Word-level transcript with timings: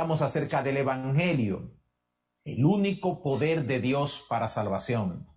acerca 0.00 0.62
del 0.62 0.78
Evangelio, 0.78 1.76
el 2.44 2.64
único 2.64 3.22
poder 3.22 3.66
de 3.66 3.80
Dios 3.80 4.24
para 4.28 4.48
salvación. 4.48 5.28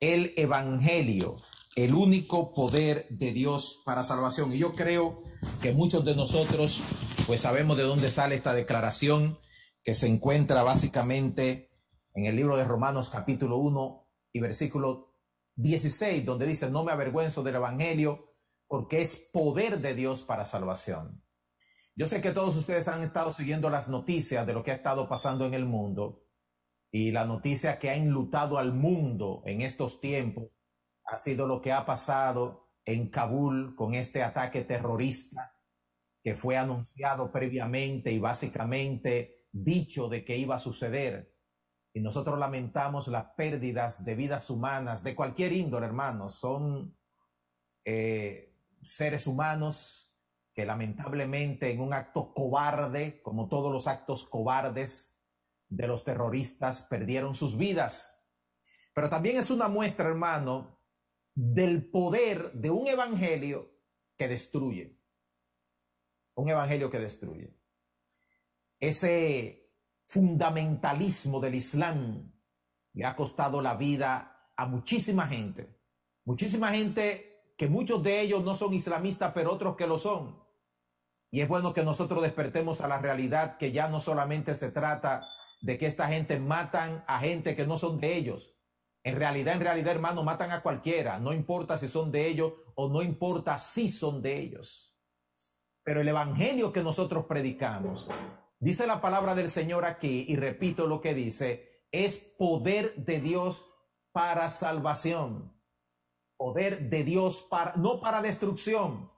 El 0.00 0.34
Evangelio, 0.36 1.38
el 1.76 1.94
único 1.94 2.52
poder 2.52 3.08
de 3.08 3.32
Dios 3.32 3.82
para 3.86 4.04
salvación. 4.04 4.52
Y 4.52 4.58
yo 4.58 4.74
creo 4.74 5.22
que 5.62 5.72
muchos 5.72 6.04
de 6.04 6.14
nosotros 6.14 6.82
pues 7.26 7.40
sabemos 7.40 7.76
de 7.78 7.84
dónde 7.84 8.10
sale 8.10 8.34
esta 8.34 8.52
declaración 8.54 9.38
que 9.82 9.94
se 9.94 10.08
encuentra 10.08 10.62
básicamente 10.62 11.70
en 12.14 12.26
el 12.26 12.36
libro 12.36 12.56
de 12.56 12.64
Romanos 12.64 13.08
capítulo 13.08 13.56
1 13.56 14.08
y 14.32 14.40
versículo 14.40 15.14
16, 15.54 16.26
donde 16.26 16.46
dice, 16.46 16.70
no 16.70 16.84
me 16.84 16.92
avergüenzo 16.92 17.42
del 17.42 17.56
Evangelio 17.56 18.34
porque 18.68 19.00
es 19.00 19.30
poder 19.32 19.80
de 19.80 19.94
Dios 19.94 20.22
para 20.22 20.44
salvación. 20.44 21.25
Yo 21.98 22.06
sé 22.06 22.20
que 22.20 22.32
todos 22.32 22.54
ustedes 22.56 22.88
han 22.88 23.02
estado 23.02 23.32
siguiendo 23.32 23.70
las 23.70 23.88
noticias 23.88 24.46
de 24.46 24.52
lo 24.52 24.62
que 24.62 24.70
ha 24.70 24.74
estado 24.74 25.08
pasando 25.08 25.46
en 25.46 25.54
el 25.54 25.64
mundo 25.64 26.28
y 26.92 27.10
la 27.10 27.24
noticia 27.24 27.78
que 27.78 27.88
ha 27.88 27.94
enlutado 27.94 28.58
al 28.58 28.74
mundo 28.74 29.42
en 29.46 29.62
estos 29.62 29.98
tiempos 29.98 30.50
ha 31.06 31.16
sido 31.16 31.46
lo 31.46 31.62
que 31.62 31.72
ha 31.72 31.86
pasado 31.86 32.70
en 32.84 33.08
Kabul 33.08 33.74
con 33.76 33.94
este 33.94 34.22
ataque 34.22 34.62
terrorista 34.62 35.54
que 36.22 36.34
fue 36.34 36.58
anunciado 36.58 37.32
previamente 37.32 38.12
y 38.12 38.18
básicamente 38.18 39.46
dicho 39.50 40.10
de 40.10 40.22
que 40.22 40.36
iba 40.36 40.56
a 40.56 40.58
suceder. 40.58 41.34
Y 41.94 42.02
nosotros 42.02 42.38
lamentamos 42.38 43.08
las 43.08 43.28
pérdidas 43.38 44.04
de 44.04 44.16
vidas 44.16 44.50
humanas 44.50 45.02
de 45.02 45.14
cualquier 45.14 45.54
índole, 45.54 45.86
hermanos. 45.86 46.34
Son 46.34 46.94
eh, 47.86 48.54
seres 48.82 49.26
humanos 49.26 50.05
que 50.56 50.66
lamentablemente 50.66 51.70
en 51.70 51.80
un 51.80 51.92
acto 51.92 52.34
cobarde, 52.34 53.22
como 53.22 53.48
todos 53.48 53.70
los 53.70 53.86
actos 53.86 54.26
cobardes 54.26 55.20
de 55.68 55.86
los 55.86 56.02
terroristas, 56.02 56.84
perdieron 56.90 57.36
sus 57.36 57.56
vidas. 57.56 58.24
Pero 58.92 59.08
también 59.08 59.36
es 59.36 59.50
una 59.50 59.68
muestra, 59.68 60.08
hermano, 60.08 60.80
del 61.34 61.88
poder 61.88 62.52
de 62.54 62.70
un 62.70 62.88
evangelio 62.88 63.70
que 64.16 64.26
destruye 64.26 64.96
un 66.36 66.48
evangelio 66.48 66.90
que 66.90 66.98
destruye. 66.98 67.58
Ese 68.78 69.72
fundamentalismo 70.06 71.40
del 71.40 71.54
Islam 71.54 72.32
le 72.92 73.04
ha 73.04 73.16
costado 73.16 73.60
la 73.60 73.74
vida 73.74 74.52
a 74.56 74.66
muchísima 74.66 75.26
gente. 75.26 75.80
Muchísima 76.24 76.72
gente 76.72 77.54
que 77.56 77.68
muchos 77.68 78.02
de 78.02 78.20
ellos 78.20 78.44
no 78.44 78.54
son 78.54 78.74
islamistas, 78.74 79.32
pero 79.34 79.52
otros 79.52 79.76
que 79.76 79.86
lo 79.86 79.98
son. 79.98 80.45
Y 81.30 81.40
es 81.40 81.48
bueno 81.48 81.72
que 81.72 81.82
nosotros 81.82 82.22
despertemos 82.22 82.80
a 82.80 82.88
la 82.88 82.98
realidad 82.98 83.56
que 83.56 83.72
ya 83.72 83.88
no 83.88 84.00
solamente 84.00 84.54
se 84.54 84.70
trata 84.70 85.26
de 85.60 85.78
que 85.78 85.86
esta 85.86 86.08
gente 86.08 86.38
matan 86.38 87.04
a 87.06 87.18
gente 87.18 87.56
que 87.56 87.66
no 87.66 87.78
son 87.78 88.00
de 88.00 88.16
ellos. 88.16 88.54
En 89.02 89.16
realidad, 89.16 89.54
en 89.54 89.60
realidad, 89.60 89.92
hermano, 89.92 90.22
matan 90.22 90.50
a 90.50 90.62
cualquiera. 90.62 91.18
No 91.18 91.32
importa 91.32 91.78
si 91.78 91.88
son 91.88 92.10
de 92.10 92.26
ellos 92.26 92.52
o 92.74 92.88
no 92.88 93.02
importa 93.02 93.58
si 93.58 93.88
son 93.88 94.22
de 94.22 94.38
ellos. 94.38 94.98
Pero 95.84 96.00
el 96.00 96.08
evangelio 96.08 96.72
que 96.72 96.82
nosotros 96.82 97.26
predicamos, 97.26 98.08
dice 98.58 98.86
la 98.86 99.00
palabra 99.00 99.36
del 99.36 99.48
Señor 99.48 99.84
aquí, 99.84 100.24
y 100.28 100.34
repito 100.34 100.88
lo 100.88 101.00
que 101.00 101.14
dice, 101.14 101.84
es 101.92 102.18
poder 102.36 102.94
de 102.96 103.20
Dios 103.20 103.66
para 104.10 104.48
salvación. 104.48 105.56
Poder 106.36 106.90
de 106.90 107.04
Dios 107.04 107.46
para, 107.48 107.74
no 107.76 108.00
para 108.00 108.22
destrucción. 108.22 109.08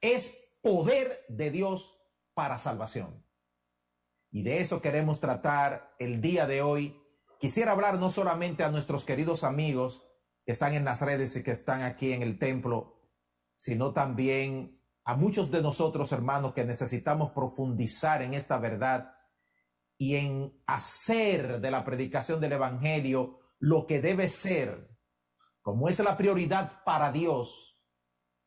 Es 0.00 0.41
poder 0.62 1.24
de 1.28 1.50
Dios 1.50 2.00
para 2.34 2.56
salvación. 2.56 3.26
Y 4.30 4.42
de 4.44 4.60
eso 4.60 4.80
queremos 4.80 5.20
tratar 5.20 5.94
el 5.98 6.22
día 6.22 6.46
de 6.46 6.62
hoy. 6.62 6.98
Quisiera 7.38 7.72
hablar 7.72 7.98
no 7.98 8.08
solamente 8.08 8.62
a 8.62 8.70
nuestros 8.70 9.04
queridos 9.04 9.44
amigos 9.44 10.08
que 10.46 10.52
están 10.52 10.72
en 10.74 10.84
las 10.84 11.02
redes 11.02 11.36
y 11.36 11.42
que 11.42 11.50
están 11.50 11.82
aquí 11.82 12.12
en 12.12 12.22
el 12.22 12.38
templo, 12.38 12.98
sino 13.56 13.92
también 13.92 14.80
a 15.04 15.16
muchos 15.16 15.50
de 15.50 15.62
nosotros, 15.62 16.12
hermanos, 16.12 16.52
que 16.52 16.64
necesitamos 16.64 17.32
profundizar 17.32 18.22
en 18.22 18.34
esta 18.34 18.58
verdad 18.58 19.14
y 19.98 20.16
en 20.16 20.62
hacer 20.66 21.60
de 21.60 21.70
la 21.70 21.84
predicación 21.84 22.40
del 22.40 22.52
Evangelio 22.52 23.40
lo 23.58 23.86
que 23.86 24.00
debe 24.00 24.28
ser, 24.28 24.98
como 25.60 25.88
es 25.88 25.98
la 26.00 26.16
prioridad 26.16 26.82
para 26.84 27.12
Dios, 27.12 27.71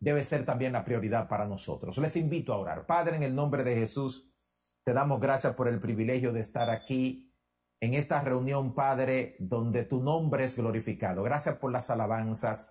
debe 0.05 0.23
ser 0.23 0.45
también 0.45 0.71
la 0.71 0.85
prioridad 0.85 1.27
para 1.27 1.47
nosotros. 1.47 1.97
Les 1.97 2.15
invito 2.15 2.53
a 2.53 2.57
orar. 2.57 2.85
Padre, 2.85 3.15
en 3.15 3.23
el 3.23 3.33
nombre 3.33 3.63
de 3.63 3.75
Jesús, 3.75 4.29
te 4.83 4.93
damos 4.93 5.19
gracias 5.19 5.55
por 5.55 5.67
el 5.67 5.81
privilegio 5.81 6.31
de 6.31 6.41
estar 6.41 6.69
aquí 6.69 7.33
en 7.79 7.95
esta 7.95 8.21
reunión, 8.21 8.75
Padre, 8.75 9.35
donde 9.39 9.83
tu 9.83 10.03
nombre 10.03 10.43
es 10.43 10.57
glorificado. 10.57 11.23
Gracias 11.23 11.57
por 11.57 11.71
las 11.71 11.89
alabanzas. 11.89 12.69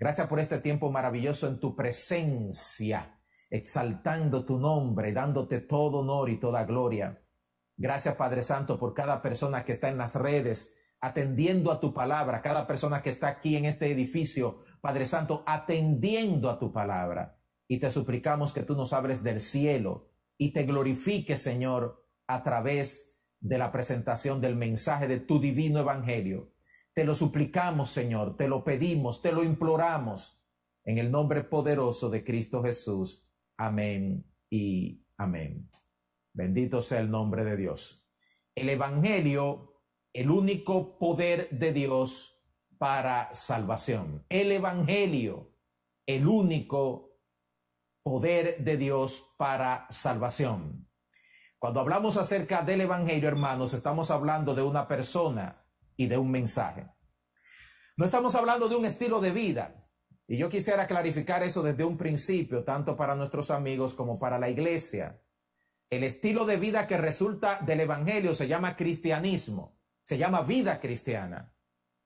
Gracias 0.00 0.26
por 0.26 0.40
este 0.40 0.58
tiempo 0.58 0.90
maravilloso 0.90 1.46
en 1.46 1.60
tu 1.60 1.76
presencia 1.76 3.20
exaltando 3.50 4.44
tu 4.44 4.58
nombre, 4.58 5.12
dándote 5.12 5.60
todo 5.60 5.98
honor 6.00 6.28
y 6.28 6.40
toda 6.40 6.64
gloria. 6.64 7.22
Gracias 7.76 8.16
Padre 8.16 8.42
Santo 8.42 8.80
por 8.80 8.94
cada 8.94 9.22
persona 9.22 9.64
que 9.64 9.70
está 9.70 9.88
en 9.90 9.98
las 9.98 10.16
redes, 10.16 10.74
atendiendo 11.00 11.70
a 11.70 11.78
tu 11.78 11.94
palabra, 11.94 12.42
cada 12.42 12.66
persona 12.66 13.00
que 13.00 13.10
está 13.10 13.28
aquí 13.28 13.56
en 13.56 13.64
este 13.64 13.92
edificio, 13.92 14.63
Padre 14.84 15.06
Santo, 15.06 15.42
atendiendo 15.46 16.50
a 16.50 16.58
tu 16.58 16.70
palabra. 16.70 17.40
Y 17.66 17.78
te 17.78 17.90
suplicamos 17.90 18.52
que 18.52 18.64
tú 18.64 18.76
nos 18.76 18.92
abres 18.92 19.22
del 19.22 19.40
cielo 19.40 20.10
y 20.36 20.52
te 20.52 20.64
glorifiques, 20.64 21.40
Señor, 21.40 22.06
a 22.26 22.42
través 22.42 23.22
de 23.40 23.56
la 23.56 23.72
presentación 23.72 24.42
del 24.42 24.56
mensaje 24.56 25.08
de 25.08 25.20
tu 25.20 25.40
divino 25.40 25.80
evangelio. 25.80 26.52
Te 26.92 27.06
lo 27.06 27.14
suplicamos, 27.14 27.88
Señor, 27.88 28.36
te 28.36 28.46
lo 28.46 28.62
pedimos, 28.62 29.22
te 29.22 29.32
lo 29.32 29.42
imploramos, 29.42 30.44
en 30.84 30.98
el 30.98 31.10
nombre 31.10 31.44
poderoso 31.44 32.10
de 32.10 32.22
Cristo 32.22 32.62
Jesús. 32.62 33.26
Amén 33.56 34.30
y 34.50 35.02
amén. 35.16 35.70
Bendito 36.34 36.82
sea 36.82 37.00
el 37.00 37.10
nombre 37.10 37.46
de 37.46 37.56
Dios. 37.56 38.06
El 38.54 38.68
Evangelio, 38.68 39.80
el 40.12 40.30
único 40.30 40.98
poder 40.98 41.48
de 41.48 41.72
Dios 41.72 42.33
para 42.78 43.32
salvación. 43.34 44.24
El 44.28 44.52
Evangelio, 44.52 45.54
el 46.06 46.26
único 46.26 47.18
poder 48.02 48.62
de 48.62 48.76
Dios 48.76 49.34
para 49.38 49.86
salvación. 49.90 50.88
Cuando 51.58 51.80
hablamos 51.80 52.18
acerca 52.18 52.62
del 52.62 52.82
Evangelio, 52.82 53.26
hermanos, 53.26 53.72
estamos 53.72 54.10
hablando 54.10 54.54
de 54.54 54.62
una 54.62 54.86
persona 54.86 55.64
y 55.96 56.08
de 56.08 56.18
un 56.18 56.30
mensaje. 56.30 56.86
No 57.96 58.04
estamos 58.04 58.34
hablando 58.34 58.68
de 58.68 58.76
un 58.76 58.84
estilo 58.84 59.20
de 59.20 59.30
vida. 59.30 59.88
Y 60.26 60.36
yo 60.36 60.50
quisiera 60.50 60.86
clarificar 60.86 61.42
eso 61.42 61.62
desde 61.62 61.84
un 61.84 61.96
principio, 61.96 62.64
tanto 62.64 62.96
para 62.96 63.14
nuestros 63.14 63.50
amigos 63.50 63.94
como 63.94 64.18
para 64.18 64.38
la 64.38 64.50
iglesia. 64.50 65.22
El 65.88 66.02
estilo 66.02 66.44
de 66.44 66.56
vida 66.56 66.86
que 66.86 66.98
resulta 66.98 67.60
del 67.60 67.80
Evangelio 67.80 68.34
se 68.34 68.48
llama 68.48 68.76
cristianismo, 68.76 69.78
se 70.02 70.18
llama 70.18 70.42
vida 70.42 70.80
cristiana. 70.80 71.53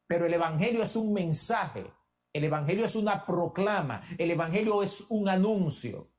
Pero 0.09 0.27
el 0.27 0.35
Evangelio 0.35 0.83
es 0.83 0.97
un 0.97 1.13
mensaje, 1.13 1.85
el 2.33 2.43
Evangelio 2.43 2.85
es 2.87 2.97
una 2.97 3.25
proclama, 3.25 4.03
el 4.17 4.31
Evangelio 4.31 4.83
es 4.83 5.05
un 5.11 5.29
anuncio. 5.29 6.11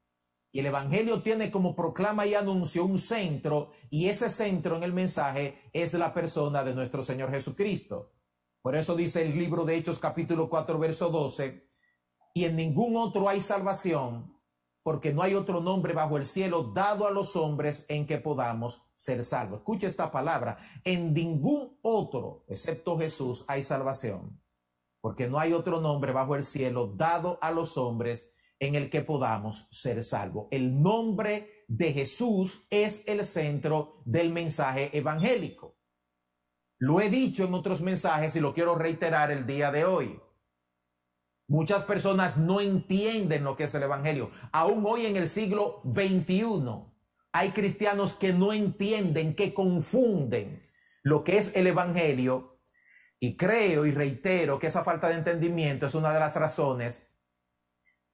Y 0.51 0.59
el 0.59 0.67
Evangelio 0.67 1.21
tiene 1.21 1.51
como 1.51 1.75
proclama 1.75 2.25
y 2.25 2.35
anuncio 2.35 2.85
un 2.85 2.97
centro, 2.97 3.71
y 3.89 4.05
ese 4.05 4.29
centro 4.29 4.77
en 4.77 4.83
el 4.83 4.93
mensaje 4.93 5.59
es 5.73 5.93
la 5.95 6.13
persona 6.13 6.63
de 6.63 6.73
nuestro 6.73 7.03
Señor 7.03 7.31
Jesucristo. 7.31 8.13
Por 8.61 8.75
eso 8.75 8.95
dice 8.95 9.23
el 9.23 9.37
libro 9.37 9.65
de 9.65 9.75
Hechos 9.75 9.99
capítulo 9.99 10.49
4, 10.49 10.79
verso 10.79 11.09
12, 11.09 11.67
y 12.35 12.45
en 12.45 12.55
ningún 12.55 12.95
otro 12.95 13.27
hay 13.27 13.41
salvación, 13.41 14.38
porque 14.89 15.13
no 15.13 15.21
hay 15.21 15.35
otro 15.35 15.61
nombre 15.61 15.93
bajo 15.93 16.17
el 16.17 16.25
cielo 16.25 16.63
dado 16.73 17.05
a 17.05 17.11
los 17.11 17.35
hombres 17.35 17.85
en 17.89 18.07
que 18.07 18.17
podamos 18.17 18.81
ser 18.95 19.23
salvos. 19.23 19.59
Escucha 19.59 19.85
esta 19.85 20.11
palabra, 20.11 20.57
en 20.83 21.13
ningún 21.13 21.77
otro, 21.83 22.43
excepto 22.47 22.97
Jesús, 22.97 23.45
hay 23.47 23.61
salvación, 23.61 24.41
porque 24.99 25.29
no 25.29 25.37
hay 25.37 25.53
otro 25.53 25.79
nombre 25.79 26.11
bajo 26.11 26.35
el 26.35 26.43
cielo 26.43 26.87
dado 26.87 27.37
a 27.39 27.51
los 27.51 27.77
hombres 27.77 28.31
en 28.57 28.73
el 28.73 28.89
que 28.89 29.03
podamos 29.03 29.67
ser 29.69 30.01
salvos. 30.01 30.47
El 30.49 30.81
nombre 30.81 31.65
de 31.67 31.93
Jesús 31.93 32.65
es 32.71 33.03
el 33.05 33.23
centro 33.25 34.01
del 34.05 34.33
mensaje 34.33 34.89
evangélico. 34.97 35.77
Lo 36.79 36.99
he 36.99 37.11
dicho 37.11 37.45
en 37.45 37.53
otros 37.53 37.83
mensajes 37.83 38.35
y 38.35 38.39
lo 38.39 38.55
quiero 38.55 38.73
reiterar 38.73 39.29
el 39.29 39.45
día 39.45 39.71
de 39.71 39.85
hoy. 39.85 40.19
Muchas 41.49 41.83
personas 41.83 42.37
no 42.37 42.61
entienden 42.61 43.43
lo 43.43 43.57
que 43.57 43.63
es 43.63 43.73
el 43.73 43.81
Evangelio. 43.81 44.29
Aún 44.51 44.83
hoy 44.85 45.07
en 45.07 45.17
el 45.17 45.27
siglo 45.27 45.81
XXI 45.83 46.85
hay 47.31 47.49
cristianos 47.49 48.13
que 48.13 48.33
no 48.33 48.53
entienden, 48.53 49.35
que 49.35 49.55
confunden 49.55 50.69
lo 51.01 51.23
que 51.23 51.39
es 51.39 51.55
el 51.55 51.65
Evangelio. 51.65 52.61
Y 53.19 53.35
creo 53.35 53.87
y 53.87 53.91
reitero 53.91 54.59
que 54.59 54.67
esa 54.67 54.83
falta 54.83 55.09
de 55.09 55.15
entendimiento 55.15 55.87
es 55.87 55.95
una 55.95 56.13
de 56.13 56.19
las 56.19 56.35
razones 56.35 57.01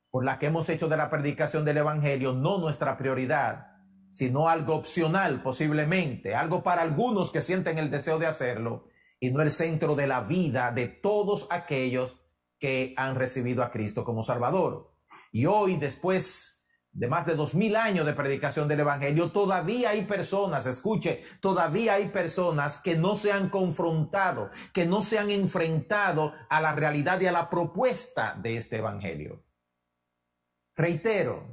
por 0.10 0.24
la 0.24 0.40
que 0.40 0.46
hemos 0.46 0.70
hecho 0.70 0.88
de 0.88 0.96
la 0.96 1.10
predicación 1.10 1.66
del 1.66 1.76
Evangelio 1.76 2.32
no 2.32 2.58
nuestra 2.58 2.98
prioridad, 2.98 3.68
sino 4.12 4.48
algo 4.48 4.76
opcional 4.76 5.44
posiblemente, 5.44 6.36
algo 6.36 6.64
para 6.64 6.84
algunos 6.84 7.34
que 7.34 7.42
sienten 7.42 7.80
el 7.80 7.92
deseo 7.92 8.18
de 8.18 8.28
hacerlo 8.28 8.88
y 9.20 9.32
no 9.32 9.42
el 9.42 9.52
centro 9.52 9.94
de 9.96 10.08
la 10.08 10.22
vida 10.22 10.72
de 10.72 10.88
todos 10.88 11.48
aquellos 11.52 12.25
que 12.66 12.96
han 12.98 13.16
recibido 13.16 13.62
a 13.62 13.70
Cristo 13.70 14.04
como 14.04 14.24
Salvador. 14.24 14.92
Y 15.32 15.46
hoy, 15.46 15.78
después 15.78 16.66
de 16.92 17.08
más 17.08 17.28
de 17.28 17.36
dos 17.36 17.54
mil 17.54 17.76
años 17.76 18.08
de 18.08 18.14
predicación 18.14 18.68
del 18.68 18.80
Evangelio, 18.80 19.32
todavía 19.32 19.92
hay 19.92 20.06
personas, 20.06 20.66
escuche, 20.66 21.24
todavía 21.42 21.94
hay 21.94 22.08
personas 22.08 22.82
que 22.82 22.96
no 22.98 23.16
se 23.18 23.32
han 23.32 23.50
confrontado, 23.50 24.50
que 24.74 24.88
no 24.88 25.04
se 25.04 25.20
han 25.20 25.30
enfrentado 25.30 26.34
a 26.50 26.60
la 26.60 26.74
realidad 26.74 27.22
y 27.22 27.28
a 27.28 27.32
la 27.32 27.52
propuesta 27.52 28.36
de 28.42 28.58
este 28.58 28.78
Evangelio. 28.78 29.44
Reitero, 30.76 31.44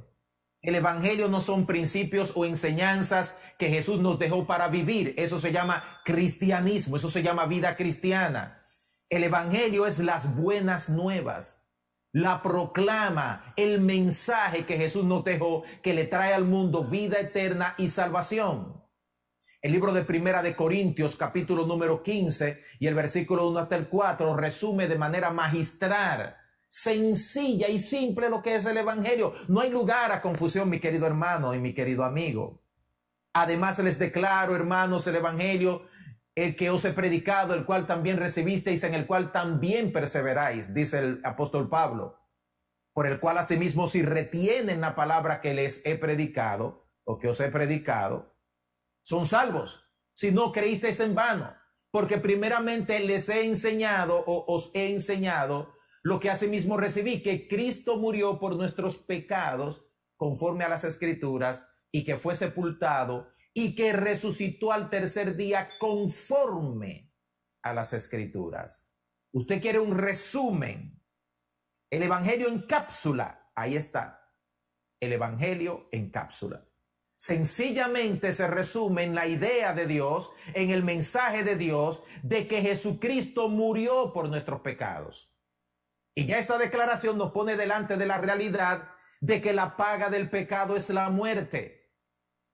el 0.63 0.73
Evangelio 0.73 1.27
no 1.27 1.41
son 1.41 1.67
principios 1.67 2.33
o 2.35 2.45
enseñanzas 2.45 3.37
que 3.59 3.69
Jesús 3.69 3.99
nos 3.99 4.17
dejó 4.17 4.47
para 4.47 4.67
vivir. 4.67 5.13
Eso 5.15 5.37
se 5.37 5.51
llama 5.51 5.83
cristianismo, 6.05 6.95
eso 6.95 7.11
se 7.11 7.21
llama 7.21 7.45
vida 7.45 7.77
cristiana. 7.77 8.62
El 9.13 9.23
Evangelio 9.23 9.85
es 9.85 9.99
las 9.99 10.35
buenas 10.35 10.89
nuevas, 10.89 11.61
la 12.13 12.41
proclama, 12.41 13.53
el 13.57 13.79
mensaje 13.79 14.65
que 14.65 14.75
Jesús 14.75 15.05
nos 15.05 15.23
dejó, 15.23 15.61
que 15.83 15.93
le 15.93 16.05
trae 16.05 16.33
al 16.33 16.45
mundo 16.45 16.83
vida 16.83 17.19
eterna 17.19 17.75
y 17.77 17.89
salvación. 17.89 18.83
El 19.61 19.71
libro 19.71 19.93
de 19.93 20.03
Primera 20.03 20.41
de 20.41 20.55
Corintios, 20.55 21.15
capítulo 21.15 21.67
número 21.67 22.01
15 22.01 22.59
y 22.79 22.87
el 22.87 22.95
versículo 22.95 23.47
1 23.49 23.59
hasta 23.59 23.75
el 23.75 23.87
4 23.87 24.35
resume 24.35 24.87
de 24.87 24.97
manera 24.97 25.29
magistral 25.29 26.35
sencilla 26.71 27.67
y 27.67 27.77
simple 27.77 28.29
lo 28.29 28.41
que 28.41 28.55
es 28.55 28.65
el 28.65 28.77
Evangelio. 28.77 29.35
No 29.47 29.61
hay 29.61 29.69
lugar 29.69 30.11
a 30.11 30.23
confusión, 30.23 30.71
mi 30.71 30.79
querido 30.79 31.05
hermano 31.05 31.53
y 31.53 31.59
mi 31.59 31.73
querido 31.73 32.03
amigo. 32.03 32.63
Además 33.33 33.77
les 33.77 33.99
declaro, 33.99 34.55
hermanos, 34.55 35.05
el 35.05 35.17
Evangelio, 35.17 35.83
el 36.35 36.55
que 36.55 36.69
os 36.69 36.83
he 36.85 36.91
predicado, 36.93 37.53
el 37.53 37.65
cual 37.65 37.85
también 37.85 38.17
recibisteis, 38.17 38.83
en 38.83 38.93
el 38.93 39.05
cual 39.05 39.31
también 39.31 39.91
perseveráis, 39.91 40.73
dice 40.73 40.99
el 40.99 41.21
apóstol 41.23 41.69
Pablo, 41.69 42.19
por 42.93 43.07
el 43.07 43.19
cual 43.19 43.37
asimismo 43.37 43.87
si 43.87 44.01
retienen 44.01 44.81
la 44.81 44.95
palabra 44.95 45.41
que 45.41 45.53
les 45.53 45.85
he 45.85 45.95
predicado 45.95 46.89
o 47.03 47.19
que 47.19 47.27
os 47.27 47.39
he 47.39 47.49
predicado, 47.49 48.35
son 49.03 49.25
salvos. 49.25 49.91
Si 50.15 50.31
no 50.31 50.51
creísteis 50.51 50.99
en 50.99 51.15
vano, 51.15 51.55
porque 51.91 52.17
primeramente 52.17 52.99
les 52.99 53.29
he 53.29 53.45
enseñado 53.45 54.23
o 54.25 54.45
os 54.53 54.71
he 54.73 54.91
enseñado 54.91 55.73
lo 56.01 56.19
que 56.19 56.29
asimismo 56.29 56.77
recibí, 56.77 57.21
que 57.21 57.47
Cristo 57.47 57.97
murió 57.97 58.39
por 58.39 58.55
nuestros 58.55 58.97
pecados 58.97 59.85
conforme 60.17 60.63
a 60.63 60.69
las 60.69 60.83
escrituras 60.83 61.67
y 61.91 62.03
que 62.03 62.17
fue 62.17 62.35
sepultado 62.35 63.32
y 63.53 63.75
que 63.75 63.93
resucitó 63.93 64.71
al 64.71 64.89
tercer 64.89 65.35
día 65.35 65.69
conforme 65.79 67.13
a 67.61 67.73
las 67.73 67.93
escrituras. 67.93 68.87
Usted 69.31 69.61
quiere 69.61 69.79
un 69.79 69.97
resumen. 69.97 71.01
El 71.89 72.03
Evangelio 72.03 72.47
en 72.47 72.61
cápsula. 72.63 73.51
Ahí 73.55 73.75
está. 73.75 74.31
El 74.99 75.13
Evangelio 75.13 75.87
en 75.91 76.09
cápsula. 76.09 76.67
Sencillamente 77.15 78.33
se 78.33 78.47
resume 78.47 79.03
en 79.03 79.15
la 79.15 79.27
idea 79.27 79.73
de 79.73 79.87
Dios, 79.87 80.31
en 80.55 80.71
el 80.71 80.83
mensaje 80.83 81.43
de 81.43 81.55
Dios, 81.55 82.03
de 82.21 82.47
que 82.47 82.61
Jesucristo 82.61 83.47
murió 83.47 84.11
por 84.11 84.27
nuestros 84.27 84.61
pecados 84.61 85.33
y 86.15 86.25
ya 86.25 86.37
esta 86.37 86.57
declaración 86.57 87.17
nos 87.17 87.31
pone 87.31 87.55
delante 87.55 87.97
de 87.97 88.05
la 88.05 88.19
realidad 88.19 88.91
de 89.21 89.41
que 89.41 89.53
la 89.53 89.77
paga 89.77 90.09
del 90.09 90.29
pecado 90.29 90.75
es 90.75 90.89
la 90.89 91.09
muerte. 91.09 91.82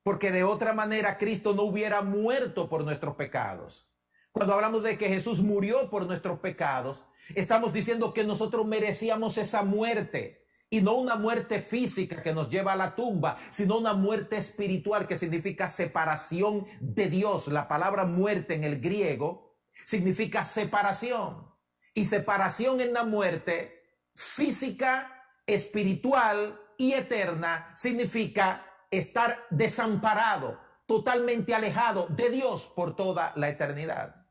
Porque 0.03 0.31
de 0.31 0.43
otra 0.43 0.73
manera 0.73 1.17
Cristo 1.17 1.53
no 1.53 1.63
hubiera 1.63 2.01
muerto 2.01 2.69
por 2.69 2.83
nuestros 2.83 3.15
pecados. 3.15 3.89
Cuando 4.31 4.53
hablamos 4.53 4.83
de 4.83 4.97
que 4.97 5.09
Jesús 5.09 5.41
murió 5.41 5.89
por 5.89 6.05
nuestros 6.05 6.39
pecados, 6.39 7.05
estamos 7.35 7.73
diciendo 7.73 8.13
que 8.13 8.23
nosotros 8.23 8.65
merecíamos 8.65 9.37
esa 9.37 9.63
muerte. 9.63 10.45
Y 10.71 10.81
no 10.81 10.93
una 10.93 11.15
muerte 11.15 11.61
física 11.61 12.21
que 12.21 12.31
nos 12.31 12.49
lleva 12.51 12.73
a 12.73 12.75
la 12.75 12.95
tumba, 12.95 13.37
sino 13.49 13.79
una 13.79 13.93
muerte 13.93 14.37
espiritual 14.37 15.07
que 15.07 15.15
significa 15.15 15.67
separación 15.67 16.65
de 16.79 17.09
Dios. 17.09 17.47
La 17.47 17.67
palabra 17.67 18.05
muerte 18.05 18.53
en 18.53 18.63
el 18.63 18.79
griego 18.79 19.57
significa 19.85 20.43
separación 20.43 21.49
y 21.95 22.05
separación 22.05 22.81
en 22.81 22.93
la 22.93 23.03
muerte 23.03 23.81
física, 24.13 25.25
espiritual 25.47 26.61
y 26.77 26.93
eterna 26.93 27.73
significa 27.75 28.68
estar 28.91 29.37
desamparado, 29.49 30.59
totalmente 30.85 31.53
alejado 31.53 32.07
de 32.07 32.29
Dios 32.29 32.71
por 32.75 32.95
toda 32.95 33.33
la 33.35 33.49
eternidad. 33.49 34.27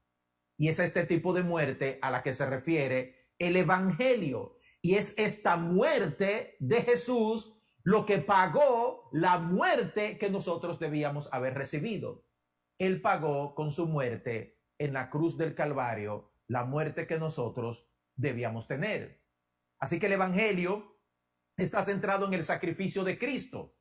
Y 0.56 0.68
es 0.68 0.80
este 0.80 1.06
tipo 1.06 1.32
de 1.32 1.44
muerte 1.44 1.98
a 2.02 2.10
la 2.10 2.22
que 2.22 2.34
se 2.34 2.46
refiere 2.46 3.32
el 3.38 3.56
Evangelio. 3.56 4.56
Y 4.82 4.94
es 4.94 5.16
esta 5.18 5.56
muerte 5.56 6.56
de 6.58 6.82
Jesús 6.82 7.54
lo 7.84 8.04
que 8.04 8.18
pagó 8.18 9.08
la 9.12 9.38
muerte 9.38 10.18
que 10.18 10.30
nosotros 10.30 10.78
debíamos 10.78 11.32
haber 11.32 11.54
recibido. 11.54 12.26
Él 12.76 13.00
pagó 13.00 13.54
con 13.54 13.70
su 13.70 13.86
muerte 13.86 14.60
en 14.78 14.92
la 14.92 15.10
cruz 15.10 15.38
del 15.38 15.54
Calvario 15.54 16.32
la 16.48 16.64
muerte 16.64 17.06
que 17.06 17.18
nosotros 17.18 17.90
debíamos 18.14 18.66
tener. 18.66 19.22
Así 19.78 19.98
que 19.98 20.06
el 20.06 20.12
Evangelio 20.12 21.00
está 21.56 21.82
centrado 21.82 22.26
en 22.26 22.34
el 22.34 22.44
sacrificio 22.44 23.04
de 23.04 23.18
Cristo. 23.18 23.77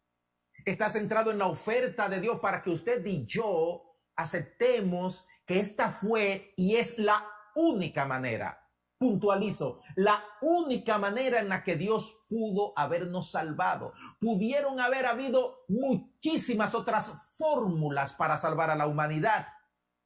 Está 0.65 0.89
centrado 0.89 1.31
en 1.31 1.37
la 1.37 1.47
oferta 1.47 2.09
de 2.09 2.19
Dios 2.19 2.39
para 2.39 2.61
que 2.61 2.69
usted 2.69 3.05
y 3.05 3.25
yo 3.25 3.87
aceptemos 4.15 5.25
que 5.45 5.59
esta 5.59 5.91
fue 5.91 6.53
y 6.57 6.75
es 6.75 6.97
la 6.99 7.25
única 7.55 8.05
manera, 8.05 8.69
puntualizo, 8.97 9.79
la 9.95 10.21
única 10.41 10.97
manera 10.97 11.39
en 11.39 11.49
la 11.49 11.63
que 11.63 11.77
Dios 11.77 12.25
pudo 12.29 12.73
habernos 12.75 13.31
salvado. 13.31 13.93
Pudieron 14.19 14.79
haber 14.79 15.05
habido 15.05 15.63
muchísimas 15.69 16.75
otras 16.75 17.11
fórmulas 17.37 18.13
para 18.13 18.37
salvar 18.37 18.69
a 18.69 18.75
la 18.75 18.87
humanidad. 18.87 19.47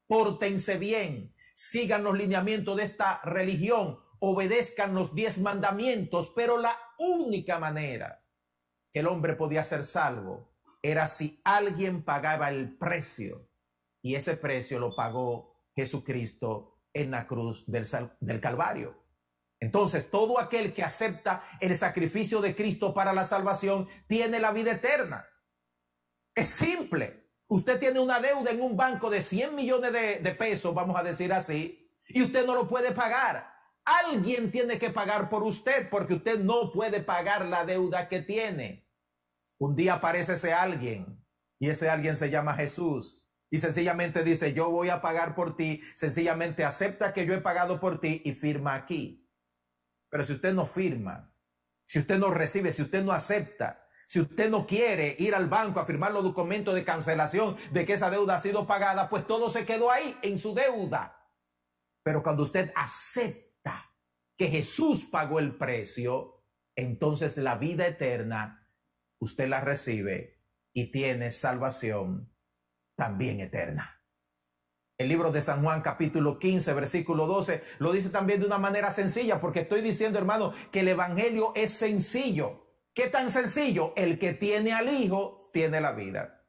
Pórtense 0.07 0.77
bien, 0.77 1.33
sigan 1.55 2.03
los 2.03 2.15
lineamientos 2.15 2.77
de 2.77 2.83
esta 2.83 3.21
religión, 3.23 3.97
obedezcan 4.19 4.93
los 4.93 5.15
diez 5.15 5.39
mandamientos, 5.39 6.31
pero 6.35 6.57
la 6.57 6.77
única 6.99 7.57
manera 7.57 8.23
que 8.93 8.99
el 8.99 9.07
hombre 9.07 9.35
podía 9.35 9.63
ser 9.63 9.85
salvo 9.85 10.50
era 10.81 11.07
si 11.07 11.41
alguien 11.43 12.03
pagaba 12.03 12.49
el 12.49 12.77
precio. 12.77 13.49
Y 14.01 14.15
ese 14.15 14.35
precio 14.35 14.79
lo 14.79 14.95
pagó 14.95 15.53
Jesucristo 15.75 16.81
en 16.93 17.11
la 17.11 17.27
cruz 17.27 17.65
del, 17.67 17.85
del 18.19 18.41
Calvario. 18.41 19.01
Entonces, 19.59 20.09
todo 20.09 20.39
aquel 20.39 20.73
que 20.73 20.83
acepta 20.83 21.43
el 21.59 21.75
sacrificio 21.75 22.41
de 22.41 22.55
Cristo 22.55 22.95
para 22.95 23.13
la 23.13 23.25
salvación 23.25 23.87
tiene 24.07 24.39
la 24.39 24.51
vida 24.51 24.71
eterna. 24.71 25.27
Es 26.33 26.47
simple. 26.47 27.29
Usted 27.47 27.79
tiene 27.79 27.99
una 27.99 28.19
deuda 28.19 28.51
en 28.51 28.61
un 28.61 28.75
banco 28.75 29.09
de 29.09 29.21
100 29.21 29.55
millones 29.55 29.91
de, 29.91 30.35
pesos, 30.37 30.73
vamos 30.73 30.97
a 30.97 31.03
decir 31.03 31.31
así, 31.33 31.93
y 32.07 32.23
usted 32.23 32.45
no 32.45 32.55
lo 32.55 32.67
puede 32.67 32.91
pagar. 32.91 33.53
Alguien 33.83 34.51
tiene 34.51 34.79
que 34.79 34.89
pagar 34.89 35.29
por 35.29 35.43
usted 35.43 35.89
porque 35.89 36.15
usted 36.15 36.39
no 36.39 36.71
puede 36.71 37.01
pagar 37.01 37.45
la 37.45 37.65
deuda 37.65 38.07
que 38.09 38.21
tiene. 38.21 38.89
Un 39.61 39.75
día 39.75 39.93
aparece 39.93 40.33
ese 40.33 40.53
alguien 40.53 41.23
y 41.59 41.69
ese 41.69 41.87
alguien 41.87 42.15
se 42.15 42.31
llama 42.31 42.55
Jesús 42.55 43.27
y 43.51 43.59
sencillamente 43.59 44.23
dice, 44.23 44.55
yo 44.55 44.71
voy 44.71 44.89
a 44.89 45.03
pagar 45.03 45.35
por 45.35 45.55
ti, 45.55 45.81
sencillamente 45.93 46.65
acepta 46.65 47.13
que 47.13 47.27
yo 47.27 47.35
he 47.35 47.41
pagado 47.41 47.79
por 47.79 48.01
ti 48.01 48.23
y 48.25 48.31
firma 48.31 48.73
aquí. 48.73 49.29
Pero 50.09 50.23
si 50.23 50.33
usted 50.33 50.55
no 50.55 50.65
firma, 50.65 51.31
si 51.85 51.99
usted 51.99 52.17
no 52.17 52.31
recibe, 52.31 52.71
si 52.71 52.81
usted 52.81 53.03
no 53.03 53.11
acepta, 53.11 53.87
si 54.07 54.21
usted 54.21 54.49
no 54.49 54.65
quiere 54.65 55.15
ir 55.19 55.35
al 55.35 55.47
banco 55.47 55.79
a 55.79 55.85
firmar 55.85 56.11
los 56.11 56.23
documentos 56.23 56.73
de 56.73 56.83
cancelación 56.83 57.55
de 57.71 57.85
que 57.85 57.93
esa 57.93 58.09
deuda 58.09 58.37
ha 58.37 58.39
sido 58.39 58.65
pagada, 58.65 59.09
pues 59.09 59.27
todo 59.27 59.51
se 59.51 59.63
quedó 59.67 59.91
ahí 59.91 60.17
en 60.23 60.39
su 60.39 60.55
deuda. 60.55 61.29
Pero 62.01 62.23
cuando 62.23 62.41
usted 62.41 62.73
acepta 62.75 63.93
que 64.35 64.47
Jesús 64.47 65.05
pagó 65.11 65.37
el 65.37 65.55
precio, 65.55 66.47
entonces 66.75 67.37
la 67.37 67.59
vida 67.59 67.85
eterna 67.85 68.60
usted 69.21 69.47
la 69.47 69.61
recibe 69.61 70.41
y 70.73 70.91
tiene 70.91 71.31
salvación 71.31 72.33
también 72.95 73.39
eterna. 73.39 74.03
El 74.97 75.07
libro 75.07 75.31
de 75.31 75.41
San 75.41 75.63
Juan 75.63 75.81
capítulo 75.81 76.37
15 76.37 76.73
versículo 76.73 77.27
12 77.27 77.63
lo 77.79 77.91
dice 77.91 78.09
también 78.09 78.39
de 78.39 78.47
una 78.47 78.57
manera 78.57 78.91
sencilla 78.91 79.39
porque 79.39 79.61
estoy 79.61 79.81
diciendo 79.81 80.19
hermano 80.19 80.53
que 80.71 80.81
el 80.81 80.89
Evangelio 80.89 81.53
es 81.55 81.71
sencillo. 81.71 82.67
¿Qué 82.93 83.07
tan 83.07 83.31
sencillo? 83.31 83.93
El 83.95 84.19
que 84.19 84.33
tiene 84.33 84.73
al 84.73 84.89
Hijo 84.89 85.37
tiene 85.53 85.79
la 85.81 85.93
vida. 85.93 86.45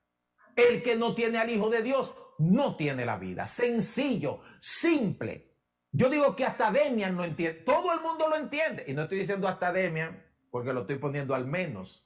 El 0.56 0.82
que 0.82 0.96
no 0.96 1.14
tiene 1.14 1.38
al 1.38 1.50
Hijo 1.50 1.70
de 1.70 1.82
Dios 1.82 2.14
no 2.38 2.76
tiene 2.76 3.04
la 3.04 3.18
vida. 3.18 3.46
Sencillo, 3.46 4.40
simple. 4.60 5.56
Yo 5.92 6.08
digo 6.08 6.34
que 6.34 6.44
hasta 6.44 6.70
Demian 6.70 7.16
lo 7.16 7.24
entiende. 7.24 7.60
Todo 7.60 7.92
el 7.92 8.00
mundo 8.00 8.28
lo 8.28 8.36
entiende. 8.36 8.84
Y 8.88 8.94
no 8.94 9.02
estoy 9.02 9.18
diciendo 9.18 9.46
hasta 9.46 9.72
Demian 9.72 10.26
porque 10.50 10.72
lo 10.72 10.80
estoy 10.80 10.96
poniendo 10.96 11.34
al 11.34 11.46
menos. 11.46 12.01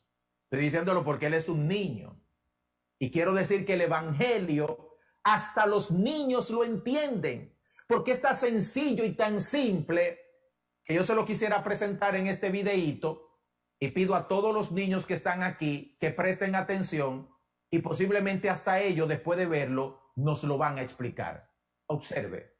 Estoy 0.51 0.65
diciéndolo 0.65 1.05
porque 1.05 1.27
él 1.27 1.35
es 1.35 1.49
un 1.49 1.67
niño. 1.67 2.21
Y 2.99 3.11
quiero 3.11 3.35
decir 3.35 3.67
que 3.67 3.75
el 3.75 3.81
Evangelio 3.81 4.97
hasta 5.25 5.67
los 5.67 5.91
niños 5.91 6.51
lo 6.51 6.63
entienden, 6.63 7.59
porque 7.89 8.13
es 8.13 8.21
tan 8.21 8.37
sencillo 8.37 9.05
y 9.05 9.13
tan 9.13 9.41
simple 9.41 10.21
que 10.85 10.95
yo 10.95 11.03
se 11.03 11.17
lo 11.17 11.25
quisiera 11.25 11.65
presentar 11.65 12.15
en 12.15 12.29
este 12.29 12.51
videíto 12.51 13.41
y 13.81 13.89
pido 13.89 14.15
a 14.15 14.29
todos 14.29 14.55
los 14.55 14.71
niños 14.71 15.05
que 15.05 15.15
están 15.15 15.43
aquí 15.43 15.97
que 16.01 16.13
presten 16.13 16.55
atención 16.55 17.29
y 17.71 17.81
posiblemente 17.81 18.49
hasta 18.49 18.81
ellos 18.81 19.09
después 19.09 19.37
de 19.37 19.47
verlo 19.47 20.01
nos 20.15 20.45
lo 20.45 20.59
van 20.59 20.79
a 20.79 20.83
explicar. 20.83 21.53
Observe. 21.87 22.57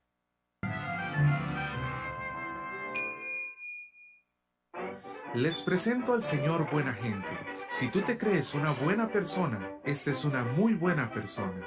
Les 5.35 5.63
presento 5.63 6.15
al 6.15 6.25
Señor 6.25 6.69
buena 6.71 6.93
gente. 6.93 7.56
Si 7.69 7.89
tú 7.89 8.01
te 8.03 8.17
crees 8.17 8.55
una 8.55 8.71
buena 8.71 9.11
persona, 9.11 9.79
esta 9.85 10.13
es 10.13 10.25
una 10.25 10.45
muy 10.45 10.75
buena 10.75 11.11
persona. 11.13 11.67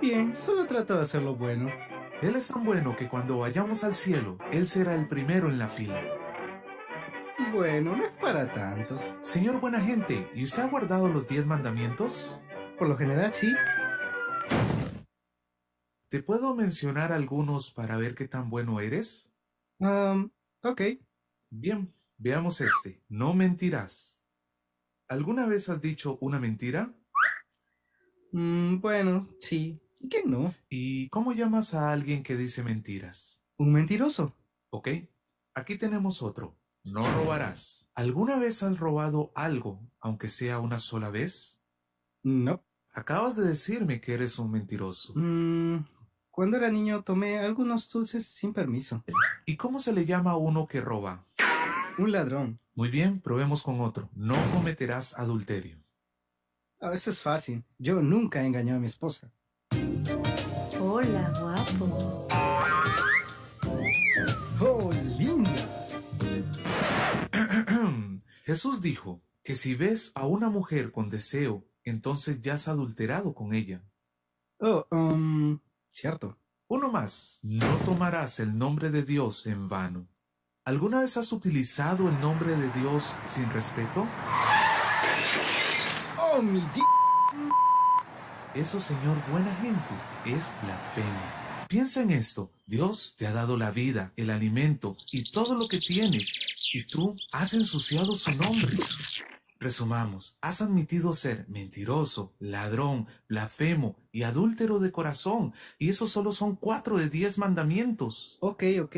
Bien, 0.00 0.34
solo 0.34 0.66
trato 0.66 0.96
de 0.96 1.02
hacerlo 1.02 1.36
bueno. 1.36 1.70
Él 2.20 2.34
es 2.34 2.48
tan 2.48 2.64
bueno 2.64 2.96
que 2.96 3.08
cuando 3.08 3.38
vayamos 3.38 3.84
al 3.84 3.94
cielo, 3.94 4.38
Él 4.50 4.66
será 4.66 4.94
el 4.94 5.06
primero 5.06 5.48
en 5.48 5.58
la 5.58 5.68
fila. 5.68 6.02
Bueno, 7.52 7.96
no 7.96 8.06
es 8.06 8.12
para 8.20 8.52
tanto. 8.52 8.98
Señor 9.20 9.60
buena 9.60 9.80
gente, 9.80 10.28
¿y 10.34 10.42
usted 10.42 10.64
ha 10.64 10.68
guardado 10.68 11.08
los 11.08 11.28
diez 11.28 11.46
mandamientos? 11.46 12.42
Por 12.76 12.88
lo 12.88 12.96
general, 12.96 13.32
sí. 13.32 13.52
¿Te 16.08 16.22
puedo 16.22 16.56
mencionar 16.56 17.12
algunos 17.12 17.72
para 17.72 17.96
ver 17.96 18.14
qué 18.14 18.26
tan 18.26 18.50
bueno 18.50 18.80
eres? 18.80 19.32
Um, 19.78 20.30
ok. 20.62 20.82
Bien, 21.50 21.94
veamos 22.18 22.60
este. 22.60 23.00
No 23.08 23.32
mentirás. 23.32 24.15
¿Alguna 25.08 25.46
vez 25.46 25.68
has 25.68 25.80
dicho 25.80 26.18
una 26.20 26.40
mentira? 26.40 26.92
Mm, 28.32 28.80
bueno, 28.80 29.28
sí. 29.40 29.80
¿Y 30.00 30.08
qué 30.08 30.24
no? 30.24 30.52
¿Y 30.68 31.08
cómo 31.10 31.32
llamas 31.32 31.74
a 31.74 31.92
alguien 31.92 32.22
que 32.24 32.36
dice 32.36 32.64
mentiras? 32.64 33.44
Un 33.56 33.72
mentiroso. 33.72 34.34
Ok, 34.70 34.88
aquí 35.54 35.78
tenemos 35.78 36.22
otro. 36.22 36.58
No 36.82 37.04
robarás. 37.14 37.88
¿Alguna 37.94 38.36
vez 38.36 38.62
has 38.62 38.78
robado 38.78 39.32
algo, 39.34 39.80
aunque 40.00 40.28
sea 40.28 40.58
una 40.58 40.78
sola 40.78 41.10
vez? 41.10 41.62
No. 42.22 42.64
Acabas 42.92 43.36
de 43.36 43.46
decirme 43.46 44.00
que 44.00 44.14
eres 44.14 44.38
un 44.38 44.50
mentiroso. 44.50 45.12
Mm, 45.14 45.84
cuando 46.30 46.56
era 46.56 46.70
niño 46.70 47.02
tomé 47.02 47.38
algunos 47.38 47.88
dulces 47.88 48.26
sin 48.26 48.52
permiso. 48.52 49.04
¿Y 49.46 49.56
cómo 49.56 49.78
se 49.78 49.92
le 49.92 50.04
llama 50.04 50.32
a 50.32 50.36
uno 50.36 50.66
que 50.66 50.80
roba? 50.80 51.24
Un 51.98 52.10
ladrón. 52.10 52.60
Muy 52.76 52.90
bien, 52.90 53.22
probemos 53.22 53.62
con 53.62 53.80
otro. 53.80 54.10
No 54.14 54.34
cometerás 54.52 55.18
adulterio. 55.18 55.82
A 56.78 56.90
veces 56.90 57.14
es 57.14 57.22
fácil. 57.22 57.64
Yo 57.78 58.02
nunca 58.02 58.42
he 58.42 58.46
engañado 58.46 58.76
a 58.76 58.80
mi 58.80 58.86
esposa. 58.86 59.32
Hola, 60.78 61.32
guapo. 61.40 62.28
¡Oh, 64.60 64.90
linda! 65.16 65.50
Jesús 68.44 68.82
dijo 68.82 69.22
que 69.42 69.54
si 69.54 69.74
ves 69.74 70.12
a 70.14 70.26
una 70.26 70.50
mujer 70.50 70.92
con 70.92 71.08
deseo, 71.08 71.66
entonces 71.82 72.42
ya 72.42 72.54
has 72.54 72.68
adulterado 72.68 73.32
con 73.32 73.54
ella. 73.54 73.82
Oh, 74.60 74.86
um, 74.90 75.58
cierto. 75.88 76.38
Uno 76.68 76.92
más, 76.92 77.40
no 77.42 77.74
tomarás 77.86 78.38
el 78.38 78.58
nombre 78.58 78.90
de 78.90 79.02
Dios 79.02 79.46
en 79.46 79.66
vano. 79.66 80.08
¿Alguna 80.66 80.98
vez 81.02 81.16
has 81.16 81.30
utilizado 81.30 82.08
el 82.08 82.20
nombre 82.20 82.56
de 82.56 82.68
Dios 82.80 83.16
sin 83.24 83.48
respeto? 83.50 84.04
¡Oh, 86.18 86.42
mi 86.42 86.58
di... 86.58 86.80
Eso, 88.52 88.80
Señor, 88.80 89.16
buena 89.30 89.54
gente, 89.62 89.94
es 90.24 90.50
blasfemia. 90.64 91.66
Piensa 91.68 92.02
en 92.02 92.10
esto. 92.10 92.50
Dios 92.66 93.14
te 93.16 93.28
ha 93.28 93.32
dado 93.32 93.56
la 93.56 93.70
vida, 93.70 94.12
el 94.16 94.28
alimento 94.28 94.96
y 95.12 95.30
todo 95.30 95.54
lo 95.54 95.68
que 95.68 95.78
tienes, 95.78 96.34
y 96.72 96.82
tú 96.82 97.16
has 97.30 97.54
ensuciado 97.54 98.16
su 98.16 98.32
nombre. 98.32 98.76
Resumamos, 99.60 100.36
has 100.40 100.62
admitido 100.62 101.14
ser 101.14 101.46
mentiroso, 101.48 102.34
ladrón, 102.40 103.06
blasfemo 103.28 103.94
y 104.10 104.24
adúltero 104.24 104.80
de 104.80 104.90
corazón, 104.90 105.54
y 105.78 105.90
esos 105.90 106.10
solo 106.10 106.32
son 106.32 106.56
cuatro 106.56 106.96
de 106.96 107.08
diez 107.08 107.38
mandamientos. 107.38 108.38
Ok, 108.40 108.64
ok. 108.82 108.96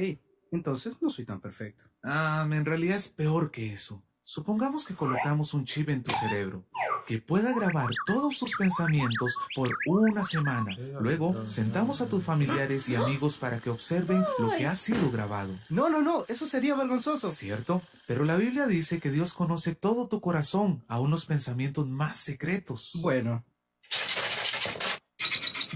Entonces 0.52 1.00
no 1.02 1.10
soy 1.10 1.24
tan 1.24 1.40
perfecto. 1.40 1.84
Ah, 2.02 2.46
en 2.50 2.64
realidad 2.64 2.96
es 2.96 3.08
peor 3.08 3.50
que 3.50 3.72
eso. 3.72 4.02
Supongamos 4.22 4.86
que 4.86 4.94
colocamos 4.94 5.54
un 5.54 5.64
chip 5.64 5.88
en 5.88 6.02
tu 6.02 6.12
cerebro 6.12 6.66
que 7.06 7.18
pueda 7.18 7.54
grabar 7.54 7.88
todos 8.04 8.38
tus 8.38 8.54
pensamientos 8.58 9.34
por 9.54 9.70
una 9.86 10.22
semana. 10.26 10.76
Luego, 11.00 11.48
sentamos 11.48 12.02
a 12.02 12.08
tus 12.08 12.22
familiares 12.22 12.86
y 12.90 12.96
amigos 12.96 13.38
para 13.38 13.58
que 13.60 13.70
observen 13.70 14.22
lo 14.38 14.50
que 14.50 14.66
ha 14.66 14.76
sido 14.76 15.10
grabado. 15.10 15.54
No, 15.70 15.88
no, 15.88 16.02
no. 16.02 16.26
Eso 16.28 16.46
sería 16.46 16.74
vergonzoso. 16.74 17.30
¿Cierto? 17.30 17.80
Pero 18.06 18.26
la 18.26 18.36
Biblia 18.36 18.66
dice 18.66 19.00
que 19.00 19.10
Dios 19.10 19.32
conoce 19.32 19.74
todo 19.74 20.08
tu 20.08 20.20
corazón, 20.20 20.84
aún 20.86 21.10
los 21.10 21.24
pensamientos 21.24 21.88
más 21.88 22.18
secretos. 22.18 22.98
Bueno. 23.00 23.42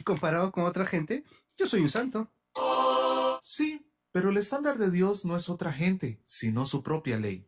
Comparado 0.05 0.53
con 0.53 0.65
otra 0.65 0.85
gente, 0.85 1.25
yo 1.57 1.67
soy 1.67 1.81
un 1.81 1.89
santo. 1.89 2.31
Sí, 3.41 3.83
pero 4.13 4.31
el 4.31 4.37
estándar 4.37 4.79
de 4.79 4.91
Dios 4.91 5.25
no 5.25 5.37
es 5.37 5.49
otra 5.49 5.73
gente, 5.73 6.23
sino 6.25 6.65
su 6.67 6.83
propia 6.83 7.19
ley. 7.19 7.47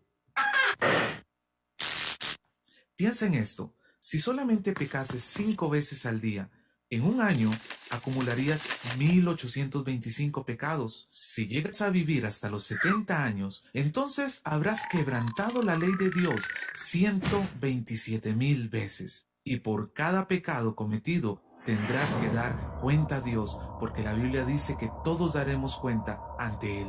Piensa 2.96 3.26
en 3.26 3.34
esto. 3.34 3.74
Si 4.00 4.18
solamente 4.18 4.72
pecases 4.72 5.22
cinco 5.22 5.70
veces 5.70 6.06
al 6.06 6.20
día, 6.20 6.50
en 6.90 7.02
un 7.02 7.20
año 7.20 7.50
acumularías 7.90 8.64
1825 8.98 10.44
pecados. 10.44 11.08
Si 11.10 11.46
llegas 11.46 11.80
a 11.80 11.90
vivir 11.90 12.24
hasta 12.26 12.50
los 12.50 12.64
70 12.64 13.24
años, 13.24 13.64
entonces 13.72 14.40
habrás 14.44 14.86
quebrantado 14.90 15.62
la 15.62 15.76
ley 15.76 15.92
de 15.98 16.10
Dios 16.10 16.44
127 16.74 18.34
mil 18.34 18.68
veces. 18.68 19.26
Y 19.42 19.58
por 19.58 19.92
cada 19.92 20.28
pecado 20.28 20.74
cometido 20.74 21.42
tendrás 21.64 22.16
que 22.16 22.28
dar 22.28 22.78
cuenta 22.80 23.16
a 23.16 23.20
Dios, 23.20 23.58
porque 23.80 24.02
la 24.02 24.14
Biblia 24.14 24.44
dice 24.44 24.76
que 24.78 24.90
todos 25.02 25.34
daremos 25.34 25.78
cuenta 25.78 26.20
ante 26.38 26.82
Él. 26.82 26.88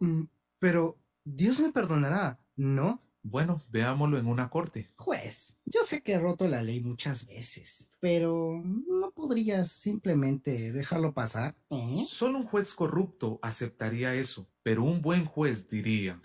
Mm, 0.00 0.24
Pero 0.58 0.98
Dios 1.24 1.60
me 1.60 1.72
perdonará, 1.72 2.40
¿no? 2.56 3.02
Bueno, 3.22 3.60
veámoslo 3.70 4.18
en 4.18 4.26
una 4.28 4.48
corte. 4.50 4.92
Juez, 4.96 5.58
yo 5.64 5.82
sé 5.82 6.00
que 6.02 6.12
he 6.12 6.18
roto 6.20 6.46
la 6.46 6.62
ley 6.62 6.80
muchas 6.80 7.26
veces, 7.26 7.90
pero 7.98 8.62
¿no 8.62 9.10
podrías 9.10 9.70
simplemente 9.72 10.70
dejarlo 10.72 11.12
pasar? 11.12 11.56
¿Eh? 11.70 12.04
Solo 12.06 12.38
un 12.38 12.46
juez 12.46 12.74
corrupto 12.74 13.40
aceptaría 13.42 14.14
eso, 14.14 14.48
pero 14.62 14.84
un 14.84 15.02
buen 15.02 15.24
juez 15.24 15.66
diría, 15.66 16.20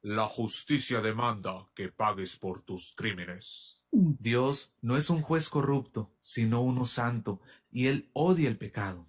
La 0.00 0.26
justicia 0.26 1.00
demanda 1.00 1.68
que 1.74 1.90
pagues 1.90 2.38
por 2.38 2.62
tus 2.62 2.94
crímenes. 2.94 3.85
Dios 3.98 4.74
no 4.82 4.98
es 4.98 5.08
un 5.08 5.22
juez 5.22 5.48
corrupto, 5.48 6.12
sino 6.20 6.60
uno 6.60 6.84
santo, 6.84 7.40
y 7.70 7.86
Él 7.86 8.10
odia 8.12 8.48
el 8.48 8.58
pecado. 8.58 9.08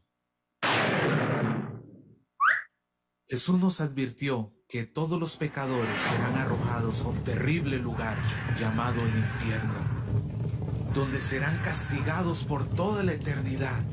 Jesús 3.27 3.59
nos 3.59 3.81
advirtió 3.81 4.53
que 4.69 4.85
todos 4.85 5.19
los 5.19 5.35
pecadores 5.35 5.99
serán 5.99 6.35
arrojados 6.37 7.03
a 7.03 7.09
un 7.09 7.21
terrible 7.21 7.79
lugar 7.79 8.17
llamado 8.57 9.01
el 9.01 9.17
infierno, 9.17 9.73
donde 10.93 11.19
serán 11.19 11.57
castigados 11.63 12.45
por 12.45 12.65
toda 12.65 13.03
la 13.03 13.11
eternidad. 13.11 13.83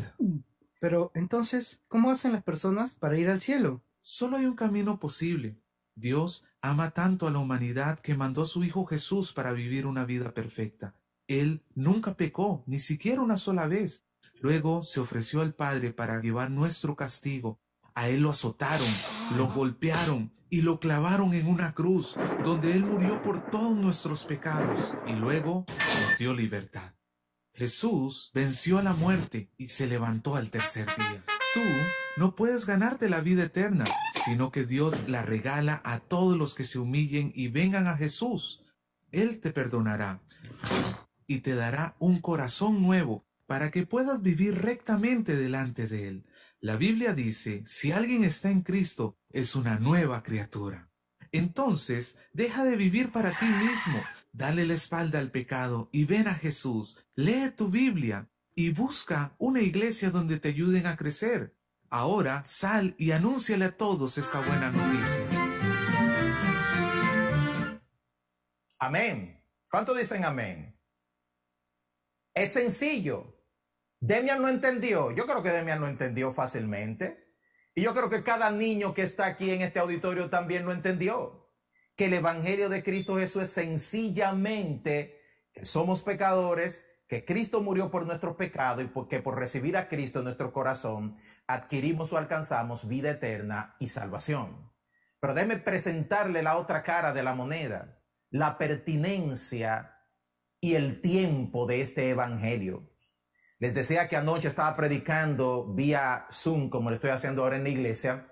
Pero 0.78 1.10
entonces, 1.16 1.82
¿cómo 1.88 2.12
hacen 2.12 2.30
las 2.30 2.44
personas 2.44 2.94
para 2.94 3.18
ir 3.18 3.30
al 3.30 3.40
cielo? 3.40 3.82
Solo 4.00 4.36
hay 4.36 4.46
un 4.46 4.54
camino 4.54 5.00
posible. 5.00 5.58
Dios 5.96 6.44
ama 6.64 6.92
tanto 6.92 7.28
a 7.28 7.30
la 7.30 7.40
humanidad 7.40 7.98
que 7.98 8.16
mandó 8.16 8.40
a 8.42 8.46
su 8.46 8.64
Hijo 8.64 8.86
Jesús 8.86 9.34
para 9.34 9.52
vivir 9.52 9.84
una 9.84 10.06
vida 10.06 10.32
perfecta. 10.32 10.94
Él 11.28 11.62
nunca 11.74 12.16
pecó, 12.16 12.64
ni 12.66 12.80
siquiera 12.80 13.20
una 13.20 13.36
sola 13.36 13.66
vez. 13.66 14.06
Luego 14.40 14.82
se 14.82 15.00
ofreció 15.00 15.42
al 15.42 15.52
Padre 15.52 15.92
para 15.92 16.22
llevar 16.22 16.50
nuestro 16.50 16.96
castigo. 16.96 17.60
A 17.94 18.08
Él 18.08 18.22
lo 18.22 18.30
azotaron, 18.30 18.88
lo 19.36 19.48
golpearon 19.48 20.32
y 20.48 20.62
lo 20.62 20.80
clavaron 20.80 21.34
en 21.34 21.48
una 21.48 21.74
cruz, 21.74 22.16
donde 22.42 22.72
Él 22.72 22.86
murió 22.86 23.20
por 23.20 23.42
todos 23.50 23.76
nuestros 23.76 24.24
pecados 24.24 24.94
y 25.06 25.12
luego 25.12 25.66
nos 25.68 26.18
dio 26.18 26.32
libertad. 26.32 26.94
Jesús 27.52 28.30
venció 28.32 28.78
a 28.78 28.82
la 28.82 28.94
muerte 28.94 29.50
y 29.58 29.68
se 29.68 29.86
levantó 29.86 30.34
al 30.34 30.48
tercer 30.48 30.86
día. 30.96 31.24
Tú 31.54 31.62
no 32.16 32.34
puedes 32.34 32.66
ganarte 32.66 33.08
la 33.08 33.20
vida 33.20 33.44
eterna, 33.44 33.86
sino 34.24 34.50
que 34.50 34.64
Dios 34.64 35.08
la 35.08 35.22
regala 35.22 35.80
a 35.84 36.00
todos 36.00 36.36
los 36.36 36.54
que 36.54 36.64
se 36.64 36.78
humillen 36.78 37.32
y 37.34 37.48
vengan 37.48 37.86
a 37.86 37.96
Jesús. 37.96 38.64
Él 39.12 39.40
te 39.40 39.52
perdonará 39.52 40.20
y 41.26 41.40
te 41.40 41.54
dará 41.54 41.96
un 41.98 42.20
corazón 42.20 42.82
nuevo 42.82 43.24
para 43.46 43.70
que 43.70 43.86
puedas 43.86 44.22
vivir 44.22 44.60
rectamente 44.60 45.36
delante 45.36 45.86
de 45.86 46.08
Él. 46.08 46.26
La 46.60 46.76
Biblia 46.76 47.14
dice, 47.14 47.62
si 47.66 47.92
alguien 47.92 48.24
está 48.24 48.50
en 48.50 48.62
Cristo, 48.62 49.16
es 49.30 49.54
una 49.54 49.78
nueva 49.78 50.22
criatura. 50.22 50.90
Entonces, 51.32 52.18
deja 52.32 52.64
de 52.64 52.76
vivir 52.76 53.12
para 53.12 53.36
ti 53.38 53.46
mismo, 53.46 54.02
Dale 54.34 54.66
la 54.66 54.74
espalda 54.74 55.20
al 55.20 55.30
pecado 55.30 55.88
y 55.92 56.06
ven 56.06 56.26
a 56.26 56.34
Jesús. 56.34 56.98
Lee 57.14 57.52
tu 57.56 57.68
Biblia 57.68 58.28
y 58.54 58.70
busca 58.70 59.34
una 59.38 59.60
iglesia 59.60 60.10
donde 60.10 60.38
te 60.38 60.48
ayuden 60.48 60.86
a 60.86 60.96
crecer. 60.96 61.56
Ahora 61.90 62.44
sal 62.44 62.94
y 62.98 63.12
anúnciale 63.12 63.66
a 63.66 63.76
todos 63.76 64.18
esta 64.18 64.40
buena 64.40 64.70
noticia. 64.70 65.24
Amén. 68.78 69.42
¿Cuánto 69.70 69.94
dicen 69.94 70.24
amén? 70.24 70.78
Es 72.34 72.52
sencillo. 72.52 73.34
Demian 74.00 74.42
no 74.42 74.48
entendió. 74.48 75.10
Yo 75.12 75.26
creo 75.26 75.42
que 75.42 75.50
Demian 75.50 75.80
lo 75.80 75.88
entendió 75.88 76.32
fácilmente. 76.32 77.24
Y 77.74 77.82
yo 77.82 77.94
creo 77.94 78.10
que 78.10 78.22
cada 78.22 78.50
niño 78.50 78.94
que 78.94 79.02
está 79.02 79.26
aquí 79.26 79.50
en 79.50 79.62
este 79.62 79.78
auditorio 79.78 80.30
también 80.30 80.64
lo 80.64 80.72
entendió. 80.72 81.50
Que 81.96 82.06
el 82.06 82.14
Evangelio 82.14 82.68
de 82.68 82.82
Cristo 82.82 83.16
Jesús 83.16 83.44
es 83.44 83.50
sencillamente 83.50 85.20
que 85.52 85.64
somos 85.64 86.02
pecadores, 86.02 86.84
que 87.08 87.24
Cristo 87.24 87.60
murió 87.60 87.90
por 87.90 88.06
nuestros 88.06 88.36
pecados 88.36 88.84
y 88.84 88.88
porque 88.88 89.20
por 89.20 89.38
recibir 89.38 89.76
a 89.76 89.88
Cristo 89.88 90.20
en 90.20 90.24
nuestro 90.24 90.52
corazón 90.52 91.16
adquirimos 91.46 92.12
o 92.12 92.18
alcanzamos 92.18 92.88
vida 92.88 93.10
eterna 93.10 93.76
y 93.78 93.88
salvación. 93.88 94.72
Pero 95.20 95.34
déme 95.34 95.56
presentarle 95.58 96.42
la 96.42 96.56
otra 96.56 96.82
cara 96.82 97.12
de 97.12 97.22
la 97.22 97.34
moneda, 97.34 98.02
la 98.30 98.58
pertinencia 98.58 99.98
y 100.60 100.74
el 100.74 101.00
tiempo 101.00 101.66
de 101.66 101.80
este 101.80 102.08
Evangelio. 102.10 102.90
Les 103.58 103.74
decía 103.74 104.08
que 104.08 104.16
anoche 104.16 104.48
estaba 104.48 104.74
predicando 104.74 105.72
vía 105.74 106.26
Zoom, 106.30 106.70
como 106.70 106.90
lo 106.90 106.96
estoy 106.96 107.10
haciendo 107.10 107.42
ahora 107.42 107.56
en 107.56 107.64
la 107.64 107.70
iglesia, 107.70 108.30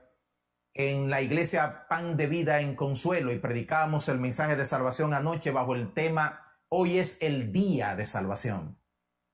en 0.75 1.11
la 1.11 1.21
iglesia 1.21 1.87
Pan 1.88 2.17
de 2.17 2.26
Vida 2.26 2.61
en 2.61 2.75
Consuelo 2.75 3.33
y 3.33 3.38
predicábamos 3.38 4.09
el 4.09 4.19
mensaje 4.19 4.57
de 4.57 4.64
salvación 4.64 5.12
anoche 5.12 5.50
bajo 5.50 5.75
el 5.75 5.93
tema 5.93 6.41
Hoy 6.75 6.99
es 6.99 7.19
el 7.21 7.52
día 7.52 7.95
de 7.97 8.07
salvación. 8.07 8.81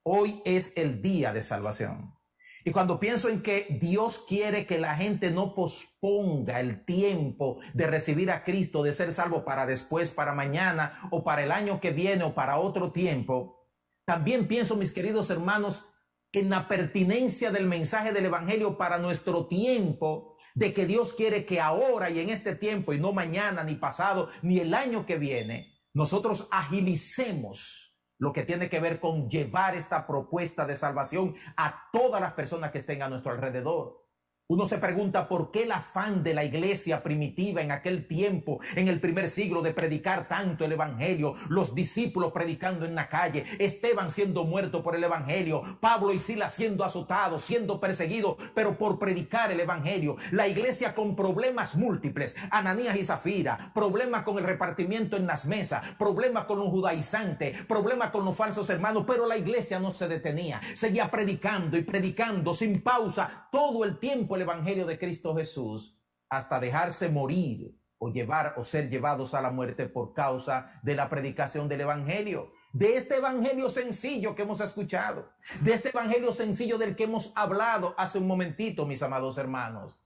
Hoy 0.03 0.43
es 0.45 0.77
el 0.77 1.03
día 1.03 1.33
de 1.33 1.45
salvación. 1.45 2.19
Y 2.65 2.73
cuando 2.73 2.99
pienso 2.99 3.29
en 3.29 3.43
que 3.43 3.79
Dios 3.81 4.25
quiere 4.27 4.67
que 4.67 4.81
la 4.81 4.97
gente 4.97 5.31
no 5.31 5.55
posponga 5.55 6.59
el 6.59 6.85
tiempo 6.85 7.61
de 7.75 7.87
recibir 7.87 8.33
a 8.33 8.43
Cristo, 8.43 8.83
de 8.83 8.93
ser 8.93 9.13
salvo 9.13 9.45
para 9.45 9.67
después, 9.67 10.11
para 10.11 10.35
mañana 10.35 10.99
o 11.13 11.23
para 11.23 11.45
el 11.45 11.53
año 11.53 11.81
que 11.81 11.93
viene 11.93 12.25
o 12.25 12.35
para 12.35 12.59
otro 12.59 12.91
tiempo, 12.91 13.69
también 14.05 14.49
pienso, 14.49 14.75
mis 14.75 14.93
queridos 14.93 15.31
hermanos, 15.31 15.87
en 16.33 16.51
la 16.51 16.67
pertinencia 16.67 17.53
del 17.53 17.67
mensaje 17.67 18.11
del 18.11 18.27
Evangelio 18.27 18.77
para 18.77 18.99
nuestro 18.99 19.47
tiempo, 19.47 20.37
de 20.57 20.73
que 20.73 20.87
Dios 20.87 21.13
quiere 21.13 21.47
que 21.47 21.61
ahora 21.61 22.11
y 22.11 22.19
en 22.19 22.31
este 22.31 22.57
tiempo 22.57 22.95
y 22.95 22.99
no 22.99 23.13
mañana, 23.13 23.63
ni 23.63 23.77
pasado, 23.77 24.29
ni 24.43 24.59
el 24.59 24.75
año 24.75 25.07
que 25.07 25.19
viene, 25.19 25.78
nosotros 25.95 26.49
agilicemos 26.51 27.97
lo 28.19 28.33
que 28.33 28.45
tiene 28.45 28.69
que 28.69 28.81
ver 28.81 29.01
con 29.01 29.29
llevar 29.29 29.75
esta 29.75 30.07
propuesta 30.07 30.67
de 30.67 30.77
salvación 30.77 31.35
a 31.57 31.89
todas 31.93 32.21
las 32.21 32.33
personas 32.33 32.73
que 32.73 32.79
estén 32.79 33.03
a 33.03 33.09
nuestro 33.09 33.33
alrededor. 33.33 34.08
Uno 34.51 34.65
se 34.65 34.79
pregunta 34.79 35.29
por 35.29 35.51
qué 35.51 35.65
el 35.65 35.73
afán 35.73 36.23
de 36.25 36.33
la 36.33 36.43
iglesia 36.43 37.03
primitiva 37.03 37.61
en 37.61 37.71
aquel 37.71 38.09
tiempo, 38.09 38.61
en 38.77 38.89
el 38.89 38.99
primer 38.99 39.29
siglo, 39.29 39.61
de 39.61 39.75
predicar 39.75 40.27
tanto 40.27 40.65
el 40.65 40.73
Evangelio, 40.73 41.35
los 41.51 41.75
discípulos 41.75 42.33
predicando 42.33 42.87
en 42.87 42.95
la 42.95 43.11
calle, 43.11 43.45
Esteban 43.59 44.11
siendo 44.11 44.45
muerto 44.45 44.83
por 44.83 44.97
el 44.97 45.05
Evangelio, 45.05 45.77
Pablo 45.81 46.15
y 46.15 46.19
Silas 46.19 46.55
siendo 46.55 46.83
azotados, 46.83 47.45
siendo 47.45 47.79
perseguidos, 47.79 48.39
pero 48.55 48.79
por 48.79 48.99
predicar 48.99 49.53
el 49.53 49.61
Evangelio, 49.61 50.17
la 50.31 50.49
iglesia 50.49 50.95
con 50.95 51.15
problemas 51.15 51.77
múltiples, 51.77 52.35
Ananías 52.51 52.97
y 52.97 53.05
Zafira, 53.05 53.73
problemas 53.75 54.23
con 54.23 54.39
el 54.39 54.45
repartimiento 54.45 55.19
en 55.19 55.27
las 55.27 55.45
mesas, 55.45 55.85
problemas 55.99 56.47
con 56.47 56.59
los 56.59 56.69
judaizantes, 56.69 57.67
problemas 57.67 58.13
con 58.13 58.25
los 58.25 58.35
falsos 58.35 58.71
hermanos, 58.71 59.05
pero 59.07 59.27
la 59.27 59.37
iglesia 59.37 59.79
no 59.79 59.93
se 59.93 60.09
detenía, 60.09 60.59
seguía 60.73 61.11
predicando 61.11 61.77
y 61.77 61.83
predicando 61.83 62.55
sin 62.55 62.81
pausa 62.81 63.47
todo 63.53 63.85
el 63.85 63.99
tiempo 63.99 64.38
el 64.39 64.43
Evangelio 64.43 64.87
de 64.87 64.99
Cristo 64.99 65.35
Jesús 65.35 66.01
hasta 66.31 66.61
dejarse 66.61 67.09
morir 67.09 67.77
o 67.99 68.13
llevar 68.13 68.55
o 68.57 68.63
ser 68.63 68.89
llevados 68.89 69.35
a 69.35 69.43
la 69.43 69.51
muerte 69.51 69.89
por 69.89 70.15
causa 70.15 70.81
de 70.85 70.95
la 70.95 71.11
predicación 71.11 71.69
del 71.69 71.81
Evangelio. 71.81 72.53
De 72.73 72.95
este 72.95 73.17
Evangelio 73.17 73.69
sencillo 73.69 74.37
que 74.37 74.43
hemos 74.43 74.61
escuchado, 74.61 75.33
de 75.63 75.73
este 75.73 75.89
Evangelio 75.89 76.33
sencillo 76.33 76.79
del 76.79 76.95
que 76.95 77.05
hemos 77.05 77.33
hablado 77.35 77.95
hace 77.99 78.19
un 78.19 78.29
momentito, 78.29 78.87
mis 78.87 79.03
amados 79.03 79.39
hermanos. 79.39 80.01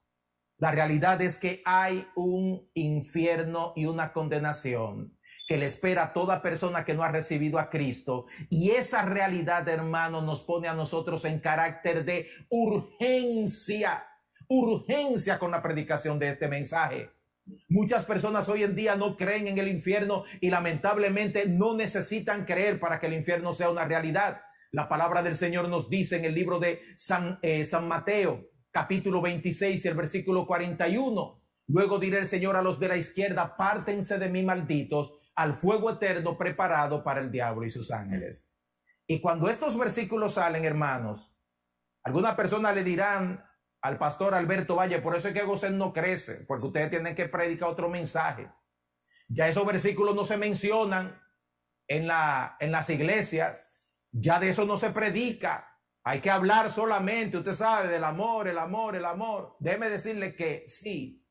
La 0.56 0.70
realidad 0.70 1.20
es 1.20 1.38
que 1.38 1.60
hay 1.66 2.06
un 2.14 2.70
infierno 2.72 3.74
y 3.76 3.84
una 3.84 4.12
condenación 4.12 5.18
que 5.46 5.58
le 5.58 5.66
espera 5.66 6.04
a 6.04 6.12
toda 6.14 6.40
persona 6.40 6.84
que 6.84 6.94
no 6.94 7.02
ha 7.02 7.10
recibido 7.10 7.58
a 7.58 7.68
Cristo. 7.68 8.24
Y 8.48 8.70
esa 8.70 9.02
realidad, 9.02 9.68
hermano, 9.68 10.22
nos 10.22 10.44
pone 10.44 10.68
a 10.68 10.74
nosotros 10.74 11.24
en 11.24 11.40
carácter 11.40 12.04
de 12.04 12.28
urgencia 12.48 14.06
urgencia 14.52 15.38
con 15.38 15.50
la 15.50 15.62
predicación 15.62 16.18
de 16.18 16.28
este 16.28 16.46
mensaje. 16.46 17.10
Muchas 17.68 18.04
personas 18.04 18.48
hoy 18.48 18.62
en 18.62 18.76
día 18.76 18.96
no 18.96 19.16
creen 19.16 19.48
en 19.48 19.58
el 19.58 19.68
infierno 19.68 20.24
y 20.40 20.50
lamentablemente 20.50 21.48
no 21.48 21.74
necesitan 21.74 22.44
creer 22.44 22.78
para 22.78 23.00
que 23.00 23.06
el 23.06 23.14
infierno 23.14 23.54
sea 23.54 23.70
una 23.70 23.86
realidad. 23.86 24.42
La 24.70 24.88
palabra 24.88 25.22
del 25.22 25.34
Señor 25.34 25.68
nos 25.68 25.88
dice 25.88 26.16
en 26.18 26.26
el 26.26 26.34
libro 26.34 26.58
de 26.58 26.82
San, 26.96 27.38
eh, 27.42 27.64
San 27.64 27.88
Mateo, 27.88 28.46
capítulo 28.70 29.22
26 29.22 29.84
y 29.84 29.88
el 29.88 29.94
versículo 29.94 30.46
41. 30.46 31.42
Luego 31.68 31.98
dirá 31.98 32.18
el 32.18 32.26
Señor 32.26 32.56
a 32.56 32.62
los 32.62 32.78
de 32.78 32.88
la 32.88 32.96
izquierda, 32.96 33.56
pártense 33.56 34.18
de 34.18 34.28
mí 34.28 34.42
malditos 34.42 35.14
al 35.34 35.54
fuego 35.54 35.90
eterno 35.90 36.36
preparado 36.36 37.02
para 37.02 37.20
el 37.20 37.32
diablo 37.32 37.64
y 37.64 37.70
sus 37.70 37.90
ángeles. 37.90 38.50
Y 39.06 39.20
cuando 39.20 39.48
estos 39.48 39.78
versículos 39.78 40.34
salen, 40.34 40.66
hermanos, 40.66 41.34
alguna 42.04 42.36
persona 42.36 42.72
le 42.72 42.84
dirán, 42.84 43.42
al 43.82 43.98
pastor 43.98 44.34
Alberto 44.34 44.76
Valle. 44.76 45.00
Por 45.00 45.16
eso 45.16 45.28
es 45.28 45.34
que 45.34 45.42
Gosén 45.42 45.76
no 45.76 45.92
crece, 45.92 46.44
porque 46.46 46.66
ustedes 46.66 46.90
tienen 46.90 47.14
que 47.14 47.28
predicar 47.28 47.68
otro 47.68 47.88
mensaje. 47.88 48.50
Ya 49.28 49.48
esos 49.48 49.66
versículos 49.66 50.14
no 50.14 50.24
se 50.24 50.36
mencionan 50.36 51.20
en, 51.88 52.06
la, 52.06 52.56
en 52.60 52.72
las 52.72 52.88
iglesias. 52.90 53.58
Ya 54.12 54.38
de 54.38 54.48
eso 54.48 54.64
no 54.64 54.76
se 54.76 54.90
predica. 54.90 55.68
Hay 56.04 56.20
que 56.20 56.30
hablar 56.30 56.70
solamente, 56.70 57.38
usted 57.38 57.52
sabe, 57.52 57.88
del 57.88 58.04
amor, 58.04 58.48
el 58.48 58.58
amor, 58.58 58.96
el 58.96 59.04
amor. 59.04 59.56
Déjeme 59.60 59.88
decirle 59.88 60.34
que 60.34 60.64
sí, 60.66 61.26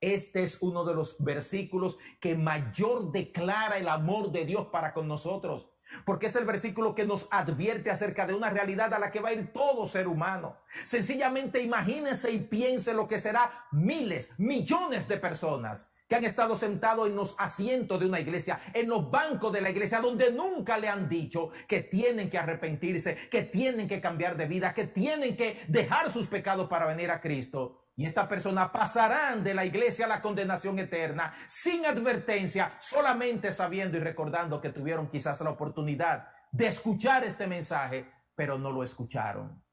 este 0.00 0.42
es 0.42 0.58
uno 0.60 0.84
de 0.84 0.94
los 0.94 1.22
versículos 1.22 1.98
que 2.20 2.34
mayor 2.34 3.12
declara 3.12 3.78
el 3.78 3.88
amor 3.88 4.32
de 4.32 4.44
Dios 4.44 4.68
para 4.68 4.92
con 4.92 5.08
nosotros. 5.08 5.70
Porque 6.04 6.26
es 6.26 6.36
el 6.36 6.44
versículo 6.44 6.94
que 6.94 7.06
nos 7.06 7.28
advierte 7.30 7.90
acerca 7.90 8.26
de 8.26 8.34
una 8.34 8.50
realidad 8.50 8.92
a 8.94 8.98
la 8.98 9.10
que 9.10 9.20
va 9.20 9.30
a 9.30 9.34
ir 9.34 9.52
todo 9.52 9.86
ser 9.86 10.08
humano. 10.08 10.56
Sencillamente 10.84 11.60
imagínense 11.60 12.30
y 12.32 12.38
piense 12.38 12.94
lo 12.94 13.08
que 13.08 13.18
será 13.18 13.66
miles, 13.72 14.30
millones 14.38 15.08
de 15.08 15.18
personas 15.18 15.90
que 16.08 16.14
han 16.14 16.24
estado 16.24 16.54
sentados 16.54 17.08
en 17.08 17.16
los 17.16 17.34
asientos 17.38 17.98
de 17.98 18.06
una 18.06 18.20
iglesia, 18.20 18.60
en 18.74 18.88
los 18.88 19.10
bancos 19.10 19.52
de 19.52 19.60
la 19.60 19.70
iglesia, 19.70 20.00
donde 20.00 20.32
nunca 20.32 20.78
le 20.78 20.88
han 20.88 21.08
dicho 21.08 21.50
que 21.66 21.80
tienen 21.80 22.30
que 22.30 22.38
arrepentirse, 22.38 23.16
que 23.28 23.42
tienen 23.42 23.88
que 23.88 24.00
cambiar 24.00 24.36
de 24.36 24.46
vida, 24.46 24.72
que 24.72 24.86
tienen 24.86 25.36
que 25.36 25.64
dejar 25.68 26.12
sus 26.12 26.28
pecados 26.28 26.68
para 26.68 26.86
venir 26.86 27.10
a 27.10 27.20
Cristo. 27.20 27.85
Y 27.98 28.04
estas 28.04 28.26
personas 28.26 28.68
pasarán 28.68 29.42
de 29.42 29.54
la 29.54 29.64
iglesia 29.64 30.04
a 30.04 30.08
la 30.08 30.20
condenación 30.20 30.78
eterna 30.78 31.32
sin 31.46 31.86
advertencia, 31.86 32.76
solamente 32.78 33.52
sabiendo 33.52 33.96
y 33.96 34.00
recordando 34.00 34.60
que 34.60 34.68
tuvieron 34.68 35.08
quizás 35.08 35.40
la 35.40 35.50
oportunidad 35.50 36.28
de 36.52 36.66
escuchar 36.66 37.24
este 37.24 37.46
mensaje, 37.46 38.12
pero 38.34 38.58
no 38.58 38.70
lo 38.70 38.82
escucharon. 38.82 39.64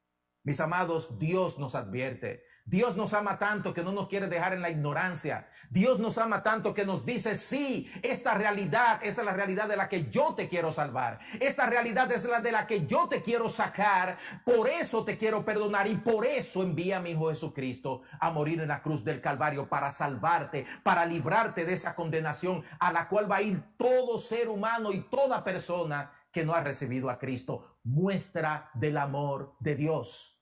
Mis 0.45 0.61
amados, 0.61 1.19
Dios 1.19 1.59
nos 1.59 1.75
advierte. 1.75 2.45
Dios 2.65 2.95
nos 2.95 3.13
ama 3.13 3.39
tanto 3.39 3.73
que 3.73 3.83
no 3.83 3.91
nos 3.91 4.07
quiere 4.07 4.27
dejar 4.27 4.53
en 4.53 4.61
la 4.61 4.69
ignorancia. 4.69 5.49
Dios 5.69 5.99
nos 5.99 6.17
ama 6.17 6.43
tanto 6.43 6.73
que 6.73 6.85
nos 6.85 7.05
dice, 7.05 7.35
sí, 7.35 7.91
esta 8.01 8.35
realidad 8.35 9.01
es 9.03 9.17
la 9.17 9.33
realidad 9.33 9.67
de 9.67 9.75
la 9.75 9.89
que 9.89 10.09
yo 10.09 10.33
te 10.33 10.47
quiero 10.47 10.71
salvar. 10.71 11.19
Esta 11.41 11.65
realidad 11.65 12.09
es 12.11 12.23
la 12.23 12.39
de 12.39 12.53
la 12.53 12.65
que 12.65 12.85
yo 12.85 13.09
te 13.09 13.21
quiero 13.21 13.49
sacar. 13.49 14.17
Por 14.45 14.69
eso 14.69 15.03
te 15.03 15.17
quiero 15.17 15.43
perdonar 15.43 15.87
y 15.87 15.95
por 15.95 16.25
eso 16.25 16.63
envía 16.63 16.97
a 16.97 16.99
mi 17.01 17.11
Hijo 17.11 17.29
Jesucristo 17.29 18.01
a 18.19 18.29
morir 18.29 18.61
en 18.61 18.69
la 18.69 18.81
cruz 18.81 19.03
del 19.03 19.19
Calvario 19.19 19.67
para 19.67 19.91
salvarte, 19.91 20.65
para 20.83 21.05
librarte 21.05 21.65
de 21.65 21.73
esa 21.73 21.95
condenación 21.95 22.63
a 22.79 22.93
la 22.93 23.09
cual 23.09 23.29
va 23.29 23.37
a 23.37 23.41
ir 23.41 23.61
todo 23.77 24.17
ser 24.17 24.47
humano 24.47 24.93
y 24.93 25.01
toda 25.01 25.43
persona 25.43 26.11
que 26.31 26.45
no 26.45 26.53
ha 26.53 26.61
recibido 26.61 27.09
a 27.09 27.19
Cristo. 27.19 27.77
Muestra 27.83 28.71
del 28.73 28.97
amor 28.97 29.55
de 29.59 29.75
Dios. 29.75 30.32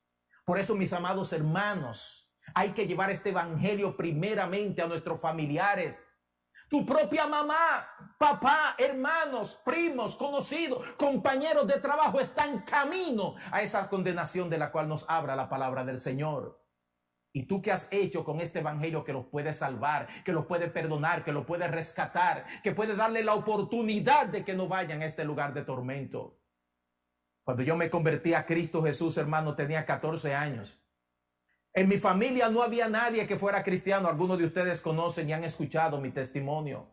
Por 0.45 0.57
eso, 0.57 0.75
mis 0.75 0.93
amados 0.93 1.33
hermanos, 1.33 2.31
hay 2.53 2.71
que 2.71 2.87
llevar 2.87 3.09
este 3.11 3.29
evangelio 3.29 3.95
primeramente 3.95 4.81
a 4.81 4.87
nuestros 4.87 5.19
familiares. 5.19 6.03
Tu 6.69 6.85
propia 6.85 7.27
mamá, 7.27 7.87
papá, 8.17 8.75
hermanos, 8.77 9.59
primos, 9.65 10.15
conocidos, 10.15 10.85
compañeros 10.97 11.67
de 11.67 11.79
trabajo 11.79 12.19
están 12.19 12.61
camino 12.61 13.35
a 13.51 13.61
esa 13.61 13.89
condenación 13.89 14.49
de 14.49 14.57
la 14.57 14.71
cual 14.71 14.87
nos 14.87 15.09
habla 15.09 15.35
la 15.35 15.49
palabra 15.49 15.83
del 15.83 15.99
Señor. 15.99 16.61
¿Y 17.33 17.43
tú 17.45 17.61
qué 17.61 17.71
has 17.71 17.87
hecho 17.91 18.23
con 18.25 18.41
este 18.41 18.59
evangelio 18.59 19.03
que 19.03 19.13
los 19.13 19.25
puede 19.25 19.53
salvar, 19.53 20.07
que 20.25 20.33
los 20.33 20.45
puede 20.45 20.69
perdonar, 20.69 21.23
que 21.23 21.31
los 21.31 21.45
puede 21.45 21.67
rescatar, 21.67 22.45
que 22.61 22.73
puede 22.73 22.95
darle 22.95 23.23
la 23.23 23.35
oportunidad 23.35 24.27
de 24.27 24.43
que 24.43 24.53
no 24.53 24.67
vayan 24.67 25.01
a 25.01 25.05
este 25.05 25.23
lugar 25.23 25.53
de 25.53 25.63
tormento? 25.63 26.40
Cuando 27.43 27.63
yo 27.63 27.75
me 27.75 27.89
convertí 27.89 28.33
a 28.33 28.45
Cristo 28.45 28.83
Jesús, 28.83 29.17
hermano, 29.17 29.55
tenía 29.55 29.85
14 29.85 30.33
años. 30.33 30.77
En 31.73 31.87
mi 31.87 31.97
familia 31.97 32.49
no 32.49 32.61
había 32.61 32.89
nadie 32.89 33.25
que 33.25 33.37
fuera 33.37 33.63
cristiano. 33.63 34.07
Algunos 34.07 34.37
de 34.37 34.45
ustedes 34.45 34.81
conocen 34.81 35.29
y 35.29 35.33
han 35.33 35.43
escuchado 35.43 35.99
mi 35.99 36.11
testimonio. 36.11 36.91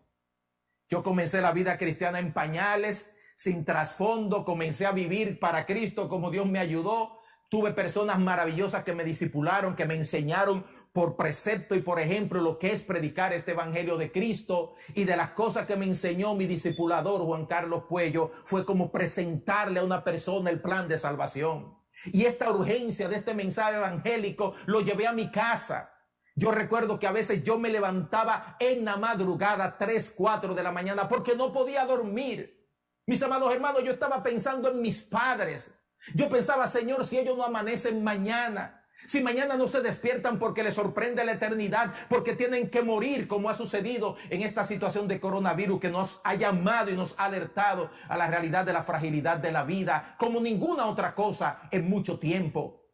Yo 0.88 1.02
comencé 1.02 1.42
la 1.42 1.52
vida 1.52 1.76
cristiana 1.76 2.18
en 2.18 2.32
pañales, 2.32 3.14
sin 3.34 3.64
trasfondo, 3.64 4.44
comencé 4.44 4.87
a 4.87 4.92
vivir 4.92 5.38
para 5.38 5.66
Cristo 5.66 6.08
como 6.08 6.30
Dios 6.30 6.46
me 6.46 6.61
ayudó. 6.61 7.18
Tuve 7.50 7.72
personas 7.72 8.18
maravillosas 8.18 8.84
que 8.84 8.94
me 8.94 9.04
disipularon, 9.04 9.76
que 9.76 9.87
me 9.87 9.96
enseñaron 9.96 10.64
por 10.98 11.14
precepto 11.14 11.76
y 11.76 11.80
por 11.80 12.00
ejemplo 12.00 12.40
lo 12.40 12.58
que 12.58 12.72
es 12.72 12.82
predicar 12.82 13.32
este 13.32 13.52
evangelio 13.52 13.96
de 13.96 14.11
Cristo 14.11 14.74
y 14.96 15.04
de 15.04 15.16
las 15.16 15.30
cosas 15.30 15.64
que 15.64 15.76
me 15.76 15.87
enseñó 15.87 16.34
mi 16.34 16.46
discipulador 16.46 17.20
Juan 17.20 17.46
Carlos 17.46 17.84
Puello 17.88 18.32
fue 18.42 18.66
como 18.66 18.90
presentarle 18.90 19.78
a 19.78 19.84
una 19.84 20.02
persona 20.02 20.50
el 20.50 20.61
plan 20.61 20.88
de 20.88 20.98
salvación. 20.98 21.78
Y 22.06 22.24
esta 22.24 22.50
urgencia 22.50 23.08
de 23.08 23.14
este 23.14 23.32
mensaje 23.32 23.76
evangélico 23.76 24.54
lo 24.66 24.80
llevé 24.80 25.06
a 25.06 25.12
mi 25.12 25.30
casa. 25.30 25.94
Yo 26.34 26.50
recuerdo 26.50 26.98
que 26.98 27.06
a 27.06 27.12
veces 27.12 27.44
yo 27.44 27.61
me 27.61 27.70
levantaba 27.70 28.56
en 28.58 28.84
la 28.84 28.96
madrugada, 28.96 29.78
3, 29.78 30.14
4 30.16 30.52
de 30.52 30.62
la 30.64 30.72
mañana, 30.72 31.08
porque 31.08 31.37
no 31.37 31.52
podía 31.52 31.87
dormir. 31.87 32.68
Mis 33.06 33.22
amados 33.22 33.54
hermanos, 33.54 33.84
yo 33.84 33.92
estaba 33.92 34.20
pensando 34.24 34.68
en 34.68 34.82
mis 34.82 35.02
padres. 35.02 35.74
Yo 36.16 36.28
pensaba, 36.28 36.66
Señor, 36.66 37.04
si 37.04 37.20
ellos 37.20 37.37
no 37.37 37.44
amanecen 37.44 38.02
mañana, 38.02 38.77
si 39.06 39.22
mañana 39.22 39.56
no 39.56 39.68
se 39.68 39.80
despiertan 39.80 40.38
porque 40.38 40.62
les 40.62 40.74
sorprende 40.74 41.24
la 41.24 41.32
eternidad, 41.32 41.94
porque 42.08 42.34
tienen 42.34 42.68
que 42.68 42.82
morir, 42.82 43.28
como 43.28 43.48
ha 43.48 43.54
sucedido 43.54 44.16
en 44.30 44.42
esta 44.42 44.64
situación 44.64 45.08
de 45.08 45.20
coronavirus 45.20 45.80
que 45.80 45.90
nos 45.90 46.20
ha 46.24 46.34
llamado 46.34 46.90
y 46.90 46.96
nos 46.96 47.18
ha 47.18 47.26
alertado 47.26 47.90
a 48.08 48.16
la 48.16 48.26
realidad 48.26 48.64
de 48.64 48.72
la 48.72 48.82
fragilidad 48.82 49.38
de 49.38 49.52
la 49.52 49.64
vida, 49.64 50.16
como 50.18 50.40
ninguna 50.40 50.87
otra 50.87 51.14
cosa 51.14 51.62
en 51.70 51.88
mucho 51.88 52.18
tiempo. 52.18 52.84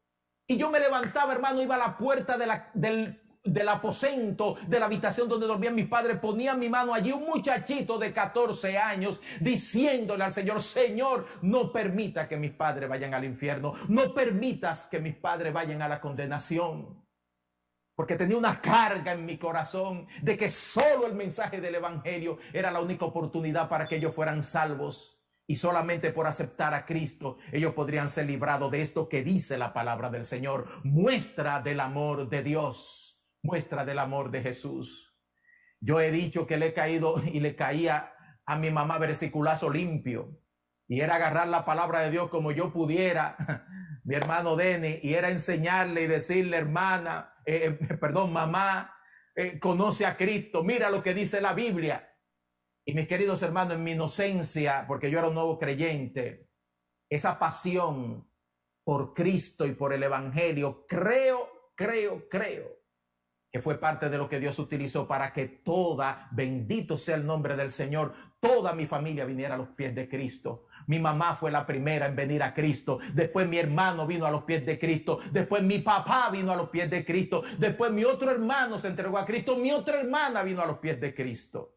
Y 0.46 0.58
yo 0.58 0.70
me 0.70 0.78
levantaba, 0.78 1.32
hermano, 1.32 1.62
iba 1.62 1.76
a 1.76 1.78
la 1.78 1.96
puerta 1.96 2.36
de 2.36 2.46
la, 2.46 2.70
del 2.74 3.23
del 3.44 3.68
aposento 3.68 4.56
de 4.66 4.80
la 4.80 4.86
habitación 4.86 5.28
donde 5.28 5.46
dormían 5.46 5.74
mis 5.74 5.86
padres, 5.86 6.18
ponía 6.18 6.54
mi 6.54 6.70
mano 6.70 6.94
allí 6.94 7.12
un 7.12 7.26
muchachito 7.26 7.98
de 7.98 8.12
14 8.12 8.78
años 8.78 9.20
diciéndole 9.38 10.24
al 10.24 10.32
Señor, 10.32 10.62
Señor, 10.62 11.26
no 11.42 11.70
permita 11.70 12.26
que 12.26 12.38
mis 12.38 12.52
padres 12.52 12.88
vayan 12.88 13.12
al 13.12 13.24
infierno, 13.24 13.74
no 13.88 14.14
permitas 14.14 14.86
que 14.86 14.98
mis 14.98 15.14
padres 15.14 15.52
vayan 15.52 15.82
a 15.82 15.88
la 15.88 16.00
condenación. 16.00 17.04
Porque 17.94 18.16
tenía 18.16 18.36
una 18.36 18.60
carga 18.60 19.12
en 19.12 19.24
mi 19.24 19.38
corazón 19.38 20.08
de 20.22 20.36
que 20.36 20.48
solo 20.48 21.06
el 21.06 21.14
mensaje 21.14 21.60
del 21.60 21.76
Evangelio 21.76 22.38
era 22.52 22.72
la 22.72 22.80
única 22.80 23.04
oportunidad 23.04 23.68
para 23.68 23.86
que 23.86 23.96
ellos 23.96 24.14
fueran 24.14 24.42
salvos. 24.42 25.20
Y 25.46 25.56
solamente 25.56 26.10
por 26.10 26.26
aceptar 26.26 26.72
a 26.72 26.86
Cristo 26.86 27.36
ellos 27.52 27.74
podrían 27.74 28.08
ser 28.08 28.24
librados 28.24 28.70
de 28.70 28.80
esto 28.80 29.10
que 29.10 29.22
dice 29.22 29.58
la 29.58 29.74
palabra 29.74 30.08
del 30.08 30.24
Señor, 30.24 30.66
muestra 30.82 31.60
del 31.60 31.80
amor 31.80 32.30
de 32.30 32.42
Dios 32.42 33.03
muestra 33.44 33.84
del 33.84 33.98
amor 33.98 34.30
de 34.30 34.42
Jesús. 34.42 35.14
Yo 35.78 36.00
he 36.00 36.10
dicho 36.10 36.46
que 36.46 36.56
le 36.56 36.68
he 36.68 36.74
caído 36.74 37.22
y 37.22 37.40
le 37.40 37.54
caía 37.54 38.12
a 38.46 38.56
mi 38.56 38.70
mamá 38.70 38.98
versiculazo 38.98 39.70
limpio 39.70 40.40
y 40.88 41.00
era 41.00 41.16
agarrar 41.16 41.48
la 41.48 41.64
palabra 41.64 42.00
de 42.00 42.10
Dios 42.10 42.30
como 42.30 42.52
yo 42.52 42.72
pudiera, 42.72 43.36
mi 44.04 44.14
hermano 44.14 44.56
Denny, 44.56 44.98
y 45.02 45.14
era 45.14 45.30
enseñarle 45.30 46.02
y 46.02 46.06
decirle, 46.06 46.56
hermana, 46.56 47.34
eh, 47.44 47.78
eh, 47.80 47.96
perdón, 48.00 48.32
mamá, 48.32 48.96
eh, 49.36 49.58
conoce 49.58 50.06
a 50.06 50.16
Cristo, 50.16 50.62
mira 50.62 50.90
lo 50.90 51.02
que 51.02 51.14
dice 51.14 51.40
la 51.40 51.52
Biblia. 51.52 52.10
Y 52.86 52.94
mis 52.94 53.06
queridos 53.06 53.42
hermanos, 53.42 53.74
en 53.74 53.84
mi 53.84 53.92
inocencia, 53.92 54.84
porque 54.88 55.10
yo 55.10 55.18
era 55.18 55.28
un 55.28 55.34
nuevo 55.34 55.58
creyente, 55.58 56.50
esa 57.10 57.38
pasión 57.38 58.30
por 58.84 59.14
Cristo 59.14 59.66
y 59.66 59.72
por 59.72 59.92
el 59.92 60.02
Evangelio, 60.02 60.86
creo, 60.86 61.72
creo, 61.74 62.28
creo 62.28 62.83
que 63.54 63.60
fue 63.60 63.78
parte 63.78 64.10
de 64.10 64.18
lo 64.18 64.28
que 64.28 64.40
Dios 64.40 64.58
utilizó 64.58 65.06
para 65.06 65.32
que 65.32 65.46
toda, 65.46 66.26
bendito 66.32 66.98
sea 66.98 67.14
el 67.14 67.24
nombre 67.24 67.54
del 67.54 67.70
Señor, 67.70 68.12
toda 68.40 68.72
mi 68.72 68.84
familia 68.84 69.24
viniera 69.24 69.54
a 69.54 69.56
los 69.56 69.68
pies 69.68 69.94
de 69.94 70.08
Cristo. 70.08 70.66
Mi 70.88 70.98
mamá 70.98 71.36
fue 71.36 71.52
la 71.52 71.64
primera 71.64 72.06
en 72.06 72.16
venir 72.16 72.42
a 72.42 72.52
Cristo. 72.52 72.98
Después 73.12 73.46
mi 73.46 73.58
hermano 73.58 74.08
vino 74.08 74.26
a 74.26 74.32
los 74.32 74.42
pies 74.42 74.66
de 74.66 74.76
Cristo. 74.76 75.20
Después 75.30 75.62
mi 75.62 75.78
papá 75.78 76.30
vino 76.32 76.50
a 76.50 76.56
los 76.56 76.68
pies 76.70 76.90
de 76.90 77.04
Cristo. 77.04 77.44
Después 77.56 77.92
mi 77.92 78.02
otro 78.02 78.28
hermano 78.28 78.76
se 78.76 78.88
entregó 78.88 79.18
a 79.18 79.24
Cristo. 79.24 79.54
Mi 79.54 79.70
otra 79.70 80.00
hermana 80.00 80.42
vino 80.42 80.60
a 80.60 80.66
los 80.66 80.78
pies 80.78 81.00
de 81.00 81.14
Cristo. 81.14 81.76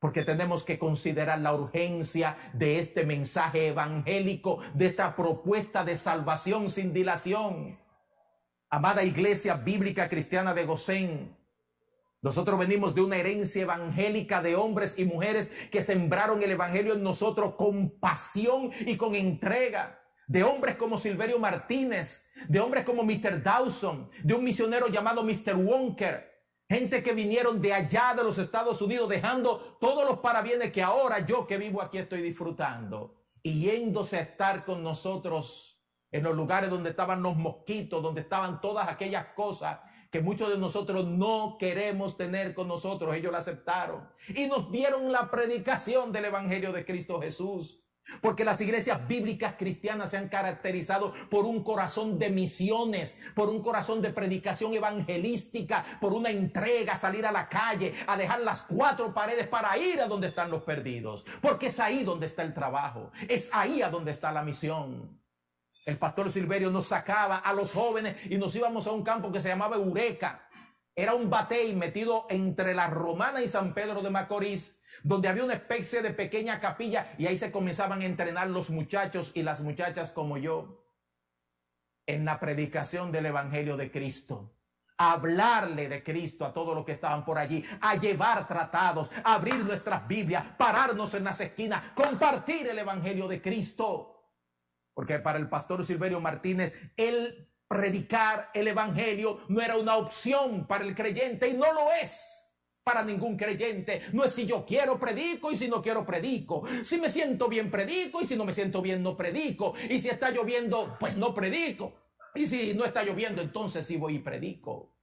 Porque 0.00 0.22
tenemos 0.22 0.66
que 0.66 0.78
considerar 0.78 1.38
la 1.38 1.54
urgencia 1.54 2.36
de 2.52 2.78
este 2.78 3.06
mensaje 3.06 3.68
evangélico, 3.68 4.58
de 4.74 4.84
esta 4.84 5.16
propuesta 5.16 5.82
de 5.82 5.96
salvación 5.96 6.68
sin 6.68 6.92
dilación. 6.92 7.82
Amada 8.74 9.04
iglesia 9.04 9.54
bíblica 9.54 10.08
cristiana 10.08 10.52
de 10.52 10.64
Gosén, 10.64 11.36
nosotros 12.22 12.58
venimos 12.58 12.92
de 12.92 13.02
una 13.02 13.16
herencia 13.16 13.62
evangélica 13.62 14.42
de 14.42 14.56
hombres 14.56 14.98
y 14.98 15.04
mujeres 15.04 15.52
que 15.70 15.80
sembraron 15.80 16.42
el 16.42 16.50
evangelio 16.50 16.94
en 16.94 17.04
nosotros 17.04 17.54
con 17.54 18.00
pasión 18.00 18.72
y 18.80 18.96
con 18.96 19.14
entrega. 19.14 20.02
De 20.26 20.42
hombres 20.42 20.74
como 20.74 20.98
Silverio 20.98 21.38
Martínez, 21.38 22.28
de 22.48 22.58
hombres 22.58 22.82
como 22.82 23.04
Mr. 23.04 23.44
Dawson, 23.44 24.10
de 24.24 24.34
un 24.34 24.42
misionero 24.42 24.88
llamado 24.88 25.22
Mr. 25.22 25.54
Wonker, 25.54 26.32
gente 26.68 27.00
que 27.04 27.12
vinieron 27.12 27.62
de 27.62 27.74
allá 27.74 28.12
de 28.16 28.24
los 28.24 28.38
Estados 28.38 28.82
Unidos 28.82 29.08
dejando 29.08 29.78
todos 29.80 30.04
los 30.04 30.18
parabienes 30.18 30.72
que 30.72 30.82
ahora 30.82 31.20
yo 31.20 31.46
que 31.46 31.58
vivo 31.58 31.80
aquí 31.80 31.98
estoy 31.98 32.22
disfrutando 32.22 33.22
y 33.40 33.66
yéndose 33.66 34.16
a 34.16 34.22
estar 34.22 34.64
con 34.64 34.82
nosotros 34.82 35.73
en 36.14 36.22
los 36.22 36.36
lugares 36.36 36.70
donde 36.70 36.90
estaban 36.90 37.24
los 37.24 37.34
mosquitos, 37.34 38.00
donde 38.00 38.20
estaban 38.20 38.60
todas 38.60 38.88
aquellas 38.88 39.26
cosas 39.34 39.80
que 40.12 40.20
muchos 40.20 40.48
de 40.48 40.56
nosotros 40.56 41.06
no 41.06 41.56
queremos 41.58 42.16
tener 42.16 42.54
con 42.54 42.68
nosotros. 42.68 43.16
Ellos 43.16 43.32
la 43.32 43.38
aceptaron 43.38 44.08
y 44.28 44.46
nos 44.46 44.70
dieron 44.70 45.10
la 45.10 45.28
predicación 45.28 46.12
del 46.12 46.26
Evangelio 46.26 46.72
de 46.72 46.84
Cristo 46.84 47.20
Jesús. 47.20 47.80
Porque 48.20 48.44
las 48.44 48.60
iglesias 48.60 49.08
bíblicas 49.08 49.56
cristianas 49.58 50.10
se 50.10 50.18
han 50.18 50.28
caracterizado 50.28 51.12
por 51.30 51.46
un 51.46 51.64
corazón 51.64 52.16
de 52.16 52.30
misiones, 52.30 53.18
por 53.34 53.48
un 53.48 53.60
corazón 53.60 54.00
de 54.00 54.10
predicación 54.10 54.72
evangelística, 54.72 55.84
por 56.00 56.12
una 56.12 56.30
entrega, 56.30 56.94
salir 56.94 57.26
a 57.26 57.32
la 57.32 57.48
calle, 57.48 57.92
a 58.06 58.16
dejar 58.16 58.40
las 58.42 58.62
cuatro 58.62 59.12
paredes 59.12 59.48
para 59.48 59.76
ir 59.78 60.00
a 60.00 60.06
donde 60.06 60.28
están 60.28 60.48
los 60.48 60.62
perdidos. 60.62 61.24
Porque 61.40 61.66
es 61.66 61.80
ahí 61.80 62.04
donde 62.04 62.26
está 62.26 62.42
el 62.42 62.54
trabajo, 62.54 63.10
es 63.28 63.50
ahí 63.52 63.82
a 63.82 63.88
donde 63.88 64.12
está 64.12 64.30
la 64.30 64.44
misión. 64.44 65.23
El 65.86 65.98
pastor 65.98 66.30
Silverio 66.30 66.70
nos 66.70 66.86
sacaba 66.86 67.36
a 67.36 67.52
los 67.52 67.72
jóvenes 67.72 68.16
y 68.30 68.38
nos 68.38 68.56
íbamos 68.56 68.86
a 68.86 68.92
un 68.92 69.02
campo 69.02 69.30
que 69.30 69.40
se 69.40 69.48
llamaba 69.48 69.76
Eureka. 69.76 70.48
Era 70.96 71.14
un 71.14 71.28
batey 71.28 71.74
metido 71.74 72.26
entre 72.30 72.74
la 72.74 72.86
Romana 72.86 73.42
y 73.42 73.48
San 73.48 73.74
Pedro 73.74 74.00
de 74.00 74.10
Macorís, 74.10 74.80
donde 75.02 75.28
había 75.28 75.44
una 75.44 75.54
especie 75.54 76.00
de 76.00 76.14
pequeña 76.14 76.60
capilla 76.60 77.14
y 77.18 77.26
ahí 77.26 77.36
se 77.36 77.52
comenzaban 77.52 78.00
a 78.00 78.06
entrenar 78.06 78.48
los 78.48 78.70
muchachos 78.70 79.32
y 79.34 79.42
las 79.42 79.60
muchachas 79.60 80.12
como 80.12 80.38
yo 80.38 80.86
en 82.06 82.24
la 82.24 82.38
predicación 82.38 83.12
del 83.12 83.26
Evangelio 83.26 83.76
de 83.76 83.90
Cristo. 83.90 84.52
Hablarle 84.96 85.88
de 85.88 86.04
Cristo 86.04 86.46
a 86.46 86.54
todos 86.54 86.74
los 86.74 86.84
que 86.84 86.92
estaban 86.92 87.24
por 87.24 87.36
allí, 87.36 87.64
a 87.80 87.96
llevar 87.96 88.46
tratados, 88.46 89.10
a 89.24 89.34
abrir 89.34 89.56
nuestras 89.64 90.06
Biblias, 90.06 90.44
pararnos 90.56 91.12
en 91.14 91.24
las 91.24 91.40
esquinas, 91.40 91.82
compartir 91.94 92.68
el 92.68 92.78
Evangelio 92.78 93.26
de 93.26 93.42
Cristo. 93.42 94.13
Porque 94.94 95.18
para 95.18 95.38
el 95.38 95.48
pastor 95.48 95.84
Silverio 95.84 96.20
Martínez, 96.20 96.74
el 96.96 97.50
predicar 97.68 98.50
el 98.54 98.68
Evangelio 98.68 99.40
no 99.48 99.60
era 99.60 99.76
una 99.76 99.96
opción 99.96 100.66
para 100.66 100.84
el 100.84 100.94
creyente 100.94 101.48
y 101.48 101.54
no 101.54 101.72
lo 101.72 101.90
es 101.92 102.44
para 102.84 103.02
ningún 103.02 103.36
creyente. 103.36 104.02
No 104.12 104.24
es 104.24 104.32
si 104.32 104.46
yo 104.46 104.64
quiero 104.64 104.98
predico 105.00 105.50
y 105.50 105.56
si 105.56 105.68
no 105.68 105.82
quiero 105.82 106.04
predico. 106.04 106.64
Si 106.84 107.00
me 107.00 107.08
siento 107.08 107.48
bien 107.48 107.70
predico 107.70 108.20
y 108.20 108.26
si 108.26 108.36
no 108.36 108.44
me 108.44 108.52
siento 108.52 108.82
bien 108.82 109.02
no 109.02 109.16
predico. 109.16 109.74
Y 109.88 109.98
si 109.98 110.08
está 110.08 110.30
lloviendo, 110.30 110.96
pues 111.00 111.16
no 111.16 111.34
predico. 111.34 111.94
Y 112.34 112.46
si 112.46 112.74
no 112.74 112.84
está 112.84 113.02
lloviendo, 113.02 113.40
entonces 113.40 113.86
sí 113.86 113.96
voy 113.96 114.16
y 114.16 114.18
predico. 114.18 114.94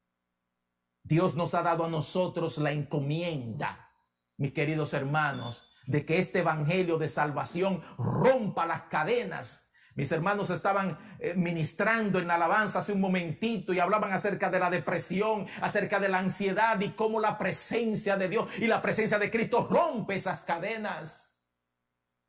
Dios 1.04 1.36
nos 1.36 1.56
ha 1.56 1.64
dado 1.64 1.86
a 1.86 1.90
nosotros 1.90 2.60
la 2.60 2.72
encomienda, 2.72 3.90
mis 4.38 4.54
queridos 4.54 4.94
hermanos, 4.94 5.68
de 5.88 6.06
que 6.06 6.20
este 6.20 6.40
evangelio 6.40 7.00
de 7.00 7.10
salvación 7.10 7.82
rompa 7.98 8.68
las 8.68 8.84
cadenas 8.84 9.71
mis 9.94 10.12
hermanos 10.12 10.50
estaban 10.50 10.98
eh, 11.20 11.34
ministrando 11.36 12.20
en 12.20 12.32
alabanza 12.32 12.80
hace 12.80 12.94
un 12.94 13.02
momentito 13.02 13.74
y 13.74 13.80
hablaban 13.80 14.14
acerca 14.14 14.50
de 14.50 14.60
la 14.60 14.70
depresión, 14.70 15.48
acerca 15.62 16.00
de 16.00 16.08
la 16.08 16.20
ansiedad 16.20 16.80
y 16.80 16.90
cómo 16.90 17.20
la 17.20 17.38
presencia 17.38 18.16
de 18.16 18.30
Dios 18.30 18.48
y 18.58 18.68
la 18.68 18.82
presencia 18.82 19.20
de 19.20 19.30
Cristo 19.30 19.68
rompe 19.70 20.16
esas 20.16 20.44
cadenas. 20.44 21.42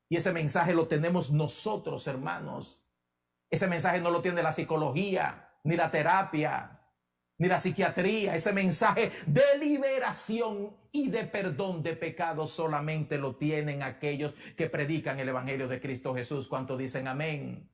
Y 0.08 0.16
ese 0.16 0.32
mensaje 0.32 0.74
lo 0.74 0.88
tenemos 0.88 1.30
nosotros, 1.30 2.06
hermanos. 2.06 2.84
Ese 3.48 3.68
mensaje 3.68 4.00
no 4.00 4.10
lo 4.10 4.22
tiene 4.22 4.42
la 4.42 4.52
psicología. 4.52 5.48
ni 5.64 5.76
la 5.76 5.92
terapia, 5.92 6.81
ni 7.42 7.48
la 7.48 7.58
psiquiatría. 7.58 8.36
Ese 8.36 8.52
mensaje 8.52 9.10
de 9.26 9.42
liberación 9.58 10.76
y 10.92 11.10
de 11.10 11.24
perdón 11.24 11.82
de 11.82 11.96
pecados 11.96 12.52
solamente 12.52 13.18
lo 13.18 13.34
tienen 13.34 13.82
aquellos 13.82 14.32
que 14.56 14.70
predican 14.70 15.18
el 15.18 15.28
Evangelio 15.28 15.66
de 15.66 15.80
Cristo 15.80 16.14
Jesús. 16.14 16.46
Cuanto 16.46 16.76
dicen 16.76 17.08
amén. 17.08 17.68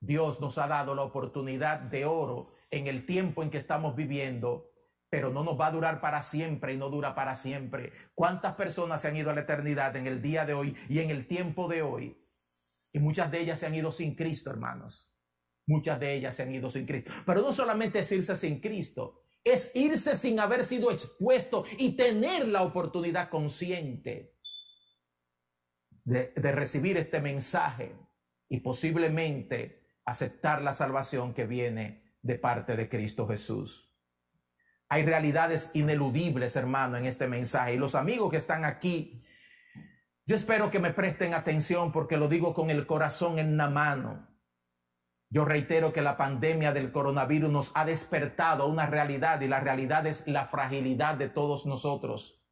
Dios 0.00 0.40
nos 0.40 0.58
ha 0.58 0.66
dado 0.66 0.96
la 0.96 1.02
oportunidad 1.02 1.78
de 1.82 2.04
oro 2.04 2.48
en 2.72 2.88
el 2.88 3.06
tiempo 3.06 3.44
en 3.44 3.50
que 3.50 3.58
estamos 3.58 3.94
viviendo, 3.94 4.72
pero 5.08 5.30
no 5.30 5.44
nos 5.44 5.58
va 5.58 5.68
a 5.68 5.70
durar 5.70 6.00
para 6.00 6.20
siempre 6.20 6.74
y 6.74 6.76
no 6.76 6.90
dura 6.90 7.14
para 7.14 7.36
siempre. 7.36 7.92
¿Cuántas 8.12 8.54
personas 8.56 9.02
se 9.02 9.06
han 9.06 9.16
ido 9.16 9.30
a 9.30 9.34
la 9.34 9.42
eternidad 9.42 9.94
en 9.94 10.08
el 10.08 10.20
día 10.20 10.44
de 10.44 10.54
hoy 10.54 10.76
y 10.88 10.98
en 10.98 11.10
el 11.10 11.28
tiempo 11.28 11.68
de 11.68 11.82
hoy? 11.82 12.20
Y 12.90 12.98
muchas 12.98 13.30
de 13.30 13.38
ellas 13.38 13.60
se 13.60 13.66
han 13.66 13.74
ido 13.76 13.92
sin 13.92 14.16
Cristo, 14.16 14.50
hermanos. 14.50 15.13
Muchas 15.66 15.98
de 15.98 16.14
ellas 16.14 16.34
se 16.34 16.42
han 16.42 16.54
ido 16.54 16.68
sin 16.70 16.86
Cristo. 16.86 17.10
Pero 17.24 17.40
no 17.40 17.52
solamente 17.52 18.00
es 18.00 18.12
irse 18.12 18.36
sin 18.36 18.60
Cristo, 18.60 19.22
es 19.42 19.72
irse 19.74 20.14
sin 20.14 20.40
haber 20.40 20.64
sido 20.64 20.90
expuesto 20.90 21.64
y 21.78 21.96
tener 21.96 22.48
la 22.48 22.62
oportunidad 22.62 23.30
consciente 23.30 24.36
de, 26.04 26.32
de 26.36 26.52
recibir 26.52 26.96
este 26.96 27.20
mensaje 27.20 27.94
y 28.48 28.60
posiblemente 28.60 29.84
aceptar 30.04 30.62
la 30.62 30.72
salvación 30.72 31.34
que 31.34 31.46
viene 31.46 32.04
de 32.22 32.38
parte 32.38 32.76
de 32.76 32.88
Cristo 32.88 33.26
Jesús. 33.26 33.90
Hay 34.88 35.04
realidades 35.04 35.70
ineludibles, 35.74 36.56
hermano, 36.56 36.96
en 36.96 37.06
este 37.06 37.26
mensaje. 37.26 37.74
Y 37.74 37.78
los 37.78 37.94
amigos 37.94 38.30
que 38.30 38.36
están 38.36 38.64
aquí, 38.64 39.24
yo 40.26 40.36
espero 40.36 40.70
que 40.70 40.78
me 40.78 40.92
presten 40.92 41.34
atención 41.34 41.90
porque 41.90 42.16
lo 42.16 42.28
digo 42.28 42.54
con 42.54 42.70
el 42.70 42.86
corazón 42.86 43.38
en 43.38 43.56
la 43.56 43.68
mano. 43.68 44.33
Yo 45.30 45.44
reitero 45.44 45.92
que 45.92 46.02
la 46.02 46.16
pandemia 46.16 46.72
del 46.72 46.92
coronavirus 46.92 47.50
nos 47.50 47.72
ha 47.74 47.84
despertado 47.84 48.66
una 48.66 48.86
realidad 48.86 49.40
y 49.40 49.48
la 49.48 49.60
realidad 49.60 50.06
es 50.06 50.26
la 50.26 50.46
fragilidad 50.46 51.16
de 51.16 51.28
todos 51.28 51.66
nosotros. 51.66 52.44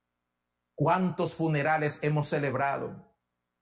¿Cuántos 0.74 1.34
funerales 1.34 2.02
hemos 2.02 2.28
celebrado? 2.28 3.14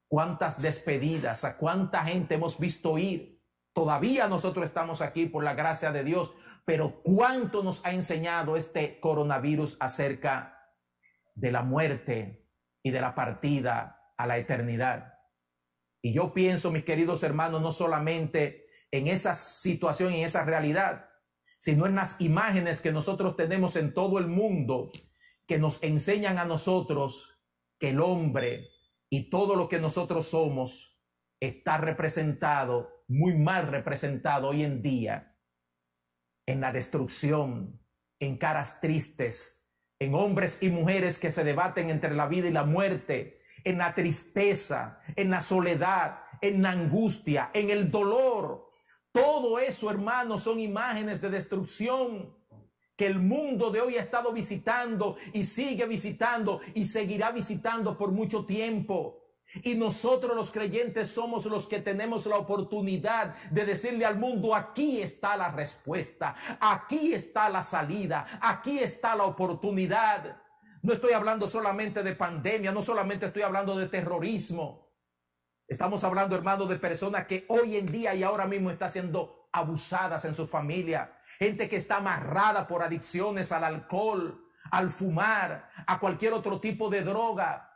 ¿Cuántas 0.08 0.62
despedidas? 0.62 1.44
¿A 1.44 1.56
cuánta 1.56 2.04
gente 2.04 2.34
hemos 2.36 2.58
visto 2.58 2.98
ir? 2.98 3.44
Todavía 3.74 4.26
nosotros 4.26 4.64
estamos 4.66 5.02
aquí 5.02 5.26
por 5.26 5.44
la 5.44 5.54
gracia 5.54 5.92
de 5.92 6.02
Dios, 6.02 6.34
pero 6.64 7.02
cuánto 7.02 7.62
nos 7.62 7.84
ha 7.84 7.92
enseñado 7.92 8.56
este 8.56 9.00
coronavirus 9.00 9.76
acerca 9.80 10.56
de 11.34 11.52
la 11.52 11.62
muerte 11.62 12.48
y 12.82 12.90
de 12.90 13.00
la 13.00 13.14
partida 13.14 14.12
a 14.16 14.26
la 14.26 14.38
eternidad. 14.38 15.14
Y 16.02 16.14
yo 16.14 16.32
pienso, 16.32 16.70
mis 16.70 16.84
queridos 16.84 17.22
hermanos, 17.22 17.60
no 17.60 17.72
solamente 17.72 18.59
en 18.90 19.06
esa 19.06 19.34
situación, 19.34 20.12
en 20.12 20.24
esa 20.24 20.44
realidad, 20.44 21.08
sino 21.58 21.86
en 21.86 21.94
las 21.94 22.20
imágenes 22.20 22.80
que 22.80 22.92
nosotros 22.92 23.36
tenemos 23.36 23.76
en 23.76 23.94
todo 23.94 24.18
el 24.18 24.26
mundo 24.26 24.90
que 25.46 25.58
nos 25.58 25.82
enseñan 25.82 26.38
a 26.38 26.44
nosotros 26.44 27.42
que 27.78 27.90
el 27.90 28.00
hombre 28.00 28.68
y 29.10 29.30
todo 29.30 29.56
lo 29.56 29.68
que 29.68 29.80
nosotros 29.80 30.26
somos 30.28 31.02
está 31.40 31.78
representado 31.78 33.04
muy 33.08 33.36
mal 33.36 33.66
representado 33.66 34.48
hoy 34.48 34.62
en 34.62 34.82
día 34.82 35.36
en 36.46 36.60
la 36.60 36.72
destrucción, 36.72 37.84
en 38.20 38.36
caras 38.36 38.80
tristes, 38.80 39.68
en 39.98 40.14
hombres 40.14 40.58
y 40.62 40.70
mujeres 40.70 41.18
que 41.18 41.30
se 41.30 41.44
debaten 41.44 41.90
entre 41.90 42.14
la 42.14 42.26
vida 42.26 42.48
y 42.48 42.52
la 42.52 42.64
muerte, 42.64 43.40
en 43.64 43.78
la 43.78 43.94
tristeza, 43.94 45.00
en 45.16 45.30
la 45.30 45.40
soledad, 45.40 46.20
en 46.40 46.62
la 46.62 46.70
angustia, 46.70 47.50
en 47.52 47.70
el 47.70 47.90
dolor. 47.90 48.69
Todo 49.12 49.58
eso, 49.58 49.90
hermanos, 49.90 50.42
son 50.42 50.60
imágenes 50.60 51.20
de 51.20 51.30
destrucción 51.30 52.36
que 52.96 53.06
el 53.06 53.18
mundo 53.18 53.70
de 53.70 53.80
hoy 53.80 53.96
ha 53.96 54.00
estado 54.00 54.32
visitando 54.32 55.16
y 55.32 55.44
sigue 55.44 55.86
visitando 55.86 56.60
y 56.74 56.84
seguirá 56.84 57.32
visitando 57.32 57.96
por 57.96 58.12
mucho 58.12 58.44
tiempo. 58.44 59.20
Y 59.62 59.74
nosotros 59.74 60.36
los 60.36 60.52
creyentes 60.52 61.08
somos 61.08 61.46
los 61.46 61.66
que 61.66 61.80
tenemos 61.80 62.26
la 62.26 62.36
oportunidad 62.36 63.34
de 63.50 63.64
decirle 63.64 64.04
al 64.04 64.18
mundo, 64.18 64.54
aquí 64.54 65.00
está 65.00 65.36
la 65.36 65.50
respuesta, 65.50 66.36
aquí 66.60 67.12
está 67.12 67.48
la 67.48 67.62
salida, 67.62 68.26
aquí 68.40 68.78
está 68.78 69.16
la 69.16 69.24
oportunidad. 69.24 70.40
No 70.82 70.92
estoy 70.92 71.12
hablando 71.12 71.48
solamente 71.48 72.02
de 72.02 72.14
pandemia, 72.14 72.70
no 72.70 72.82
solamente 72.82 73.26
estoy 73.26 73.42
hablando 73.42 73.76
de 73.76 73.88
terrorismo. 73.88 74.89
Estamos 75.70 76.04
hablando, 76.04 76.36
hermano, 76.36 76.66
de 76.66 76.78
personas 76.78 77.24
que 77.24 77.46
hoy 77.48 77.76
en 77.76 77.86
día 77.86 78.14
y 78.14 78.22
ahora 78.22 78.46
mismo 78.46 78.70
están 78.70 78.90
siendo 78.90 79.48
abusadas 79.52 80.26
en 80.26 80.34
su 80.34 80.46
familia. 80.46 81.16
Gente 81.38 81.66
que 81.66 81.76
está 81.76 81.96
amarrada 81.96 82.68
por 82.68 82.82
adicciones 82.82 83.52
al 83.52 83.64
alcohol, 83.64 84.44
al 84.70 84.90
fumar, 84.90 85.70
a 85.86 85.98
cualquier 85.98 86.34
otro 86.34 86.60
tipo 86.60 86.90
de 86.90 87.02
droga 87.02 87.70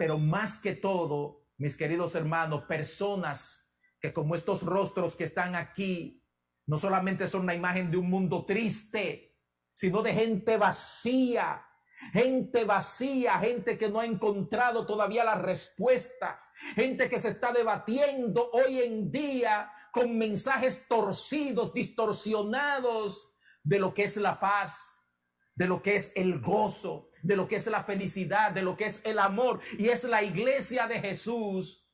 pero 0.00 0.18
más 0.18 0.56
que 0.56 0.74
todo, 0.74 1.44
mis 1.58 1.76
queridos 1.76 2.14
hermanos, 2.14 2.64
personas 2.64 3.70
que 4.00 4.14
como 4.14 4.34
estos 4.34 4.62
rostros 4.62 5.14
que 5.14 5.24
están 5.24 5.54
aquí, 5.54 6.26
no 6.66 6.78
solamente 6.78 7.28
son 7.28 7.44
la 7.44 7.54
imagen 7.54 7.90
de 7.90 7.98
un 7.98 8.08
mundo 8.08 8.46
triste, 8.46 9.38
sino 9.74 10.00
de 10.00 10.14
gente 10.14 10.56
vacía, 10.56 11.66
gente 12.12 12.64
vacía, 12.64 13.38
gente 13.38 13.78
que 13.78 13.88
no 13.88 14.00
ha 14.00 14.06
encontrado 14.06 14.86
todavía 14.86 15.24
la 15.24 15.36
respuesta, 15.36 16.42
gente 16.74 17.08
que 17.08 17.18
se 17.18 17.28
está 17.28 17.52
debatiendo 17.52 18.50
hoy 18.52 18.80
en 18.80 19.10
día 19.10 19.72
con 19.92 20.18
mensajes 20.18 20.86
torcidos, 20.88 21.72
distorsionados 21.72 23.36
de 23.62 23.78
lo 23.78 23.92
que 23.94 24.04
es 24.04 24.16
la 24.16 24.40
paz, 24.40 24.98
de 25.54 25.66
lo 25.66 25.82
que 25.82 25.96
es 25.96 26.12
el 26.16 26.40
gozo, 26.40 27.10
de 27.22 27.36
lo 27.36 27.48
que 27.48 27.56
es 27.56 27.66
la 27.66 27.82
felicidad, 27.82 28.52
de 28.52 28.62
lo 28.62 28.76
que 28.76 28.86
es 28.86 29.02
el 29.04 29.18
amor. 29.18 29.60
Y 29.78 29.88
es 29.88 30.04
la 30.04 30.22
iglesia 30.22 30.86
de 30.86 31.00
Jesús 31.00 31.88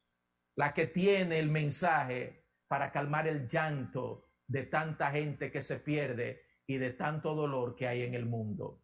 la 0.54 0.72
que 0.72 0.86
tiene 0.86 1.38
el 1.38 1.50
mensaje 1.50 2.46
para 2.68 2.92
calmar 2.92 3.28
el 3.28 3.46
llanto 3.46 4.30
de 4.46 4.64
tanta 4.64 5.10
gente 5.10 5.50
que 5.50 5.62
se 5.62 5.80
pierde 5.80 6.42
y 6.66 6.78
de 6.78 6.92
tanto 6.92 7.34
dolor 7.34 7.76
que 7.76 7.86
hay 7.86 8.02
en 8.02 8.14
el 8.14 8.26
mundo. 8.26 8.82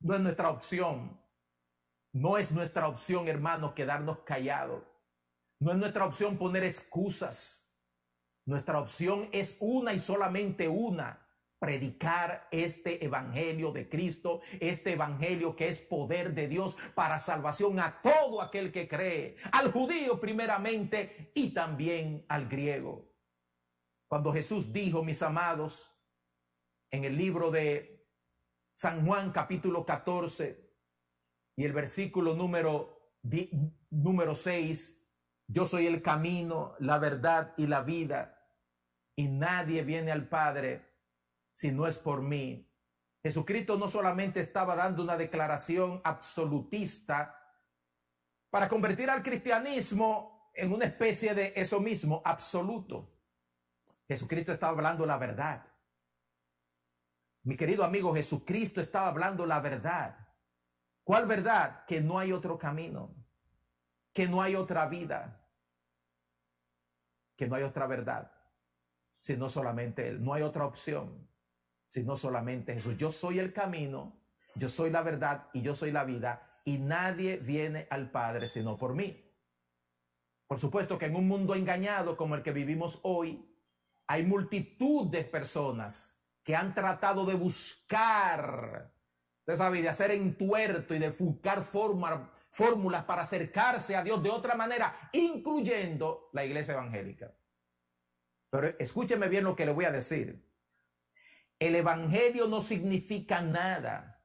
No 0.00 0.14
es 0.14 0.20
nuestra 0.20 0.50
opción. 0.50 1.20
No 2.12 2.38
es 2.38 2.52
nuestra 2.52 2.88
opción, 2.88 3.28
hermanos, 3.28 3.72
quedarnos 3.72 4.20
callados. 4.20 4.82
No 5.60 5.72
es 5.72 5.78
nuestra 5.78 6.06
opción 6.06 6.38
poner 6.38 6.64
excusas. 6.64 7.70
Nuestra 8.46 8.80
opción 8.80 9.28
es 9.32 9.58
una 9.60 9.92
y 9.92 9.98
solamente 9.98 10.68
una 10.68 11.26
predicar 11.58 12.48
este 12.50 13.04
evangelio 13.04 13.72
de 13.72 13.88
Cristo, 13.88 14.40
este 14.60 14.92
evangelio 14.92 15.56
que 15.56 15.68
es 15.68 15.80
poder 15.80 16.34
de 16.34 16.48
Dios 16.48 16.76
para 16.94 17.18
salvación 17.18 17.80
a 17.80 18.00
todo 18.02 18.42
aquel 18.42 18.72
que 18.72 18.86
cree, 18.86 19.36
al 19.52 19.72
judío 19.72 20.20
primeramente 20.20 21.32
y 21.34 21.54
también 21.54 22.24
al 22.28 22.48
griego. 22.48 23.10
Cuando 24.08 24.32
Jesús 24.32 24.72
dijo, 24.72 25.02
mis 25.02 25.22
amados, 25.22 25.90
en 26.90 27.04
el 27.04 27.16
libro 27.16 27.50
de 27.50 27.95
San 28.76 29.06
Juan 29.06 29.30
capítulo 29.32 29.86
14 29.86 30.70
y 31.56 31.64
el 31.64 31.72
versículo 31.72 32.34
número, 32.34 33.16
número 33.88 34.34
6, 34.34 35.02
yo 35.48 35.64
soy 35.64 35.86
el 35.86 36.02
camino, 36.02 36.74
la 36.78 36.98
verdad 36.98 37.54
y 37.56 37.68
la 37.68 37.82
vida, 37.82 38.50
y 39.16 39.28
nadie 39.28 39.82
viene 39.82 40.12
al 40.12 40.28
Padre 40.28 40.92
si 41.54 41.72
no 41.72 41.86
es 41.86 41.98
por 41.98 42.20
mí. 42.20 42.70
Jesucristo 43.22 43.78
no 43.78 43.88
solamente 43.88 44.40
estaba 44.40 44.76
dando 44.76 45.02
una 45.02 45.16
declaración 45.16 46.02
absolutista 46.04 47.34
para 48.50 48.68
convertir 48.68 49.08
al 49.08 49.22
cristianismo 49.22 50.50
en 50.52 50.70
una 50.70 50.84
especie 50.84 51.32
de 51.32 51.54
eso 51.56 51.80
mismo, 51.80 52.20
absoluto. 52.26 53.10
Jesucristo 54.06 54.52
estaba 54.52 54.74
hablando 54.74 55.06
la 55.06 55.16
verdad. 55.16 55.66
Mi 57.46 57.56
querido 57.56 57.84
amigo, 57.84 58.12
Jesucristo 58.12 58.80
estaba 58.80 59.06
hablando 59.06 59.46
la 59.46 59.60
verdad. 59.60 60.18
¿Cuál 61.04 61.28
verdad? 61.28 61.84
Que 61.86 62.00
no 62.00 62.18
hay 62.18 62.32
otro 62.32 62.58
camino, 62.58 63.14
que 64.12 64.26
no 64.26 64.42
hay 64.42 64.56
otra 64.56 64.88
vida, 64.88 65.48
que 67.36 67.46
no 67.46 67.54
hay 67.54 67.62
otra 67.62 67.86
verdad, 67.86 68.32
sino 69.20 69.48
solamente 69.48 70.08
Él. 70.08 70.24
No 70.24 70.34
hay 70.34 70.42
otra 70.42 70.66
opción 70.66 71.24
sino 71.86 72.16
solamente 72.16 72.74
Jesús. 72.74 72.96
Yo 72.96 73.12
soy 73.12 73.38
el 73.38 73.52
camino, 73.52 74.20
yo 74.56 74.68
soy 74.68 74.90
la 74.90 75.02
verdad 75.02 75.48
y 75.52 75.62
yo 75.62 75.76
soy 75.76 75.92
la 75.92 76.02
vida 76.02 76.60
y 76.64 76.78
nadie 76.78 77.36
viene 77.36 77.86
al 77.90 78.10
Padre 78.10 78.48
sino 78.48 78.76
por 78.76 78.92
mí. 78.96 79.22
Por 80.48 80.58
supuesto 80.58 80.98
que 80.98 81.06
en 81.06 81.14
un 81.14 81.28
mundo 81.28 81.54
engañado 81.54 82.16
como 82.16 82.34
el 82.34 82.42
que 82.42 82.50
vivimos 82.50 82.98
hoy, 83.04 83.48
hay 84.08 84.24
multitud 84.24 85.06
de 85.06 85.22
personas 85.22 86.15
que 86.46 86.54
han 86.54 86.74
tratado 86.74 87.26
de 87.26 87.34
buscar, 87.34 88.94
usted 89.40 89.56
sabe, 89.56 89.82
de 89.82 89.88
hacer 89.88 90.12
entuerto 90.12 90.94
y 90.94 91.00
de 91.00 91.10
buscar 91.10 91.64
fórmulas 91.64 93.04
para 93.04 93.22
acercarse 93.22 93.96
a 93.96 94.04
Dios 94.04 94.22
de 94.22 94.30
otra 94.30 94.54
manera, 94.54 95.10
incluyendo 95.12 96.30
la 96.32 96.44
iglesia 96.44 96.74
evangélica. 96.74 97.36
Pero 98.48 98.68
escúcheme 98.78 99.28
bien 99.28 99.42
lo 99.42 99.56
que 99.56 99.66
le 99.66 99.72
voy 99.72 99.86
a 99.86 99.90
decir. 99.90 100.48
El 101.58 101.74
Evangelio 101.74 102.46
no 102.46 102.60
significa 102.60 103.40
nada 103.40 104.24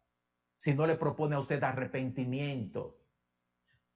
si 0.55 0.75
no 0.75 0.85
le 0.85 0.97
propone 0.97 1.35
a 1.35 1.39
usted 1.39 1.63
arrepentimiento, 1.63 3.03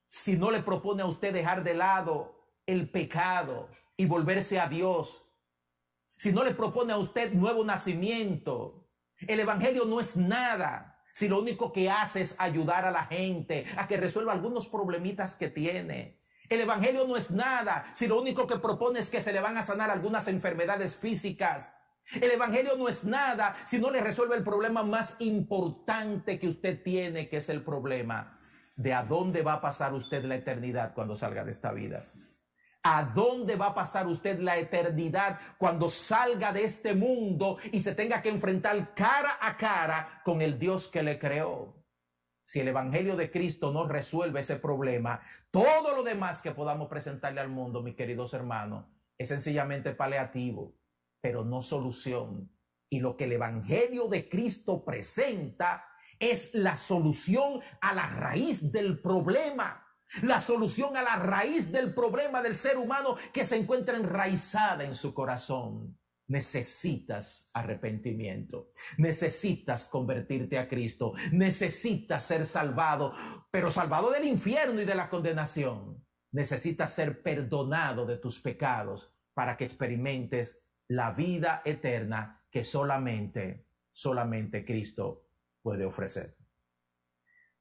si 0.08 0.36
no 0.36 0.50
le 0.50 0.64
propone 0.64 1.04
a 1.04 1.06
usted 1.06 1.32
dejar 1.32 1.64
de 1.64 1.76
lado 1.76 2.50
el 2.66 2.90
pecado 2.90 3.70
y 3.96 4.08
volverse 4.08 4.60
a 4.60 4.68
Dios, 4.68 5.25
si 6.16 6.32
no 6.32 6.44
le 6.44 6.54
propone 6.54 6.94
a 6.94 6.98
usted 6.98 7.34
nuevo 7.34 7.64
nacimiento. 7.64 8.88
El 9.20 9.40
Evangelio 9.40 9.86
no 9.86 10.00
es 10.00 10.18
nada 10.18 11.04
si 11.14 11.28
lo 11.28 11.40
único 11.40 11.72
que 11.72 11.90
hace 11.90 12.22
es 12.22 12.36
ayudar 12.40 12.86
a 12.86 12.92
la 12.92 13.06
gente 13.06 13.66
a 13.78 13.88
que 13.88 13.98
resuelva 13.98 14.34
algunos 14.34 14.68
problemitas 14.68 15.36
que 15.36 15.50
tiene. 15.50 16.22
El 16.50 16.62
Evangelio 16.62 17.08
no 17.08 17.18
es 17.18 17.32
nada 17.32 17.86
si 17.94 18.08
lo 18.08 18.20
único 18.20 18.48
que 18.48 18.60
propone 18.60 19.00
es 19.00 19.10
que 19.10 19.22
se 19.22 19.34
le 19.34 19.40
van 19.40 19.58
a 19.58 19.64
sanar 19.64 19.90
algunas 19.90 20.28
enfermedades 20.28 20.96
físicas. 20.96 21.78
El 22.14 22.30
Evangelio 22.32 22.76
no 22.78 22.88
es 22.88 23.04
nada 23.04 23.56
si 23.66 23.80
no 23.80 23.90
le 23.90 24.02
resuelve 24.02 24.36
el 24.36 24.44
problema 24.44 24.84
más 24.84 25.16
importante 25.20 26.40
que 26.40 26.48
usted 26.48 26.84
tiene, 26.84 27.30
que 27.30 27.38
es 27.38 27.50
el 27.50 27.64
problema 27.64 28.38
de 28.76 28.94
a 28.94 29.04
dónde 29.04 29.42
va 29.42 29.54
a 29.54 29.62
pasar 29.62 29.94
usted 29.94 30.24
la 30.26 30.36
eternidad 30.36 30.94
cuando 30.94 31.16
salga 31.16 31.44
de 31.44 31.52
esta 31.52 31.72
vida. 31.72 32.06
¿A 32.88 33.04
dónde 33.04 33.56
va 33.56 33.70
a 33.70 33.74
pasar 33.74 34.06
usted 34.06 34.38
la 34.38 34.60
eternidad 34.60 35.40
cuando 35.58 35.90
salga 35.90 36.54
de 36.54 36.66
este 36.66 36.94
mundo 36.94 37.58
y 37.72 37.80
se 37.80 37.96
tenga 37.96 38.22
que 38.22 38.30
enfrentar 38.30 38.94
cara 38.94 39.40
a 39.42 39.58
cara 39.58 40.22
con 40.24 40.40
el 40.40 40.60
Dios 40.60 40.88
que 40.90 41.02
le 41.02 41.18
creó? 41.18 41.84
Si 42.44 42.60
el 42.60 42.68
Evangelio 42.68 43.16
de 43.16 43.32
Cristo 43.32 43.72
no 43.72 43.88
resuelve 43.88 44.42
ese 44.42 44.58
problema, 44.58 45.20
todo 45.50 45.96
lo 45.96 46.04
demás 46.04 46.42
que 46.42 46.52
podamos 46.52 46.88
presentarle 46.88 47.42
al 47.42 47.50
mundo, 47.50 47.82
mis 47.82 47.96
queridos 47.96 48.36
hermanos, 48.36 48.86
es 49.18 49.30
sencillamente 49.30 49.96
paliativo, 49.96 50.76
pero 51.22 51.44
no 51.44 51.64
solución. 51.64 52.56
Y 52.88 53.00
lo 53.00 53.18
que 53.18 53.24
el 53.24 53.32
Evangelio 53.32 54.10
de 54.10 54.30
Cristo 54.30 54.86
presenta 54.86 55.88
es 56.20 56.54
la 56.54 56.76
solución 56.76 57.62
a 57.82 57.96
la 57.96 58.06
raíz 58.06 58.72
del 58.72 59.02
problema 59.02 59.85
la 60.22 60.40
solución 60.40 60.96
a 60.98 61.02
la 61.02 61.16
raíz 61.16 61.72
del 61.72 61.94
problema 61.94 62.42
del 62.42 62.56
ser 62.56 62.78
humano 62.78 63.18
que 63.34 63.46
se 63.46 63.58
encuentra 63.58 63.98
enraizada 63.98 64.84
en 64.84 64.96
su 64.96 65.14
corazón. 65.14 65.98
Necesitas 66.28 67.52
arrepentimiento, 67.54 68.72
necesitas 68.98 69.86
convertirte 69.86 70.58
a 70.58 70.68
Cristo, 70.68 71.14
necesitas 71.32 72.24
ser 72.24 72.46
salvado, 72.46 73.14
pero 73.52 73.70
salvado 73.70 74.10
del 74.10 74.24
infierno 74.24 74.82
y 74.82 74.86
de 74.86 74.96
la 74.96 75.10
condenación. 75.10 76.04
Necesitas 76.32 76.92
ser 76.94 77.22
perdonado 77.22 78.06
de 78.08 78.18
tus 78.18 78.40
pecados 78.42 79.14
para 79.36 79.56
que 79.56 79.66
experimentes 79.66 80.64
la 80.88 81.12
vida 81.12 81.62
eterna 81.64 82.44
que 82.50 82.64
solamente, 82.64 83.68
solamente 83.92 84.66
Cristo 84.66 85.28
puede 85.62 85.86
ofrecer. 85.86 86.38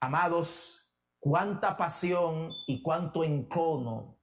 Amados, 0.00 0.83
cuánta 1.24 1.78
pasión 1.78 2.52
y 2.66 2.82
cuánto 2.82 3.24
encono 3.24 4.20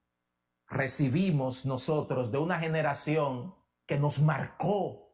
recibimos 0.68 1.66
nosotros 1.66 2.32
de 2.32 2.38
una 2.38 2.60
generación 2.60 3.56
que 3.88 3.98
nos 3.98 4.22
marcó, 4.22 5.12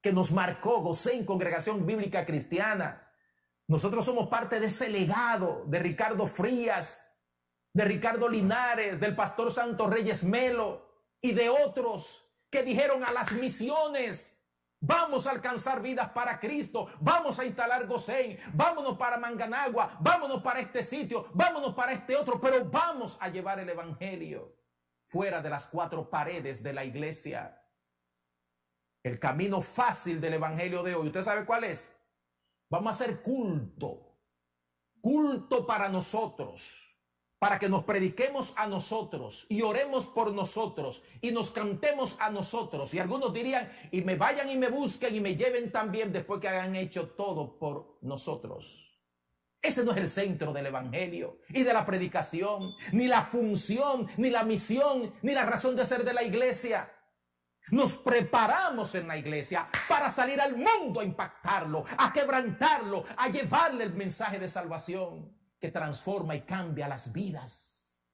que 0.00 0.12
nos 0.12 0.30
marcó, 0.30 0.82
gocé 0.82 1.16
en 1.16 1.26
congregación 1.26 1.84
bíblica 1.84 2.24
cristiana. 2.26 3.12
Nosotros 3.66 4.04
somos 4.04 4.28
parte 4.28 4.60
de 4.60 4.66
ese 4.66 4.88
legado 4.88 5.64
de 5.66 5.80
Ricardo 5.80 6.28
Frías, 6.28 7.12
de 7.72 7.84
Ricardo 7.84 8.28
Linares, 8.28 9.00
del 9.00 9.16
pastor 9.16 9.52
Santo 9.52 9.88
Reyes 9.88 10.22
Melo 10.22 10.86
y 11.20 11.32
de 11.32 11.48
otros 11.48 12.30
que 12.50 12.62
dijeron 12.62 13.02
a 13.02 13.10
las 13.10 13.32
misiones, 13.32 14.35
Vamos 14.80 15.26
a 15.26 15.30
alcanzar 15.30 15.82
vidas 15.82 16.10
para 16.10 16.38
Cristo. 16.38 16.88
Vamos 17.00 17.38
a 17.38 17.44
instalar 17.44 17.86
Gosén. 17.86 18.38
Vámonos 18.52 18.96
para 18.96 19.18
Manganagua. 19.18 19.96
Vámonos 20.00 20.42
para 20.42 20.60
este 20.60 20.82
sitio. 20.82 21.28
Vámonos 21.32 21.74
para 21.74 21.92
este 21.92 22.14
otro. 22.16 22.40
Pero 22.40 22.64
vamos 22.66 23.16
a 23.20 23.28
llevar 23.28 23.58
el 23.58 23.68
Evangelio 23.68 24.54
fuera 25.06 25.40
de 25.40 25.50
las 25.50 25.66
cuatro 25.66 26.10
paredes 26.10 26.62
de 26.62 26.72
la 26.72 26.84
iglesia. 26.84 27.62
El 29.02 29.18
camino 29.18 29.60
fácil 29.62 30.20
del 30.20 30.34
Evangelio 30.34 30.82
de 30.82 30.94
hoy. 30.94 31.06
¿Usted 31.06 31.22
sabe 31.22 31.46
cuál 31.46 31.64
es? 31.64 31.94
Vamos 32.68 32.88
a 32.88 32.90
hacer 32.90 33.22
culto. 33.22 34.18
Culto 35.00 35.66
para 35.66 35.88
nosotros 35.88 36.85
para 37.38 37.58
que 37.58 37.68
nos 37.68 37.84
prediquemos 37.84 38.54
a 38.56 38.66
nosotros 38.66 39.46
y 39.48 39.62
oremos 39.62 40.06
por 40.06 40.32
nosotros 40.32 41.02
y 41.20 41.32
nos 41.32 41.50
cantemos 41.50 42.16
a 42.20 42.30
nosotros. 42.30 42.94
Y 42.94 42.98
algunos 42.98 43.32
dirían, 43.32 43.70
y 43.90 44.00
me 44.02 44.16
vayan 44.16 44.48
y 44.48 44.56
me 44.56 44.68
busquen 44.68 45.14
y 45.14 45.20
me 45.20 45.36
lleven 45.36 45.70
también 45.70 46.12
después 46.12 46.40
que 46.40 46.48
hayan 46.48 46.74
hecho 46.76 47.10
todo 47.10 47.58
por 47.58 47.98
nosotros. 48.00 48.98
Ese 49.60 49.84
no 49.84 49.92
es 49.92 49.98
el 49.98 50.08
centro 50.08 50.52
del 50.52 50.66
Evangelio 50.66 51.40
y 51.48 51.62
de 51.62 51.72
la 51.72 51.84
predicación, 51.84 52.74
ni 52.92 53.06
la 53.06 53.22
función, 53.22 54.08
ni 54.16 54.30
la 54.30 54.44
misión, 54.44 55.14
ni 55.22 55.32
la 55.32 55.44
razón 55.44 55.76
de 55.76 55.84
ser 55.84 56.04
de 56.04 56.14
la 56.14 56.22
iglesia. 56.22 56.92
Nos 57.72 57.96
preparamos 57.96 58.94
en 58.94 59.08
la 59.08 59.18
iglesia 59.18 59.68
para 59.88 60.08
salir 60.08 60.40
al 60.40 60.56
mundo 60.56 61.00
a 61.00 61.04
impactarlo, 61.04 61.84
a 61.98 62.12
quebrantarlo, 62.12 63.04
a 63.16 63.28
llevarle 63.28 63.84
el 63.84 63.94
mensaje 63.94 64.38
de 64.38 64.48
salvación 64.48 65.35
transforma 65.68 66.34
y 66.34 66.42
cambia 66.42 66.88
las 66.88 67.12
vidas. 67.12 68.04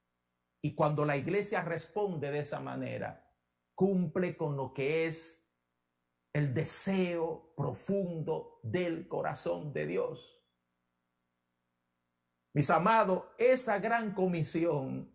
Y 0.62 0.74
cuando 0.74 1.04
la 1.04 1.16
iglesia 1.16 1.62
responde 1.62 2.30
de 2.30 2.40
esa 2.40 2.60
manera, 2.60 3.28
cumple 3.74 4.36
con 4.36 4.56
lo 4.56 4.72
que 4.72 5.06
es 5.06 5.42
el 6.32 6.54
deseo 6.54 7.52
profundo 7.56 8.60
del 8.62 9.08
corazón 9.08 9.72
de 9.72 9.86
Dios. 9.86 10.40
Mis 12.54 12.70
amados, 12.70 13.24
esa 13.38 13.78
gran 13.78 14.14
comisión, 14.14 15.10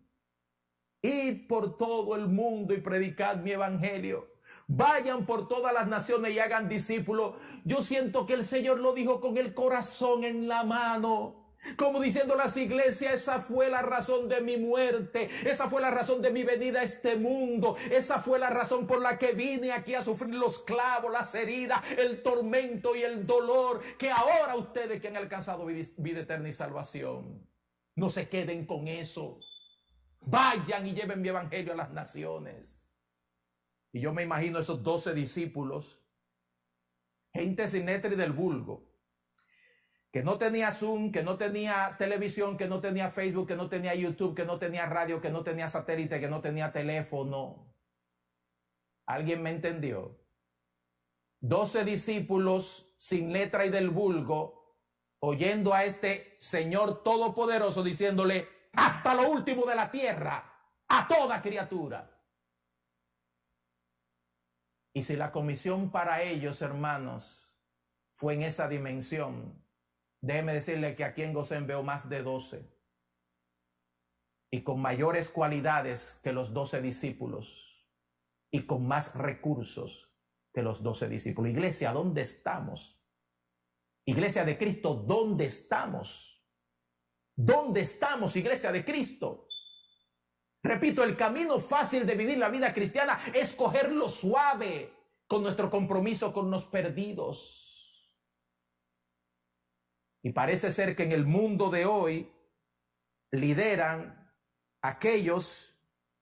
id 1.02 1.46
por 1.46 1.76
todo 1.76 2.16
el 2.16 2.28
mundo 2.28 2.74
y 2.74 2.80
predicad 2.80 3.36
mi 3.36 3.52
evangelio. 3.52 4.28
Vayan 4.66 5.24
por 5.24 5.48
todas 5.48 5.72
las 5.72 5.88
naciones 5.88 6.32
y 6.32 6.40
hagan 6.40 6.68
discípulos. 6.68 7.36
Yo 7.64 7.80
siento 7.80 8.26
que 8.26 8.34
el 8.34 8.44
Señor 8.44 8.80
lo 8.80 8.92
dijo 8.92 9.20
con 9.20 9.38
el 9.38 9.54
corazón 9.54 10.24
en 10.24 10.46
la 10.46 10.64
mano. 10.64 11.37
Como 11.76 12.00
diciendo 12.00 12.36
las 12.36 12.56
iglesias, 12.56 13.14
esa 13.14 13.40
fue 13.40 13.68
la 13.68 13.82
razón 13.82 14.28
de 14.28 14.40
mi 14.40 14.56
muerte, 14.56 15.28
esa 15.44 15.68
fue 15.68 15.80
la 15.80 15.90
razón 15.90 16.22
de 16.22 16.30
mi 16.30 16.44
venida 16.44 16.80
a 16.80 16.84
este 16.84 17.16
mundo, 17.16 17.76
esa 17.90 18.20
fue 18.20 18.38
la 18.38 18.48
razón 18.48 18.86
por 18.86 19.00
la 19.00 19.18
que 19.18 19.32
vine 19.32 19.72
aquí 19.72 19.94
a 19.94 20.02
sufrir 20.02 20.34
los 20.34 20.62
clavos, 20.62 21.10
las 21.12 21.34
heridas, 21.34 21.82
el 21.98 22.22
tormento 22.22 22.94
y 22.94 23.02
el 23.02 23.26
dolor, 23.26 23.82
que 23.98 24.10
ahora 24.10 24.54
ustedes 24.56 25.00
que 25.00 25.08
han 25.08 25.16
alcanzado 25.16 25.66
vida 25.66 26.20
eterna 26.20 26.48
y 26.48 26.52
salvación, 26.52 27.46
no 27.96 28.08
se 28.08 28.28
queden 28.28 28.64
con 28.64 28.86
eso. 28.86 29.40
Vayan 30.20 30.86
y 30.86 30.94
lleven 30.94 31.20
mi 31.20 31.28
evangelio 31.28 31.72
a 31.72 31.76
las 31.76 31.90
naciones. 31.90 32.84
Y 33.92 34.00
yo 34.00 34.12
me 34.12 34.22
imagino 34.22 34.60
esos 34.60 34.82
doce 34.82 35.14
discípulos, 35.14 36.00
gente 37.32 37.66
sin 37.66 37.88
y 37.88 37.98
del 37.98 38.32
vulgo, 38.32 38.87
que 40.10 40.22
no 40.22 40.38
tenía 40.38 40.70
Zoom, 40.72 41.12
que 41.12 41.22
no 41.22 41.36
tenía 41.36 41.96
televisión, 41.98 42.56
que 42.56 42.66
no 42.66 42.80
tenía 42.80 43.10
Facebook, 43.10 43.48
que 43.48 43.56
no 43.56 43.68
tenía 43.68 43.94
YouTube, 43.94 44.34
que 44.34 44.44
no 44.44 44.58
tenía 44.58 44.86
radio, 44.86 45.20
que 45.20 45.30
no 45.30 45.44
tenía 45.44 45.68
satélite, 45.68 46.20
que 46.20 46.28
no 46.28 46.40
tenía 46.40 46.72
teléfono. 46.72 47.74
¿Alguien 49.06 49.42
me 49.42 49.50
entendió? 49.50 50.18
Doce 51.40 51.84
discípulos 51.84 52.94
sin 52.98 53.32
letra 53.32 53.66
y 53.66 53.70
del 53.70 53.90
vulgo, 53.90 54.78
oyendo 55.20 55.74
a 55.74 55.84
este 55.84 56.36
Señor 56.38 57.02
Todopoderoso 57.02 57.82
diciéndole, 57.82 58.48
hasta 58.72 59.14
lo 59.14 59.30
último 59.30 59.66
de 59.66 59.74
la 59.74 59.90
tierra, 59.90 60.52
a 60.88 61.06
toda 61.06 61.42
criatura. 61.42 62.14
Y 64.94 65.02
si 65.02 65.16
la 65.16 65.30
comisión 65.32 65.90
para 65.90 66.22
ellos, 66.22 66.62
hermanos, 66.62 67.60
fue 68.12 68.34
en 68.34 68.42
esa 68.42 68.68
dimensión, 68.68 69.64
Déjeme 70.20 70.54
decirle 70.54 70.96
que 70.96 71.04
aquí 71.04 71.22
en 71.22 71.32
Gosén 71.32 71.66
veo 71.66 71.82
más 71.82 72.08
de 72.08 72.22
12 72.22 72.68
y 74.50 74.62
con 74.62 74.80
mayores 74.80 75.30
cualidades 75.30 76.20
que 76.22 76.32
los 76.32 76.52
12 76.52 76.82
discípulos 76.82 77.88
y 78.50 78.66
con 78.66 78.86
más 78.86 79.14
recursos 79.14 80.12
que 80.52 80.62
los 80.62 80.82
12 80.82 81.08
discípulos. 81.08 81.52
Iglesia, 81.52 81.92
¿dónde 81.92 82.22
estamos? 82.22 83.04
Iglesia 84.06 84.44
de 84.44 84.56
Cristo, 84.56 84.94
¿dónde 84.94 85.44
estamos? 85.44 86.42
¿Dónde 87.36 87.82
estamos, 87.82 88.34
Iglesia 88.36 88.72
de 88.72 88.84
Cristo? 88.84 89.46
Repito, 90.62 91.04
el 91.04 91.16
camino 91.16 91.60
fácil 91.60 92.04
de 92.04 92.16
vivir 92.16 92.38
la 92.38 92.48
vida 92.48 92.74
cristiana 92.74 93.20
es 93.32 93.54
cogerlo 93.54 94.08
suave 94.08 94.92
con 95.28 95.42
nuestro 95.42 95.70
compromiso 95.70 96.32
con 96.32 96.50
los 96.50 96.64
perdidos 96.64 97.67
y 100.22 100.32
parece 100.32 100.72
ser 100.72 100.96
que 100.96 101.04
en 101.04 101.12
el 101.12 101.26
mundo 101.26 101.70
de 101.70 101.86
hoy 101.86 102.32
lideran 103.30 104.32
aquellos 104.82 105.74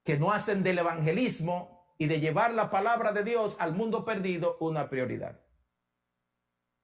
que 0.05 0.19
no 0.19 0.33
hacen 0.33 0.63
del 0.63 0.79
evangelismo 0.79 1.95
y 1.99 2.07
de 2.07 2.21
llevar 2.21 2.53
la 2.55 2.71
palabra 2.71 3.13
de 3.13 3.25
Dios 3.25 3.57
al 3.59 3.75
mundo 3.75 4.05
perdido 4.05 4.57
una 4.61 4.89
prioridad. 4.89 5.41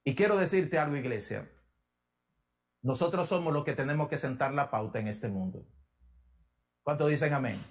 Y 0.05 0.15
quiero 0.15 0.37
decirte 0.37 0.79
algo, 0.79 0.97
iglesia. 0.97 1.51
Nosotros 2.83 3.29
somos 3.29 3.53
los 3.53 3.65
que 3.65 3.75
tenemos 3.75 4.09
que 4.09 4.19
sentar 4.19 4.53
la 4.53 4.71
pauta 4.71 4.99
en 4.99 5.07
este 5.07 5.29
mundo. 5.29 5.69
¿Cuántos 6.83 7.09
dicen 7.09 7.33
amén? 7.33 7.63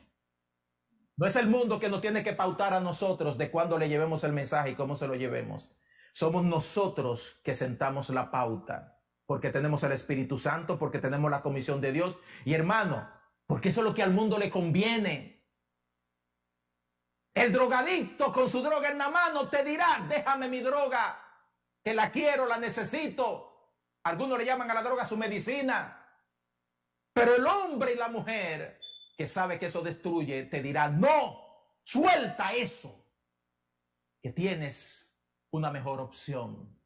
No 1.18 1.28
es 1.28 1.36
el 1.36 1.48
mundo 1.48 1.80
que 1.80 1.89
nos 1.89 2.02
tiene 2.02 2.24
que 2.24 2.34
pautar 2.34 2.74
a 2.74 2.80
nosotros 2.80 3.38
de 3.38 3.52
cuándo 3.52 3.78
le 3.78 3.89
llevemos 3.89 4.24
el 4.24 4.32
mensaje 4.32 4.72
y 4.72 4.76
cómo 4.76 4.96
se 4.96 5.08
lo 5.08 5.16
llevemos. 5.16 5.76
Somos 6.14 6.46
nosotros 6.46 7.42
que 7.44 7.54
sentamos 7.54 8.10
la 8.10 8.32
pauta, 8.32 8.91
porque 9.32 9.50
tenemos 9.50 9.82
el 9.84 9.94
Espíritu 9.94 10.38
Santo, 10.38 10.78
porque 10.78 11.00
tenemos 11.00 11.32
la 11.32 11.42
comisión 11.42 11.80
de 11.80 11.94
Dios. 11.94 12.18
Y 12.44 12.54
hermano, 12.54 13.10
porque 13.48 13.70
eso 13.70 13.80
es 13.80 13.88
lo 13.88 13.94
que 13.94 14.04
al 14.04 14.12
mundo 14.12 14.38
le 14.38 14.50
conviene. 14.50 15.48
El 17.34 17.54
drogadicto 17.54 18.34
con 18.34 18.50
su 18.50 18.62
droga 18.62 18.92
en 18.92 18.98
la 18.98 19.08
mano 19.08 19.48
te 19.48 19.64
dirá, 19.64 20.06
déjame 20.10 20.50
mi 20.50 20.60
droga, 20.60 21.18
que 21.82 21.94
la 21.94 22.12
quiero, 22.12 22.46
la 22.46 22.58
necesito. 22.58 23.72
Algunos 24.04 24.38
le 24.38 24.44
llaman 24.44 24.70
a 24.70 24.74
la 24.74 24.84
droga 24.84 25.06
su 25.06 25.16
medicina. 25.16 26.14
Pero 27.14 27.34
el 27.34 27.46
hombre 27.46 27.94
y 27.94 27.96
la 27.96 28.10
mujer 28.10 28.82
que 29.18 29.30
sabe 29.30 29.58
que 29.58 29.68
eso 29.68 29.82
destruye, 29.82 30.44
te 30.44 30.62
dirá, 30.62 30.90
no, 30.90 31.78
suelta 31.86 32.52
eso, 32.52 32.94
que 34.22 34.34
tienes 34.34 35.18
una 35.52 35.72
mejor 35.72 36.02
opción. 36.02 36.81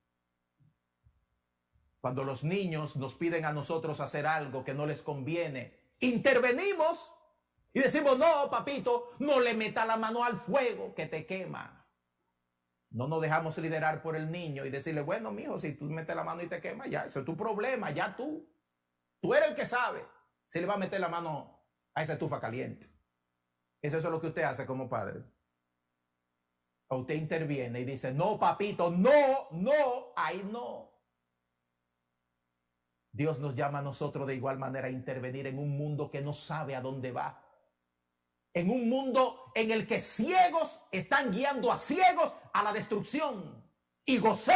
Cuando 2.05 2.23
los 2.23 2.43
niños 2.43 2.97
nos 2.97 3.15
piden 3.15 3.45
a 3.45 3.51
nosotros 3.51 3.99
hacer 3.99 4.27
algo 4.27 4.63
que 4.63 4.75
no 4.75 4.85
les 4.85 5.01
conviene, 5.01 5.75
intervenimos 6.01 7.11
y 7.73 7.79
decimos, 7.79 8.19
no, 8.19 8.47
papito, 8.51 9.09
no 9.17 9.39
le 9.39 9.55
meta 9.55 9.87
la 9.87 9.97
mano 9.97 10.23
al 10.23 10.35
fuego 10.35 10.93
que 10.93 11.07
te 11.07 11.25
quema. 11.25 11.89
No 12.91 13.07
nos 13.07 13.23
dejamos 13.23 13.57
liderar 13.57 14.03
por 14.03 14.15
el 14.15 14.31
niño 14.31 14.65
y 14.65 14.69
decirle, 14.69 15.01
bueno, 15.01 15.31
mijo, 15.31 15.57
si 15.57 15.73
tú 15.73 15.85
metes 15.85 16.15
la 16.15 16.23
mano 16.23 16.43
y 16.43 16.47
te 16.47 16.61
quema, 16.61 16.85
ya, 16.85 17.05
eso 17.05 17.21
es 17.21 17.25
tu 17.25 17.35
problema, 17.35 17.89
ya 17.89 18.15
tú. 18.15 18.47
Tú 19.19 19.33
eres 19.33 19.49
el 19.49 19.55
que 19.55 19.65
sabe 19.65 20.05
si 20.45 20.59
le 20.59 20.67
va 20.67 20.75
a 20.75 20.77
meter 20.77 20.99
la 20.99 21.09
mano 21.09 21.59
a 21.95 22.03
esa 22.03 22.13
estufa 22.13 22.39
caliente. 22.39 22.85
Eso 23.81 23.97
es 23.97 24.03
lo 24.03 24.21
que 24.21 24.27
usted 24.27 24.43
hace 24.43 24.67
como 24.67 24.87
padre. 24.87 25.23
O 26.89 26.97
usted 26.97 27.15
interviene 27.15 27.79
y 27.79 27.85
dice, 27.85 28.13
no, 28.13 28.37
papito, 28.37 28.91
no, 28.91 29.49
no, 29.49 30.13
ahí 30.15 30.47
no. 30.51 30.94
Dios 33.15 33.39
nos 33.39 33.55
llama 33.55 33.79
a 33.79 33.81
nosotros 33.81 34.27
de 34.27 34.35
igual 34.35 34.59
manera 34.59 34.87
a 34.87 34.91
intervenir 34.91 35.47
en 35.47 35.57
un 35.57 35.77
mundo 35.77 36.11
que 36.11 36.21
no 36.21 36.33
sabe 36.33 36.75
a 36.75 36.81
dónde 36.81 37.11
va. 37.11 37.41
En 38.53 38.69
un 38.69 38.89
mundo 38.89 39.51
en 39.55 39.71
el 39.71 39.87
que 39.87 39.99
ciegos 39.99 40.81
están 40.91 41.31
guiando 41.31 41.71
a 41.71 41.77
ciegos 41.77 42.35
a 42.53 42.63
la 42.63 42.73
destrucción. 42.73 43.63
Y 44.05 44.17
Gosén, 44.17 44.55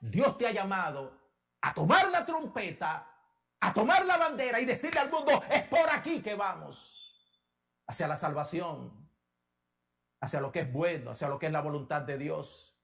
Dios 0.00 0.38
te 0.38 0.46
ha 0.46 0.52
llamado 0.52 1.18
a 1.60 1.74
tomar 1.74 2.10
la 2.10 2.24
trompeta 2.24 3.12
a 3.60 3.72
tomar 3.72 4.04
la 4.04 4.16
bandera 4.16 4.60
y 4.60 4.64
decirle 4.64 5.00
al 5.00 5.10
mundo, 5.10 5.42
es 5.50 5.62
por 5.64 5.88
aquí 5.90 6.22
que 6.22 6.34
vamos, 6.34 7.12
hacia 7.86 8.06
la 8.06 8.16
salvación, 8.16 9.10
hacia 10.20 10.40
lo 10.40 10.52
que 10.52 10.60
es 10.60 10.72
bueno, 10.72 11.10
hacia 11.10 11.28
lo 11.28 11.38
que 11.38 11.46
es 11.46 11.52
la 11.52 11.62
voluntad 11.62 12.02
de 12.02 12.18
Dios, 12.18 12.78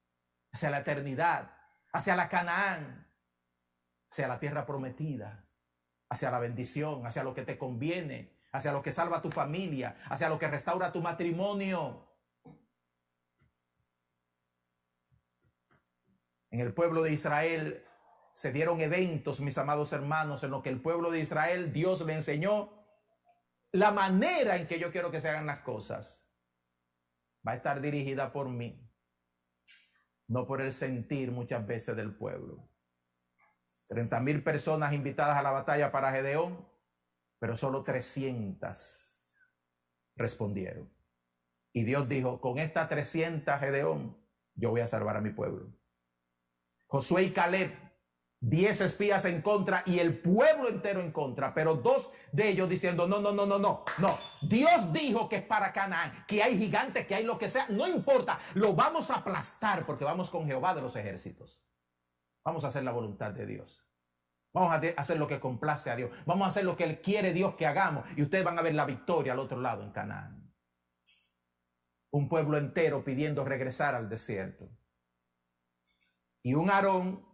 hacia 0.51 0.69
la 0.69 0.79
eternidad, 0.79 1.55
hacia 1.91 2.15
la 2.15 2.27
Canaán, 2.27 3.02
hacia 4.13 4.27
la 4.27 4.39
tierra 4.39 4.67
prometida, 4.67 5.49
hacia 6.07 6.29
la 6.29 6.37
bendición, 6.37 7.03
hacia 7.07 7.23
lo 7.23 7.33
que 7.33 7.41
te 7.41 7.57
conviene, 7.57 8.39
hacia 8.51 8.71
lo 8.71 8.83
que 8.83 8.91
salva 8.91 9.17
a 9.17 9.21
tu 9.23 9.31
familia, 9.31 9.97
hacia 10.05 10.29
lo 10.29 10.37
que 10.37 10.47
restaura 10.47 10.91
tu 10.91 11.01
matrimonio. 11.01 12.07
En 16.51 16.59
el 16.59 16.75
pueblo 16.75 17.01
de 17.01 17.11
Israel 17.11 17.83
se 18.35 18.51
dieron 18.51 18.81
eventos, 18.81 19.41
mis 19.41 19.57
amados 19.57 19.91
hermanos, 19.93 20.43
en 20.43 20.51
lo 20.51 20.61
que 20.61 20.69
el 20.69 20.79
pueblo 20.79 21.09
de 21.09 21.19
Israel, 21.19 21.73
Dios 21.73 22.05
le 22.05 22.13
enseñó 22.13 22.85
la 23.71 23.89
manera 23.89 24.57
en 24.57 24.67
que 24.67 24.77
yo 24.77 24.91
quiero 24.91 25.09
que 25.09 25.21
se 25.21 25.29
hagan 25.29 25.47
las 25.47 25.61
cosas. 25.61 26.31
Va 27.47 27.53
a 27.53 27.55
estar 27.55 27.81
dirigida 27.81 28.31
por 28.31 28.47
mí, 28.47 28.87
no 30.27 30.45
por 30.45 30.61
el 30.61 30.71
sentir 30.71 31.31
muchas 31.31 31.65
veces 31.65 31.95
del 31.95 32.15
pueblo. 32.15 32.72
30 33.87 34.19
mil 34.21 34.43
personas 34.43 34.93
invitadas 34.93 35.37
a 35.37 35.43
la 35.43 35.51
batalla 35.51 35.91
para 35.91 36.11
Gedeón, 36.11 36.67
pero 37.39 37.57
solo 37.57 37.83
300 37.83 39.35
respondieron. 40.15 40.91
Y 41.73 41.83
Dios 41.83 42.07
dijo, 42.07 42.39
con 42.39 42.59
estas 42.59 42.87
300 42.89 43.59
Gedeón, 43.59 44.17
yo 44.55 44.69
voy 44.69 44.81
a 44.81 44.87
salvar 44.87 45.17
a 45.17 45.21
mi 45.21 45.31
pueblo. 45.31 45.73
Josué 46.87 47.23
y 47.23 47.31
Caleb 47.31 47.71
diez 48.45 48.81
espías 48.81 49.23
en 49.23 49.41
contra 49.41 49.83
y 49.85 49.99
el 49.99 50.19
pueblo 50.19 50.67
entero 50.67 50.99
en 50.99 51.13
contra, 51.13 51.53
pero 51.53 51.75
dos 51.75 52.11
de 52.33 52.49
ellos 52.49 52.67
diciendo, 52.67 53.07
no, 53.07 53.19
no, 53.19 53.31
no, 53.31 53.45
no, 53.45 53.57
no, 53.57 53.85
no, 53.99 54.17
Dios 54.41 54.91
dijo 54.91 55.29
que 55.29 55.37
es 55.37 55.43
para 55.43 55.71
Canaán, 55.71 56.25
que 56.27 56.43
hay 56.43 56.57
gigantes, 56.57 57.07
que 57.07 57.15
hay 57.15 57.23
lo 57.23 57.37
que 57.37 57.47
sea, 57.47 57.67
no 57.69 57.87
importa, 57.87 58.39
lo 58.55 58.73
vamos 58.73 59.09
a 59.11 59.15
aplastar 59.15 59.85
porque 59.85 60.03
vamos 60.03 60.29
con 60.29 60.45
Jehová 60.45 60.75
de 60.75 60.81
los 60.81 60.95
ejércitos. 60.97 61.65
Vamos 62.43 62.63
a 62.63 62.67
hacer 62.67 62.83
la 62.83 62.91
voluntad 62.91 63.31
de 63.31 63.45
Dios. 63.45 63.87
Vamos 64.53 64.71
a 64.71 64.81
hacer 64.97 65.17
lo 65.17 65.27
que 65.27 65.39
complace 65.39 65.89
a 65.89 65.95
Dios. 65.95 66.11
Vamos 66.25 66.45
a 66.45 66.49
hacer 66.49 66.63
lo 66.63 66.77
que 66.77 66.83
Él 66.83 67.01
quiere 67.01 67.33
Dios 67.33 67.55
que 67.55 67.65
hagamos. 67.65 68.05
Y 68.15 68.21
ustedes 68.21 68.43
van 68.43 68.59
a 68.59 68.61
ver 68.61 68.75
la 68.75 68.85
victoria 68.85 69.33
al 69.33 69.39
otro 69.39 69.59
lado 69.59 69.83
en 69.83 69.91
Canaán. 69.91 70.53
Un 72.11 72.29
pueblo 72.29 72.57
entero 72.57 73.03
pidiendo 73.03 73.43
regresar 73.43 73.95
al 73.95 74.09
desierto. 74.09 74.69
Y 76.43 76.53
un 76.53 76.69
Aarón 76.69 77.25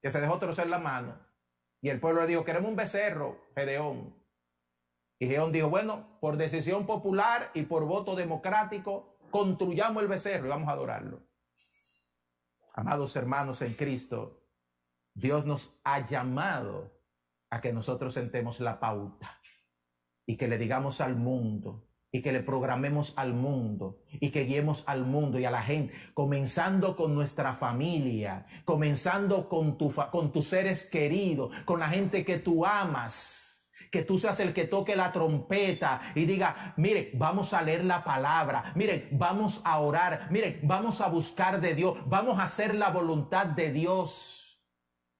que 0.00 0.10
se 0.10 0.20
dejó 0.20 0.38
torcer 0.38 0.68
la 0.68 0.78
mano. 0.78 1.18
Y 1.80 1.88
el 1.88 1.98
pueblo 1.98 2.20
le 2.20 2.28
dijo, 2.28 2.44
queremos 2.44 2.68
un 2.68 2.76
becerro, 2.76 3.40
Gedeón. 3.56 4.14
Y 5.18 5.26
Gedeón 5.26 5.50
dijo, 5.50 5.68
bueno, 5.68 6.18
por 6.20 6.36
decisión 6.36 6.86
popular 6.86 7.50
y 7.54 7.62
por 7.62 7.84
voto 7.86 8.14
democrático, 8.14 9.18
construyamos 9.30 10.02
el 10.02 10.08
becerro 10.08 10.46
y 10.46 10.50
vamos 10.50 10.68
a 10.68 10.72
adorarlo. 10.72 11.22
Amados 12.74 13.16
hermanos 13.16 13.60
en 13.62 13.74
Cristo, 13.74 14.48
Dios 15.14 15.44
nos 15.44 15.80
ha 15.84 16.06
llamado 16.06 16.90
a 17.50 17.60
que 17.60 17.72
nosotros 17.72 18.14
sentemos 18.14 18.60
la 18.60 18.80
pauta 18.80 19.38
y 20.26 20.36
que 20.36 20.48
le 20.48 20.56
digamos 20.56 21.02
al 21.02 21.16
mundo 21.16 21.86
y 22.10 22.22
que 22.22 22.32
le 22.32 22.40
programemos 22.40 23.14
al 23.16 23.34
mundo 23.34 24.02
y 24.10 24.30
que 24.30 24.44
guiemos 24.44 24.84
al 24.86 25.04
mundo 25.04 25.38
y 25.38 25.44
a 25.44 25.50
la 25.50 25.62
gente, 25.62 25.94
comenzando 26.14 26.96
con 26.96 27.14
nuestra 27.14 27.54
familia, 27.54 28.46
comenzando 28.64 29.48
con, 29.48 29.76
tu, 29.76 29.92
con 30.10 30.32
tus 30.32 30.46
seres 30.46 30.86
queridos, 30.86 31.54
con 31.64 31.80
la 31.80 31.88
gente 31.88 32.24
que 32.24 32.38
tú 32.38 32.64
amas. 32.64 33.51
Que 33.92 34.02
tú 34.02 34.18
seas 34.18 34.40
el 34.40 34.54
que 34.54 34.64
toque 34.64 34.96
la 34.96 35.12
trompeta 35.12 36.00
y 36.14 36.24
diga, 36.24 36.74
mire, 36.76 37.12
vamos 37.14 37.52
a 37.52 37.62
leer 37.62 37.84
la 37.84 38.02
palabra, 38.02 38.72
mire, 38.74 39.08
vamos 39.12 39.62
a 39.64 39.78
orar, 39.78 40.28
mire, 40.30 40.58
vamos 40.64 41.00
a 41.00 41.08
buscar 41.08 41.60
de 41.60 41.74
Dios, 41.74 41.98
vamos 42.06 42.40
a 42.40 42.44
hacer 42.44 42.74
la 42.74 42.88
voluntad 42.88 43.46
de 43.46 43.70
Dios. 43.70 44.42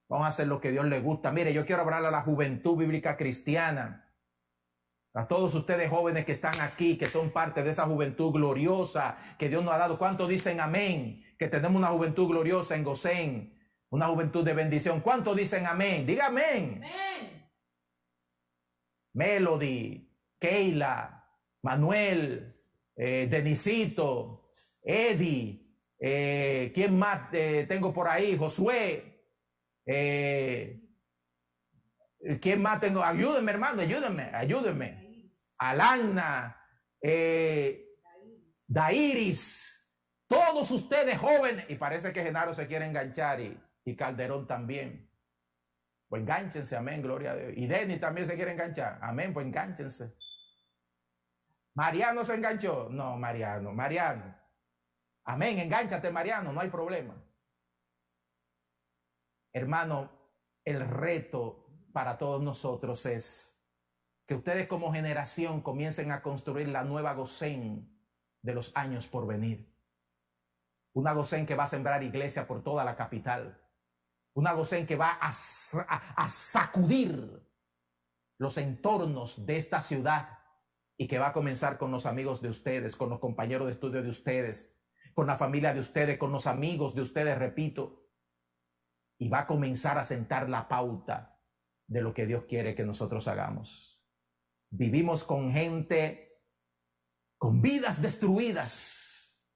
Vamos 0.09 0.25
a 0.25 0.29
hacer 0.29 0.47
lo 0.47 0.59
que 0.59 0.71
Dios 0.71 0.85
le 0.85 0.99
gusta. 0.99 1.31
Mire, 1.31 1.53
yo 1.53 1.65
quiero 1.65 1.81
hablar 1.81 2.05
a 2.05 2.11
la 2.11 2.21
juventud 2.21 2.77
bíblica 2.77 3.17
cristiana. 3.17 4.13
A 5.15 5.27
todos 5.27 5.53
ustedes 5.55 5.89
jóvenes 5.89 6.25
que 6.25 6.31
están 6.31 6.59
aquí, 6.61 6.97
que 6.97 7.05
son 7.05 7.31
parte 7.31 7.63
de 7.63 7.71
esa 7.71 7.85
juventud 7.85 8.31
gloriosa 8.31 9.17
que 9.39 9.49
Dios 9.49 9.63
nos 9.63 9.73
ha 9.73 9.77
dado. 9.77 9.97
¿Cuántos 9.97 10.27
dicen 10.29 10.59
amén? 10.59 11.23
Que 11.39 11.47
tenemos 11.47 11.77
una 11.77 11.87
juventud 11.87 12.27
gloriosa 12.27 12.75
en 12.75 12.83
Gosén, 12.83 13.59
una 13.89 14.07
juventud 14.07 14.43
de 14.43 14.53
bendición. 14.53 15.01
¿Cuántos 15.01 15.35
dicen 15.35 15.65
amén? 15.65 16.05
Diga 16.05 16.27
amén. 16.27 16.81
Melody, 19.13 20.09
Keila, 20.39 21.29
Manuel, 21.61 22.55
eh, 22.95 23.27
Denisito, 23.29 24.51
Eddie, 24.81 25.61
eh, 25.99 26.71
¿quién 26.73 26.97
más 26.97 27.29
eh, 27.31 27.65
tengo 27.67 27.93
por 27.93 28.07
ahí? 28.07 28.35
Josué. 28.37 29.09
¿Quién 29.85 30.81
más 32.61 32.79
tengo? 32.79 33.03
Ayúdenme, 33.03 33.51
hermano, 33.51 33.81
ayúdenme, 33.81 34.29
ayúdenme. 34.33 35.31
Alana, 35.57 36.57
Dairis, 38.67 39.93
todos 40.27 40.71
ustedes 40.71 41.17
jóvenes, 41.17 41.65
y 41.69 41.75
parece 41.75 42.13
que 42.13 42.23
Genaro 42.23 42.53
se 42.53 42.67
quiere 42.67 42.85
enganchar 42.85 43.41
y 43.41 43.95
Calderón 43.95 44.47
también. 44.47 45.12
Pues 46.13 46.21
enganchense, 46.21 46.77
amén, 46.77 47.01
gloria 47.01 47.31
a 47.31 47.35
Dios. 47.35 47.53
Y 47.55 47.65
Denny 47.65 47.97
también 47.97 48.27
se 48.27 48.35
quiere 48.35 48.51
enganchar, 48.51 48.99
amén, 49.01 49.33
pues 49.33 49.47
enganchense. 49.47 50.15
Mariano 51.73 52.23
se 52.23 52.35
enganchó, 52.35 52.87
no, 52.91 53.17
Mariano, 53.17 53.73
Mariano. 53.73 54.37
Amén, 55.23 55.57
engánchate, 55.57 56.11
Mariano, 56.11 56.53
no 56.53 56.61
hay 56.61 56.69
problema. 56.69 57.15
Hermano, 59.53 60.11
el 60.63 60.87
reto 60.87 61.65
para 61.91 62.19
todos 62.19 62.43
nosotros 62.43 63.07
es 63.07 63.59
que 64.27 64.35
ustedes 64.35 64.67
como 64.67 64.93
generación 64.93 65.63
comiencen 65.63 66.11
a 66.11 66.21
construir 66.21 66.67
la 66.67 66.83
nueva 66.83 67.15
Gosén 67.15 67.91
de 68.43 68.53
los 68.53 68.77
años 68.77 69.07
por 69.07 69.25
venir. 69.25 69.75
Una 70.93 71.13
Gosén 71.13 71.47
que 71.47 71.55
va 71.55 71.63
a 71.63 71.67
sembrar 71.67 72.03
iglesia 72.03 72.45
por 72.45 72.63
toda 72.63 72.83
la 72.83 72.95
capital. 72.95 73.62
Una 74.33 74.53
Gosén 74.53 74.87
que 74.87 74.95
va 74.95 75.17
a, 75.21 75.29
a 75.29 76.27
sacudir 76.27 77.47
los 78.39 78.57
entornos 78.57 79.45
de 79.45 79.57
esta 79.57 79.79
ciudad 79.79 80.39
y 80.97 81.07
que 81.07 81.19
va 81.19 81.27
a 81.27 81.33
comenzar 81.33 81.77
con 81.77 81.91
los 81.91 82.05
amigos 82.05 82.41
de 82.41 82.49
ustedes, 82.49 82.95
con 82.95 83.09
los 83.09 83.19
compañeros 83.19 83.67
de 83.67 83.73
estudio 83.73 84.01
de 84.01 84.09
ustedes, 84.09 84.75
con 85.13 85.27
la 85.27 85.37
familia 85.37 85.73
de 85.73 85.79
ustedes, 85.79 86.17
con 86.17 86.31
los 86.31 86.47
amigos 86.47 86.95
de 86.95 87.01
ustedes, 87.01 87.37
repito, 87.37 88.09
y 89.19 89.29
va 89.29 89.41
a 89.41 89.47
comenzar 89.47 89.97
a 89.97 90.03
sentar 90.03 90.49
la 90.49 90.67
pauta 90.67 91.39
de 91.87 92.01
lo 92.01 92.13
que 92.13 92.25
Dios 92.25 92.45
quiere 92.47 92.75
que 92.75 92.85
nosotros 92.85 93.27
hagamos. 93.27 94.03
Vivimos 94.71 95.23
con 95.23 95.51
gente 95.51 96.33
con 97.43 97.61
vidas 97.61 98.01
destruidas, 98.01 99.51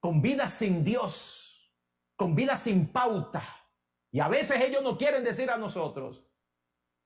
con 0.00 0.20
vidas 0.20 0.52
sin 0.52 0.82
Dios, 0.82 1.72
con 2.16 2.34
vidas 2.34 2.64
sin 2.64 2.88
pauta. 2.88 3.53
Y 4.14 4.20
a 4.20 4.28
veces 4.28 4.60
ellos 4.60 4.84
no 4.84 4.96
quieren 4.96 5.24
decir 5.24 5.50
a 5.50 5.58
nosotros 5.58 6.24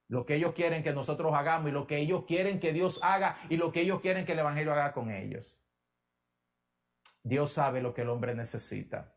lo 0.09 0.27
que 0.27 0.35
ellos 0.35 0.53
quieren 0.53 0.83
que 0.83 0.93
nosotros 0.93 1.33
hagamos 1.33 1.71
y 1.71 1.73
lo 1.73 1.87
que 1.87 1.97
ellos 1.97 2.27
quieren 2.27 2.61
que 2.61 2.75
Dios 2.75 3.01
haga 3.03 3.39
y 3.49 3.57
lo 3.57 3.73
que 3.73 3.81
ellos 3.81 4.03
quieren 4.03 4.27
que 4.27 4.33
el 4.33 4.41
Evangelio 4.41 4.75
haga 4.75 4.93
con 4.93 5.11
ellos. 5.11 5.65
Dios 7.23 7.51
sabe 7.51 7.81
lo 7.81 7.95
que 7.95 8.03
el 8.03 8.11
hombre 8.11 8.35
necesita. 8.35 9.17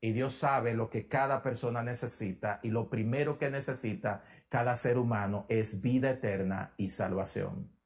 Y 0.00 0.12
Dios 0.12 0.34
sabe 0.34 0.74
lo 0.74 0.90
que 0.90 1.06
cada 1.06 1.40
persona 1.44 1.84
necesita. 1.84 2.58
Y 2.64 2.70
lo 2.70 2.90
primero 2.90 3.38
que 3.38 3.48
necesita 3.48 4.24
cada 4.48 4.74
ser 4.74 4.98
humano 4.98 5.46
es 5.48 5.82
vida 5.82 6.10
eterna 6.10 6.74
y 6.76 6.88
salvación. 6.88 7.78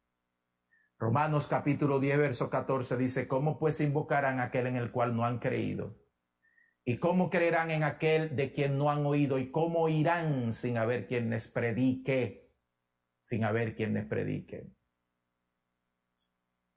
Romanos 0.98 1.48
capítulo 1.48 2.00
10, 2.00 2.16
verso 2.16 2.48
14 2.48 2.96
dice, 2.96 3.28
¿cómo 3.28 3.58
pues 3.58 3.78
invocarán 3.82 4.40
aquel 4.40 4.66
en 4.66 4.76
el 4.76 4.90
cual 4.90 5.14
no 5.14 5.26
han 5.26 5.38
creído? 5.38 6.05
¿Y 6.88 6.98
cómo 6.98 7.30
creerán 7.30 7.72
en 7.72 7.82
aquel 7.82 8.36
de 8.36 8.52
quien 8.52 8.78
no 8.78 8.90
han 8.92 9.04
oído? 9.04 9.40
¿Y 9.40 9.50
cómo 9.50 9.88
irán 9.88 10.52
sin 10.52 10.78
haber 10.78 11.08
quien 11.08 11.30
les 11.30 11.48
predique? 11.48 12.54
Sin 13.20 13.42
haber 13.42 13.74
quien 13.74 13.92
les 13.92 14.06
predique. 14.06 14.70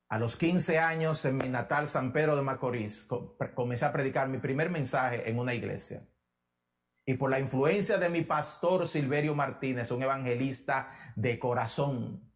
A 0.10 0.18
los 0.18 0.36
15 0.38 0.80
años 0.80 1.24
en 1.26 1.38
mi 1.38 1.48
natal 1.48 1.88
San 1.88 2.12
Pedro 2.12 2.36
de 2.36 2.42
Macorís, 2.42 3.08
comencé 3.54 3.86
a 3.86 3.94
predicar 3.94 4.28
mi 4.30 4.40
primer 4.40 4.72
mensaje 4.72 5.30
en 5.30 5.38
una 5.38 5.54
iglesia. 5.54 6.10
Y 7.06 7.14
por 7.14 7.30
la 7.30 7.40
influencia 7.40 8.00
de 8.00 8.10
mi 8.10 8.24
pastor 8.24 8.88
Silverio 8.88 9.36
Martínez, 9.36 9.92
un 9.92 10.02
evangelista 10.02 10.90
de 11.16 11.38
corazón, 11.38 12.34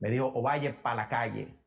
me 0.00 0.10
dijo, 0.10 0.32
o 0.34 0.42
vaya 0.42 0.82
para 0.82 0.96
la 0.96 1.08
calle. 1.08 1.65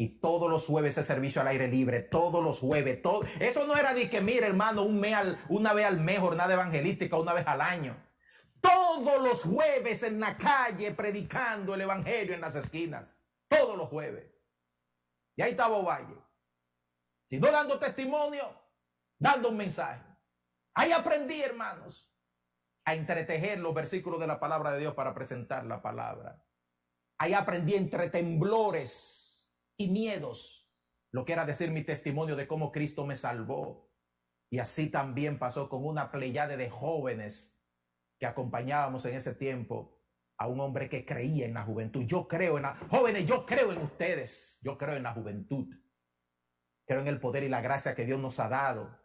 Y 0.00 0.20
todos 0.20 0.48
los 0.48 0.64
jueves 0.64 0.96
ese 0.96 1.02
servicio 1.02 1.40
al 1.40 1.48
aire 1.48 1.66
libre, 1.66 2.02
todos 2.02 2.42
los 2.42 2.60
jueves, 2.60 3.02
todo. 3.02 3.22
Eso 3.40 3.66
no 3.66 3.76
era 3.76 3.94
de 3.94 4.08
que, 4.08 4.20
mire 4.20 4.46
hermano, 4.46 4.84
un 4.84 5.00
mes 5.00 5.16
una 5.48 5.74
vez 5.74 5.86
al 5.86 5.98
mes, 5.98 6.20
jornada 6.20 6.54
evangelística, 6.54 7.16
una 7.16 7.32
vez 7.32 7.44
al 7.48 7.60
año. 7.60 8.00
Todos 8.60 9.20
los 9.20 9.42
jueves 9.42 10.04
en 10.04 10.20
la 10.20 10.38
calle 10.38 10.92
predicando 10.92 11.74
el 11.74 11.80
evangelio 11.80 12.32
en 12.32 12.40
las 12.40 12.54
esquinas. 12.54 13.16
Todos 13.48 13.76
los 13.76 13.88
jueves. 13.88 14.32
Y 15.34 15.42
ahí 15.42 15.50
estaba 15.50 15.82
Valle. 15.82 16.16
Si 17.26 17.40
no 17.40 17.50
dando 17.50 17.78
testimonio, 17.80 18.44
dando 19.18 19.48
un 19.48 19.56
mensaje. 19.56 20.02
Ahí 20.74 20.92
aprendí, 20.92 21.42
hermanos, 21.42 22.08
a 22.84 22.94
entretejer 22.94 23.58
los 23.58 23.74
versículos 23.74 24.20
de 24.20 24.28
la 24.28 24.38
palabra 24.38 24.70
de 24.72 24.78
Dios 24.78 24.94
para 24.94 25.12
presentar 25.12 25.66
la 25.66 25.82
palabra. 25.82 26.44
Ahí 27.18 27.34
aprendí 27.34 27.74
entre 27.74 28.10
temblores 28.10 29.27
y 29.78 29.88
miedos 29.88 30.70
lo 31.10 31.24
que 31.24 31.32
era 31.32 31.46
decir 31.46 31.70
mi 31.70 31.82
testimonio 31.82 32.36
de 32.36 32.46
cómo 32.46 32.70
Cristo 32.70 33.06
me 33.06 33.16
salvó. 33.16 33.90
Y 34.50 34.58
así 34.58 34.90
también 34.90 35.38
pasó 35.38 35.68
con 35.68 35.86
una 35.86 36.10
pleyade 36.10 36.56
de 36.56 36.68
jóvenes 36.68 37.58
que 38.18 38.26
acompañábamos 38.26 39.04
en 39.06 39.14
ese 39.14 39.34
tiempo 39.34 40.02
a 40.36 40.46
un 40.46 40.60
hombre 40.60 40.88
que 40.88 41.04
creía 41.04 41.46
en 41.46 41.54
la 41.54 41.62
juventud. 41.62 42.04
Yo 42.04 42.28
creo 42.28 42.56
en 42.56 42.62
la 42.62 42.74
jóvenes, 42.74 43.26
yo 43.26 43.46
creo 43.46 43.72
en 43.72 43.78
ustedes. 43.78 44.58
Yo 44.62 44.76
creo 44.76 44.96
en 44.96 45.02
la 45.02 45.14
juventud. 45.14 45.68
Creo 46.86 47.00
en 47.00 47.08
el 47.08 47.20
poder 47.20 47.44
y 47.44 47.48
la 47.48 47.60
gracia 47.60 47.94
que 47.94 48.04
Dios 48.04 48.20
nos 48.20 48.40
ha 48.40 48.48
dado. 48.48 48.98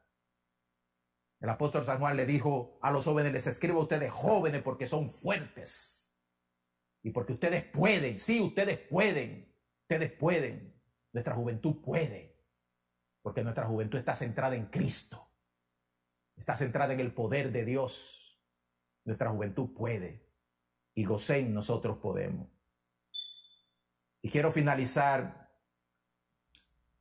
El 1.40 1.50
apóstol 1.50 1.84
San 1.84 2.00
Juan 2.00 2.16
le 2.16 2.26
dijo 2.26 2.80
a 2.82 2.92
los 2.92 3.06
jóvenes, 3.06 3.34
les 3.34 3.48
escribo 3.48 3.80
a 3.80 3.84
ustedes 3.84 4.12
jóvenes 4.12 4.62
porque 4.62 4.88
son 4.88 5.12
fuertes 5.12 6.14
y 7.02 7.12
porque 7.12 7.34
ustedes 7.34 7.66
pueden, 7.66 8.18
sí, 8.18 8.40
ustedes 8.40 8.80
pueden, 8.80 9.53
ustedes 9.94 10.12
pueden. 10.12 10.74
Nuestra 11.12 11.36
juventud 11.36 11.82
puede, 11.84 12.36
porque 13.22 13.44
nuestra 13.44 13.66
juventud 13.66 14.00
está 14.00 14.16
centrada 14.16 14.56
en 14.56 14.66
Cristo, 14.66 15.32
está 16.36 16.56
centrada 16.56 16.94
en 16.94 17.00
el 17.00 17.14
poder 17.14 17.52
de 17.52 17.66
Dios. 17.66 18.42
Nuestra 19.06 19.30
juventud 19.30 19.74
puede 19.76 20.28
y 20.96 21.04
gocen 21.04 21.54
nosotros 21.54 21.98
podemos. 21.98 22.50
Y 24.24 24.30
quiero 24.30 24.52
finalizar 24.52 25.52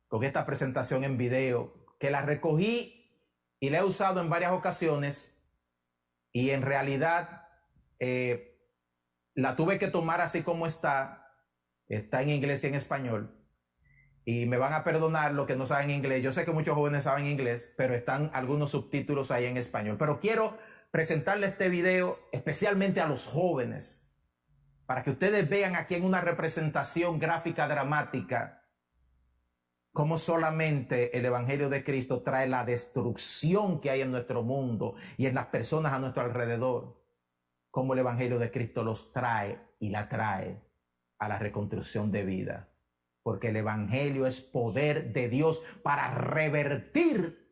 con 0.07 0.23
esta 0.23 0.45
presentación 0.45 1.03
en 1.03 1.17
video 1.17 1.95
que 1.99 2.11
la 2.11 2.21
recogí 2.21 3.19
y 3.59 3.71
la 3.71 3.79
he 3.79 3.83
usado 3.83 4.21
en 4.21 4.29
varias 4.29 4.51
ocasiones 4.51 5.41
y 6.31 6.51
en 6.51 6.61
realidad 6.61 7.47
eh, 7.97 8.61
la 9.33 9.55
tuve 9.55 9.79
que 9.79 9.87
tomar 9.87 10.21
así 10.21 10.43
como 10.43 10.67
está. 10.67 11.22
Está 11.93 12.21
en 12.21 12.29
inglés 12.29 12.63
y 12.63 12.67
en 12.67 12.75
español. 12.75 13.39
Y 14.25 14.45
me 14.45 14.57
van 14.57 14.73
a 14.73 14.83
perdonar 14.83 15.33
lo 15.33 15.45
que 15.45 15.55
no 15.55 15.65
saben 15.65 15.91
inglés. 15.91 16.23
Yo 16.23 16.31
sé 16.31 16.45
que 16.45 16.51
muchos 16.51 16.75
jóvenes 16.75 17.03
saben 17.03 17.27
inglés, 17.27 17.73
pero 17.77 17.93
están 17.93 18.31
algunos 18.33 18.71
subtítulos 18.71 19.31
ahí 19.31 19.45
en 19.45 19.57
español. 19.57 19.97
Pero 19.99 20.19
quiero 20.19 20.57
presentarle 20.91 21.47
este 21.47 21.69
video 21.69 22.19
especialmente 22.31 23.01
a 23.01 23.07
los 23.07 23.27
jóvenes, 23.27 24.11
para 24.85 25.03
que 25.03 25.11
ustedes 25.11 25.49
vean 25.49 25.75
aquí 25.75 25.95
en 25.95 26.05
una 26.05 26.21
representación 26.21 27.19
gráfica 27.19 27.67
dramática 27.67 28.63
cómo 29.93 30.17
solamente 30.17 31.17
el 31.17 31.25
Evangelio 31.25 31.69
de 31.69 31.83
Cristo 31.83 32.23
trae 32.23 32.49
la 32.49 32.65
destrucción 32.65 33.79
que 33.79 33.91
hay 33.91 34.01
en 34.01 34.11
nuestro 34.11 34.41
mundo 34.41 34.95
y 35.17 35.27
en 35.27 35.35
las 35.35 35.45
personas 35.47 35.93
a 35.93 35.99
nuestro 35.99 36.23
alrededor 36.23 36.99
cómo 37.69 37.93
el 37.93 37.99
Evangelio 37.99 38.39
de 38.39 38.51
Cristo 38.51 38.83
los 38.83 39.13
trae 39.13 39.61
y 39.79 39.89
la 39.89 40.09
trae 40.09 40.61
a 41.25 41.29
la 41.29 41.39
reconstrucción 41.39 42.11
de 42.11 42.23
vida. 42.23 42.69
Porque 43.23 43.49
el 43.49 43.55
Evangelio 43.55 44.27
es 44.27 44.41
poder 44.41 45.13
de 45.13 45.29
Dios 45.29 45.61
para 45.83 46.13
revertir 46.13 47.43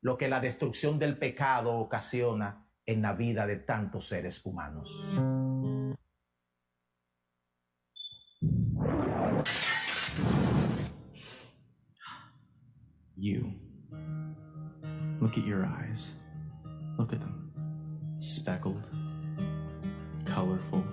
lo 0.00 0.16
que 0.18 0.28
la 0.28 0.40
destrucción 0.40 0.98
del 0.98 1.18
pecado 1.18 1.76
ocasiona 1.76 2.68
en 2.86 3.02
la 3.02 3.14
vida 3.14 3.46
de 3.46 3.56
tantos 3.56 4.06
seres 4.06 4.44
humanos. 4.44 4.90
You. 13.16 13.54
Look 15.20 15.38
at 15.38 15.44
your 15.46 15.64
eyes. 15.64 16.16
Look 16.98 17.12
at 17.12 17.20
them. 17.20 17.52
Speckled 18.20 18.84
colorful, 20.24 20.84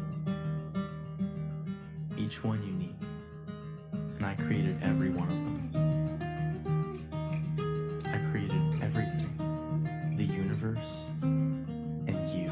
each 2.31 2.43
one 2.45 2.65
unique, 2.65 2.95
and 3.91 4.25
I 4.25 4.35
created 4.35 4.77
every 4.81 5.09
one 5.09 5.27
of 5.27 5.35
them. 5.35 5.59
I 8.05 8.17
created 8.31 8.81
everything, 8.81 10.15
the 10.15 10.23
universe, 10.23 11.07
and 11.21 12.29
you. 12.29 12.49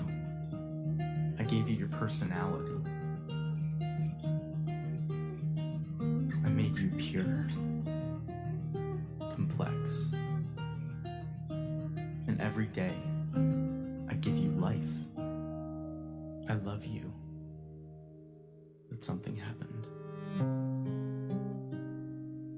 I 1.39 1.43
gave 1.43 1.69
you 1.69 1.77
your 1.77 1.87
personality. 1.87 2.73
I 6.43 6.49
made 6.49 6.77
you 6.77 6.91
pure, 6.97 7.47
complex, 9.33 10.11
and 12.27 12.41
every 12.41 12.67
day 12.67 12.97
Something 19.01 19.35
happened. 19.37 19.87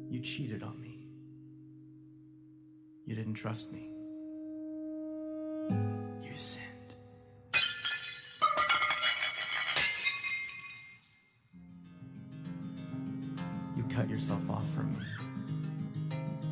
You 0.10 0.20
cheated 0.22 0.64
on 0.64 0.82
me. 0.82 1.06
You 3.06 3.16
didn't 3.16 3.36
trust 3.36 3.72
me. 3.72 3.88
You 6.24 6.36
sinned. 6.36 6.66
You 13.78 13.84
cut 13.90 14.10
yourself 14.10 14.50
off 14.50 14.68
from 14.74 14.92
me. 14.98 15.06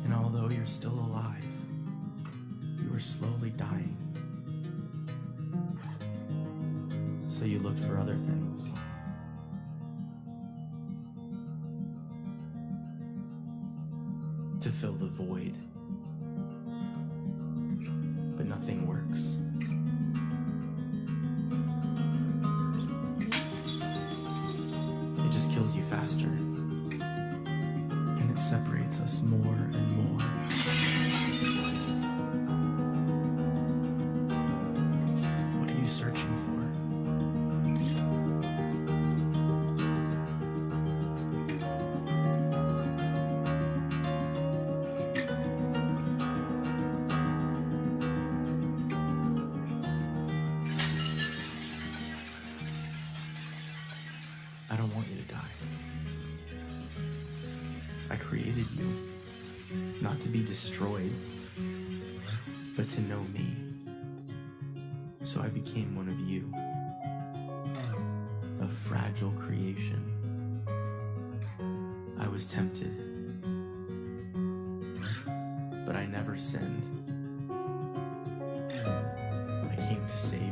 And 0.04 0.14
although 0.14 0.48
you're 0.48 0.66
still 0.66 0.94
alive, 0.94 1.44
you 2.80 2.94
are 2.94 3.00
slowly 3.00 3.50
dying. 3.50 3.96
so 7.40 7.46
you 7.46 7.58
looked 7.60 7.80
for 7.80 7.98
other 7.98 8.16
things. 8.16 8.68
Fill 14.80 14.94
the 14.94 15.06
void. 15.06 15.54
But 18.34 18.46
nothing 18.46 18.86
works. 18.86 19.36
It 25.18 25.30
just 25.30 25.50
kills 25.50 25.76
you 25.76 25.82
faster. 25.82 26.24
And 26.24 28.30
it 28.30 28.40
separates 28.40 29.00
us 29.00 29.20
more 29.20 29.52
and 29.52 29.89
be 60.40 60.46
destroyed, 60.46 61.12
but 62.76 62.88
to 62.88 63.00
know 63.02 63.22
me. 63.34 63.54
So 65.22 65.42
I 65.42 65.48
became 65.48 65.94
one 65.94 66.08
of 66.08 66.18
you, 66.20 66.50
a 68.60 68.68
fragile 68.68 69.32
creation. 69.32 70.62
I 72.18 72.26
was 72.28 72.46
tempted, 72.46 72.96
but 75.86 75.96
I 75.96 76.06
never 76.06 76.38
sinned. 76.38 76.86
I 77.50 79.76
came 79.88 80.06
to 80.06 80.18
save 80.18 80.49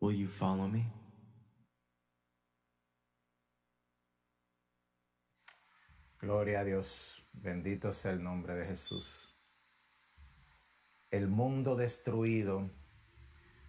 Will 0.00 0.16
you 0.16 0.26
follow 0.26 0.68
me? 0.68 0.90
Gloria 6.18 6.60
a 6.60 6.64
Dios. 6.64 7.22
Bendito 7.34 7.92
sea 7.92 8.12
el 8.12 8.22
nombre 8.22 8.54
de 8.54 8.64
Jesús. 8.64 9.36
El 11.10 11.28
mundo 11.28 11.76
destruido 11.76 12.70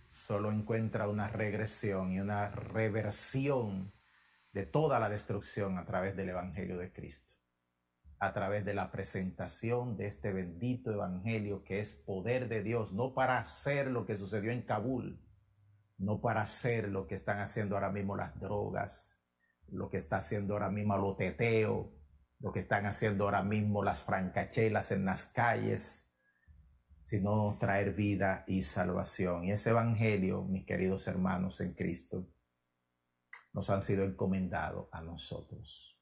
solo 0.09 0.49
encuentra 0.49 1.09
una 1.09 1.27
regresión 1.27 2.13
y 2.13 2.21
una 2.21 2.51
reversión 2.51 3.91
de 4.53 4.65
toda 4.65 4.99
la 4.99 5.09
destrucción 5.09 5.77
a 5.77 5.85
través 5.85 6.15
del 6.15 6.29
Evangelio 6.29 6.77
de 6.77 6.93
Cristo. 6.93 7.36
A 8.19 8.33
través 8.33 8.65
de 8.65 8.73
la 8.73 8.91
presentación 8.91 9.95
de 9.95 10.07
este 10.07 10.33
bendito 10.33 10.91
Evangelio 10.91 11.63
que 11.63 11.79
es 11.79 11.93
poder 11.93 12.49
de 12.49 12.63
Dios, 12.63 12.93
no 12.93 13.13
para 13.13 13.37
hacer 13.37 13.91
lo 13.91 14.05
que 14.05 14.17
sucedió 14.17 14.51
en 14.51 14.63
Kabul, 14.63 15.23
no 15.97 16.19
para 16.21 16.41
hacer 16.41 16.89
lo 16.89 17.07
que 17.07 17.15
están 17.15 17.39
haciendo 17.39 17.75
ahora 17.75 17.91
mismo 17.91 18.15
las 18.15 18.39
drogas, 18.39 19.21
lo 19.67 19.89
que 19.89 19.97
está 19.97 20.17
haciendo 20.17 20.53
ahora 20.53 20.69
mismo 20.69 20.97
lo 20.97 21.15
teteo, 21.15 21.93
lo 22.39 22.51
que 22.51 22.61
están 22.61 22.85
haciendo 22.85 23.25
ahora 23.25 23.43
mismo 23.43 23.83
las 23.83 24.01
francachelas 24.01 24.91
en 24.91 25.05
las 25.05 25.27
calles, 25.27 26.11
sino 27.01 27.57
traer 27.59 27.93
vida 27.93 28.43
y 28.47 28.63
salvación. 28.63 29.45
Y 29.45 29.51
ese 29.51 29.71
evangelio, 29.71 30.43
mis 30.43 30.65
queridos 30.65 31.07
hermanos 31.07 31.61
en 31.61 31.73
Cristo, 31.73 32.27
nos 33.53 33.69
han 33.69 33.81
sido 33.81 34.03
encomendados 34.03 34.87
a 34.91 35.01
nosotros. 35.01 35.96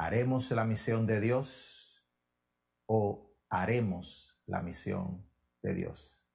¿Haremos 0.00 0.50
la 0.52 0.64
misión 0.64 1.06
de 1.06 1.20
Dios 1.20 2.08
o 2.86 3.36
haremos 3.50 4.34
la 4.46 4.62
misión 4.62 5.30
de 5.62 5.74
Dios? 5.74 6.26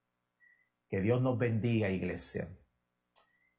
Que 0.88 1.02
Dios 1.02 1.20
nos 1.20 1.40
bendiga, 1.40 1.90
iglesia. 1.90 2.48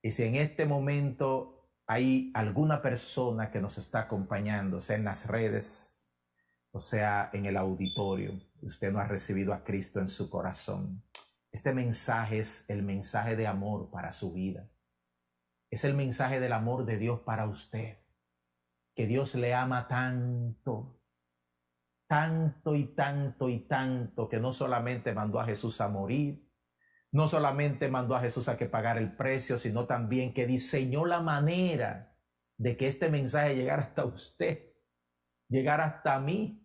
Y 0.00 0.12
si 0.12 0.22
en 0.22 0.36
este 0.36 0.64
momento 0.64 1.72
hay 1.88 2.30
alguna 2.34 2.82
persona 2.82 3.50
que 3.50 3.60
nos 3.60 3.78
está 3.78 4.02
acompañando, 4.02 4.80
sea 4.80 4.94
en 4.94 5.02
las 5.02 5.26
redes, 5.26 6.00
o 6.70 6.78
sea 6.78 7.28
en 7.32 7.46
el 7.46 7.56
auditorio, 7.56 8.40
usted 8.62 8.92
no 8.92 9.00
ha 9.00 9.08
recibido 9.08 9.52
a 9.52 9.64
Cristo 9.64 9.98
en 9.98 10.06
su 10.06 10.30
corazón. 10.30 11.02
Este 11.50 11.74
mensaje 11.74 12.38
es 12.38 12.64
el 12.68 12.84
mensaje 12.84 13.34
de 13.34 13.48
amor 13.48 13.90
para 13.90 14.12
su 14.12 14.32
vida. 14.32 14.70
Es 15.68 15.82
el 15.82 15.94
mensaje 15.94 16.38
del 16.38 16.52
amor 16.52 16.84
de 16.84 16.96
Dios 16.96 17.22
para 17.22 17.48
usted. 17.48 18.05
Que 18.96 19.06
Dios 19.06 19.36
le 19.36 19.54
ama 19.54 19.86
tanto, 19.86 21.00
tanto 22.08 22.74
y 22.74 22.94
tanto 22.94 23.48
y 23.48 23.68
tanto, 23.68 24.28
que 24.28 24.40
no 24.40 24.52
solamente 24.52 25.12
mandó 25.12 25.38
a 25.38 25.44
Jesús 25.44 25.80
a 25.80 25.88
morir, 25.88 26.50
no 27.12 27.28
solamente 27.28 27.88
mandó 27.88 28.16
a 28.16 28.20
Jesús 28.20 28.48
a 28.48 28.56
que 28.56 28.66
pagara 28.66 28.98
el 29.00 29.14
precio, 29.16 29.58
sino 29.58 29.86
también 29.86 30.34
que 30.34 30.46
diseñó 30.46 31.04
la 31.04 31.20
manera 31.20 32.16
de 32.58 32.76
que 32.76 32.86
este 32.86 33.10
mensaje 33.10 33.54
llegara 33.54 33.82
hasta 33.82 34.04
usted, 34.04 34.72
llegara 35.48 35.84
hasta 35.84 36.18
mí. 36.18 36.62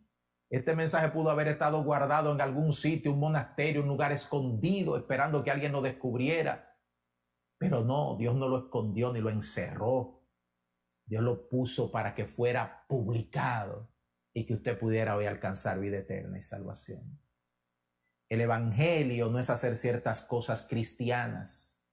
Este 0.50 0.76
mensaje 0.76 1.10
pudo 1.10 1.30
haber 1.30 1.48
estado 1.48 1.84
guardado 1.84 2.34
en 2.34 2.42
algún 2.42 2.74
sitio, 2.74 3.14
un 3.14 3.20
monasterio, 3.20 3.82
un 3.82 3.88
lugar 3.88 4.12
escondido, 4.12 4.98
esperando 4.98 5.44
que 5.44 5.52
alguien 5.52 5.72
lo 5.72 5.82
descubriera. 5.82 6.78
Pero 7.58 7.84
no, 7.84 8.18
Dios 8.18 8.36
no 8.36 8.48
lo 8.48 8.58
escondió 8.58 9.14
ni 9.14 9.22
lo 9.22 9.30
encerró. 9.30 10.21
Dios 11.12 11.24
lo 11.24 11.50
puso 11.50 11.92
para 11.92 12.16
que 12.16 12.26
fuera 12.26 12.86
publicado 12.88 13.92
y 14.34 14.46
que 14.46 14.54
usted 14.54 14.80
pudiera 14.80 15.18
hoy 15.18 15.26
alcanzar 15.26 15.78
vida 15.78 15.98
eterna 15.98 16.38
y 16.38 16.42
salvación. 16.42 17.20
El 18.30 18.40
Evangelio 18.40 19.30
no 19.30 19.38
es 19.38 19.50
hacer 19.50 19.76
ciertas 19.76 20.24
cosas 20.24 20.66
cristianas. 20.70 21.84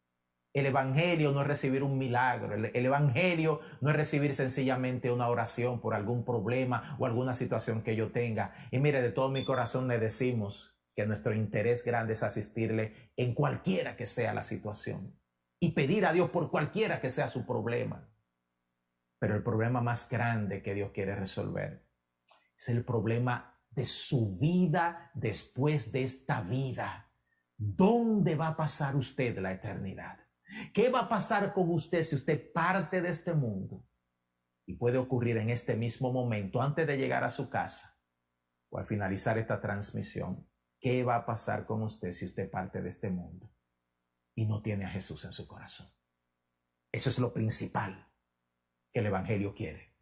El 0.55 0.67
Evangelio 0.67 1.33
no 1.33 1.41
es 1.41 1.49
recibir 1.49 1.83
un 1.83 1.99
milagro. 1.99 2.55
El, 2.55 2.67
el, 2.67 2.87
Evangelio 2.87 3.59
no 3.81 3.91
es 3.91 3.97
recibir 3.97 4.37
sencillamente 4.37 5.11
una 5.11 5.29
oración 5.29 5.81
por 5.81 5.95
algún 5.95 6.25
problema 6.25 6.97
o 7.01 7.05
alguna 7.05 7.35
situación 7.35 7.83
que 7.83 7.97
yo 7.97 8.13
tenga. 8.13 8.55
Y 8.71 8.79
mire, 8.79 9.03
de 9.03 9.11
todo 9.11 9.31
mi 9.31 9.45
corazón 9.45 9.89
le 9.89 9.99
decimos 9.99 10.79
que 10.95 11.07
nuestro 11.07 11.35
interés 11.35 11.85
grande 11.85 12.13
es 12.13 12.23
asistirle 12.23 13.11
en 13.17 13.35
cualquiera 13.35 13.97
que 13.97 14.07
sea 14.07 14.33
la 14.33 14.45
situación 14.45 15.19
y 15.59 15.73
pedir 15.73 16.07
a 16.07 16.13
Dios 16.13 16.31
por 16.31 16.53
cualquiera 16.53 17.01
que 17.01 17.11
sea 17.11 17.27
su 17.27 17.45
problema. 17.45 18.09
Pero 19.19 19.35
el 19.35 19.43
problema 19.43 19.81
más 19.81 20.09
grande 20.09 20.63
que 20.63 20.75
Dios 20.75 20.93
quiere 20.93 21.15
resolver 21.17 21.85
es 22.57 22.69
el 22.69 22.85
problema 22.85 23.61
de 23.71 23.85
su 23.85 24.39
vida 24.39 25.11
después 25.15 25.93
de 25.93 26.03
esta 26.03 26.41
vida. 26.41 27.13
¿Dónde 27.57 28.37
va 28.37 28.49
a 28.49 28.57
pasar 28.57 28.97
usted 28.97 29.39
la 29.39 29.53
eternidad? 29.53 30.19
¿Qué 30.73 30.91
va 30.91 31.01
a 31.01 31.09
pasar 31.09 31.53
con 31.53 31.71
usted 31.71 32.03
si 32.03 32.15
usted 32.15 32.53
parte 32.53 33.01
de 33.01 33.11
este 33.11 33.35
mundo? 33.35 33.85
Y 34.67 34.75
puede 34.75 34.99
ocurrir 34.99 35.37
en 35.39 35.51
este 35.51 35.77
mismo 35.77 36.13
momento, 36.13 36.61
antes 36.61 36.87
de 36.87 36.97
llegar 36.97 37.25
a 37.25 37.31
su 37.31 37.51
casa 37.51 38.01
o 38.71 38.79
al 38.79 38.87
finalizar 38.87 39.39
esta 39.39 39.61
transmisión. 39.61 40.49
¿Qué 40.81 41.03
va 41.03 41.17
a 41.17 41.27
pasar 41.27 41.67
con 41.67 41.83
usted 41.83 42.13
si 42.13 42.27
usted 42.27 42.51
parte 42.51 42.81
de 42.81 42.89
este 42.89 43.11
mundo 43.11 43.53
y 44.35 44.47
no 44.47 44.63
tiene 44.63 44.85
a 44.85 44.91
Jesús 44.91 45.25
en 45.25 45.33
su 45.33 45.49
corazón? 45.49 45.89
Eso 46.93 47.11
es 47.11 47.19
lo 47.19 47.33
principal 47.33 48.08
que 48.93 49.01
el 49.01 49.07
Evangelio 49.07 49.55
quiere 49.55 49.95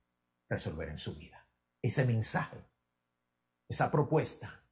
resolver 0.48 0.88
en 0.88 0.98
su 0.98 1.16
vida. 1.16 1.48
Ese 1.82 2.04
mensaje, 2.04 2.64
esa 3.68 3.90
propuesta 3.90 4.64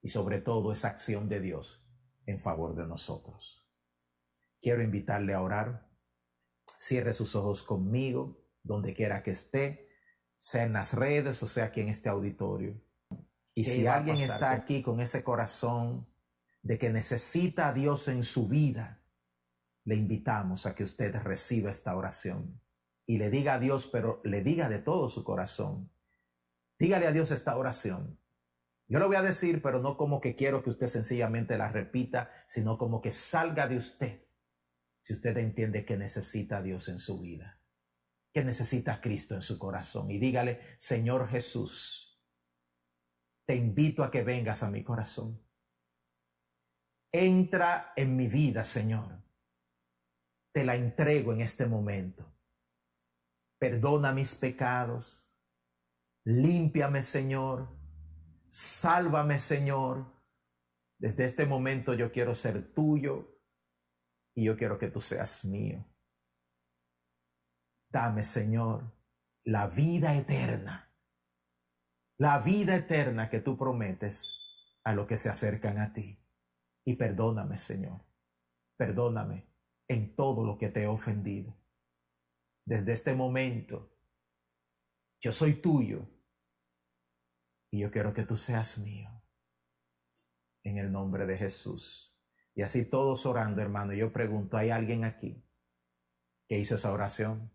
y 0.00 0.08
sobre 0.08 0.40
todo 0.40 0.72
esa 0.72 0.88
acción 0.88 1.28
de 1.28 1.40
Dios 1.40 1.84
en 2.26 2.38
favor 2.38 2.74
de 2.74 2.86
nosotros. 2.86 3.66
Quiero 4.60 4.82
invitarle 4.82 5.34
a 5.34 5.42
orar. 5.42 5.88
Cierre 6.76 7.12
sus 7.12 7.34
ojos 7.34 7.64
conmigo, 7.64 8.40
donde 8.62 8.94
quiera 8.94 9.22
que 9.22 9.32
esté, 9.32 9.88
sea 10.38 10.64
en 10.64 10.72
las 10.72 10.94
redes 10.94 11.42
o 11.42 11.46
sea 11.46 11.66
aquí 11.66 11.80
en 11.80 11.88
este 11.88 12.08
auditorio. 12.08 12.80
Y 13.54 13.64
si 13.64 13.88
alguien 13.88 14.18
está 14.18 14.52
aquí 14.52 14.82
con 14.82 15.00
ese 15.00 15.24
corazón 15.24 16.08
de 16.62 16.78
que 16.78 16.90
necesita 16.90 17.68
a 17.68 17.72
Dios 17.72 18.06
en 18.06 18.22
su 18.22 18.46
vida, 18.46 19.02
le 19.84 19.96
invitamos 19.96 20.66
a 20.66 20.76
que 20.76 20.84
usted 20.84 21.12
reciba 21.22 21.70
esta 21.70 21.96
oración 21.96 22.60
y 23.08 23.16
le 23.16 23.30
diga 23.30 23.54
a 23.54 23.58
Dios, 23.58 23.88
pero 23.88 24.20
le 24.22 24.42
diga 24.42 24.68
de 24.68 24.80
todo 24.80 25.08
su 25.08 25.24
corazón. 25.24 25.90
Dígale 26.78 27.06
a 27.06 27.12
Dios 27.12 27.30
esta 27.30 27.56
oración. 27.56 28.20
Yo 28.86 28.98
lo 28.98 29.06
voy 29.06 29.16
a 29.16 29.22
decir, 29.22 29.62
pero 29.62 29.80
no 29.80 29.96
como 29.96 30.20
que 30.20 30.36
quiero 30.36 30.62
que 30.62 30.68
usted 30.68 30.86
sencillamente 30.86 31.56
la 31.56 31.70
repita, 31.70 32.30
sino 32.46 32.76
como 32.76 33.00
que 33.00 33.10
salga 33.10 33.66
de 33.66 33.78
usted 33.78 34.28
si 35.00 35.14
usted 35.14 35.38
entiende 35.38 35.86
que 35.86 35.96
necesita 35.96 36.58
a 36.58 36.62
Dios 36.62 36.90
en 36.90 36.98
su 36.98 37.18
vida, 37.18 37.62
que 38.30 38.44
necesita 38.44 38.94
a 38.94 39.00
Cristo 39.00 39.34
en 39.34 39.42
su 39.42 39.58
corazón. 39.58 40.10
Y 40.10 40.18
dígale, 40.18 40.60
Señor 40.78 41.30
Jesús, 41.30 42.22
te 43.46 43.56
invito 43.56 44.04
a 44.04 44.10
que 44.10 44.22
vengas 44.22 44.62
a 44.62 44.70
mi 44.70 44.84
corazón. 44.84 45.42
Entra 47.10 47.94
en 47.96 48.16
mi 48.16 48.28
vida, 48.28 48.64
Señor. 48.64 49.22
Te 50.52 50.62
la 50.66 50.76
entrego 50.76 51.32
en 51.32 51.40
este 51.40 51.64
momento. 51.64 52.37
Perdona 53.58 54.12
mis 54.12 54.36
pecados. 54.36 55.34
Límpiame, 56.24 57.02
Señor. 57.02 57.76
Sálvame, 58.48 59.38
Señor. 59.38 60.14
Desde 60.98 61.24
este 61.24 61.46
momento 61.46 61.94
yo 61.94 62.10
quiero 62.10 62.34
ser 62.34 62.72
tuyo 62.74 63.40
y 64.34 64.44
yo 64.44 64.56
quiero 64.56 64.78
que 64.78 64.88
tú 64.88 65.00
seas 65.00 65.44
mío. 65.44 65.84
Dame, 67.90 68.22
Señor, 68.22 68.92
la 69.44 69.66
vida 69.66 70.14
eterna, 70.14 70.94
la 72.18 72.38
vida 72.38 72.76
eterna 72.76 73.30
que 73.30 73.40
tú 73.40 73.56
prometes 73.56 74.32
a 74.84 74.92
los 74.92 75.06
que 75.06 75.16
se 75.16 75.30
acercan 75.30 75.78
a 75.78 75.92
ti. 75.92 76.22
Y 76.84 76.96
perdóname, 76.96 77.58
Señor, 77.58 78.04
perdóname 78.76 79.50
en 79.88 80.14
todo 80.14 80.44
lo 80.44 80.58
que 80.58 80.68
te 80.68 80.84
he 80.84 80.86
ofendido. 80.86 81.57
Desde 82.68 82.92
este 82.92 83.14
momento, 83.14 83.96
yo 85.22 85.32
soy 85.32 85.54
tuyo 85.54 86.06
y 87.70 87.80
yo 87.80 87.90
quiero 87.90 88.12
que 88.12 88.24
tú 88.24 88.36
seas 88.36 88.76
mío. 88.76 89.08
En 90.62 90.76
el 90.76 90.92
nombre 90.92 91.24
de 91.24 91.38
Jesús. 91.38 92.20
Y 92.54 92.60
así 92.60 92.84
todos 92.84 93.24
orando, 93.24 93.62
hermano. 93.62 93.94
Yo 93.94 94.12
pregunto, 94.12 94.58
¿hay 94.58 94.68
alguien 94.68 95.04
aquí 95.04 95.42
que 96.46 96.58
hizo 96.58 96.74
esa 96.74 96.92
oración? 96.92 97.50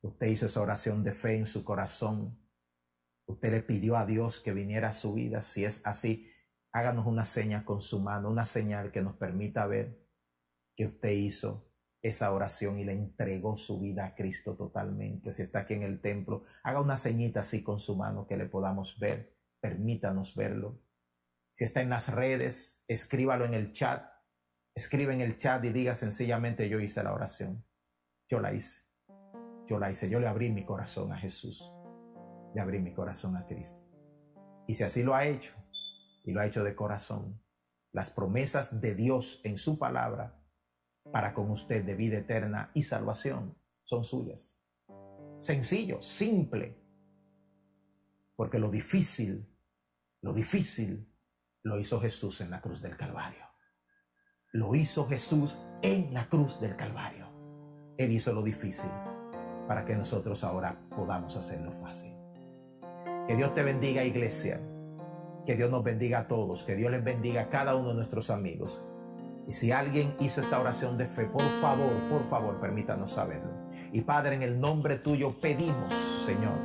Usted 0.00 0.26
hizo 0.26 0.46
esa 0.46 0.60
oración 0.60 1.04
de 1.04 1.12
fe 1.12 1.36
en 1.36 1.46
su 1.46 1.64
corazón. 1.64 2.36
Usted 3.26 3.52
le 3.52 3.62
pidió 3.62 3.96
a 3.96 4.06
Dios 4.06 4.42
que 4.42 4.52
viniera 4.52 4.88
a 4.88 4.92
su 4.92 5.14
vida. 5.14 5.40
Si 5.40 5.64
es 5.64 5.86
así, 5.86 6.28
háganos 6.72 7.06
una 7.06 7.24
seña 7.24 7.64
con 7.64 7.80
su 7.80 8.00
mano, 8.00 8.28
una 8.28 8.44
señal 8.44 8.90
que 8.90 9.02
nos 9.02 9.14
permita 9.14 9.68
ver 9.68 10.04
que 10.74 10.86
usted 10.86 11.10
hizo 11.10 11.69
esa 12.02 12.32
oración 12.32 12.78
y 12.78 12.84
le 12.84 12.92
entregó 12.92 13.56
su 13.56 13.80
vida 13.80 14.06
a 14.06 14.14
Cristo 14.14 14.56
totalmente. 14.56 15.32
Si 15.32 15.42
está 15.42 15.60
aquí 15.60 15.74
en 15.74 15.82
el 15.82 16.00
templo, 16.00 16.44
haga 16.62 16.80
una 16.80 16.96
señita 16.96 17.40
así 17.40 17.62
con 17.62 17.78
su 17.78 17.96
mano 17.96 18.26
que 18.26 18.36
le 18.36 18.46
podamos 18.46 18.98
ver. 18.98 19.36
Permítanos 19.60 20.34
verlo. 20.34 20.80
Si 21.52 21.64
está 21.64 21.82
en 21.82 21.90
las 21.90 22.12
redes, 22.14 22.84
escríbalo 22.88 23.44
en 23.44 23.54
el 23.54 23.72
chat. 23.72 24.10
Escribe 24.74 25.12
en 25.12 25.20
el 25.20 25.36
chat 25.36 25.62
y 25.64 25.70
diga 25.70 25.94
sencillamente 25.94 26.68
yo 26.68 26.80
hice 26.80 27.02
la 27.02 27.12
oración. 27.12 27.66
Yo 28.28 28.40
la 28.40 28.54
hice. 28.54 28.82
Yo 29.66 29.78
la 29.78 29.90
hice. 29.90 30.08
Yo 30.08 30.20
le 30.20 30.28
abrí 30.28 30.50
mi 30.50 30.64
corazón 30.64 31.12
a 31.12 31.18
Jesús. 31.18 31.72
Le 32.54 32.60
abrí 32.60 32.80
mi 32.80 32.94
corazón 32.94 33.36
a 33.36 33.46
Cristo. 33.46 33.78
Y 34.66 34.74
si 34.74 34.84
así 34.84 35.02
lo 35.02 35.14
ha 35.14 35.26
hecho, 35.26 35.54
y 36.24 36.32
lo 36.32 36.40
ha 36.40 36.46
hecho 36.46 36.64
de 36.64 36.74
corazón, 36.74 37.42
las 37.92 38.12
promesas 38.12 38.80
de 38.80 38.94
Dios 38.94 39.40
en 39.44 39.58
su 39.58 39.78
palabra 39.78 40.39
para 41.12 41.34
con 41.34 41.50
usted 41.50 41.84
de 41.84 41.94
vida 41.94 42.18
eterna 42.18 42.70
y 42.74 42.82
salvación 42.82 43.56
son 43.84 44.04
suyas. 44.04 44.60
Sencillo, 45.40 46.00
simple. 46.00 46.78
Porque 48.36 48.58
lo 48.58 48.70
difícil, 48.70 49.46
lo 50.20 50.32
difícil 50.32 51.06
lo 51.62 51.78
hizo 51.78 52.00
Jesús 52.00 52.40
en 52.40 52.50
la 52.50 52.60
cruz 52.60 52.80
del 52.82 52.96
Calvario. 52.96 53.44
Lo 54.52 54.74
hizo 54.74 55.06
Jesús 55.06 55.58
en 55.82 56.12
la 56.14 56.28
cruz 56.28 56.60
del 56.60 56.76
Calvario. 56.76 57.28
Él 57.98 58.12
hizo 58.12 58.32
lo 58.32 58.42
difícil 58.42 58.90
para 59.68 59.84
que 59.84 59.94
nosotros 59.94 60.42
ahora 60.42 60.80
podamos 60.96 61.36
hacerlo 61.36 61.72
fácil. 61.72 62.14
Que 63.26 63.36
Dios 63.36 63.54
te 63.54 63.62
bendiga, 63.62 64.04
iglesia. 64.04 64.60
Que 65.46 65.54
Dios 65.54 65.70
nos 65.70 65.84
bendiga 65.84 66.20
a 66.20 66.28
todos. 66.28 66.64
Que 66.64 66.74
Dios 66.74 66.90
les 66.90 67.04
bendiga 67.04 67.42
a 67.42 67.48
cada 67.50 67.76
uno 67.76 67.90
de 67.90 67.94
nuestros 67.94 68.30
amigos. 68.30 68.84
Y 69.48 69.52
si 69.52 69.72
alguien 69.72 70.14
hizo 70.20 70.40
esta 70.40 70.60
oración 70.60 70.96
de 70.96 71.06
fe, 71.06 71.26
por 71.26 71.48
favor, 71.60 71.92
por 72.08 72.26
favor, 72.26 72.60
permítanos 72.60 73.12
saberlo. 73.12 73.50
Y 73.92 74.02
Padre, 74.02 74.36
en 74.36 74.42
el 74.42 74.60
nombre 74.60 74.96
tuyo 74.98 75.40
pedimos, 75.40 75.92
Señor, 76.24 76.56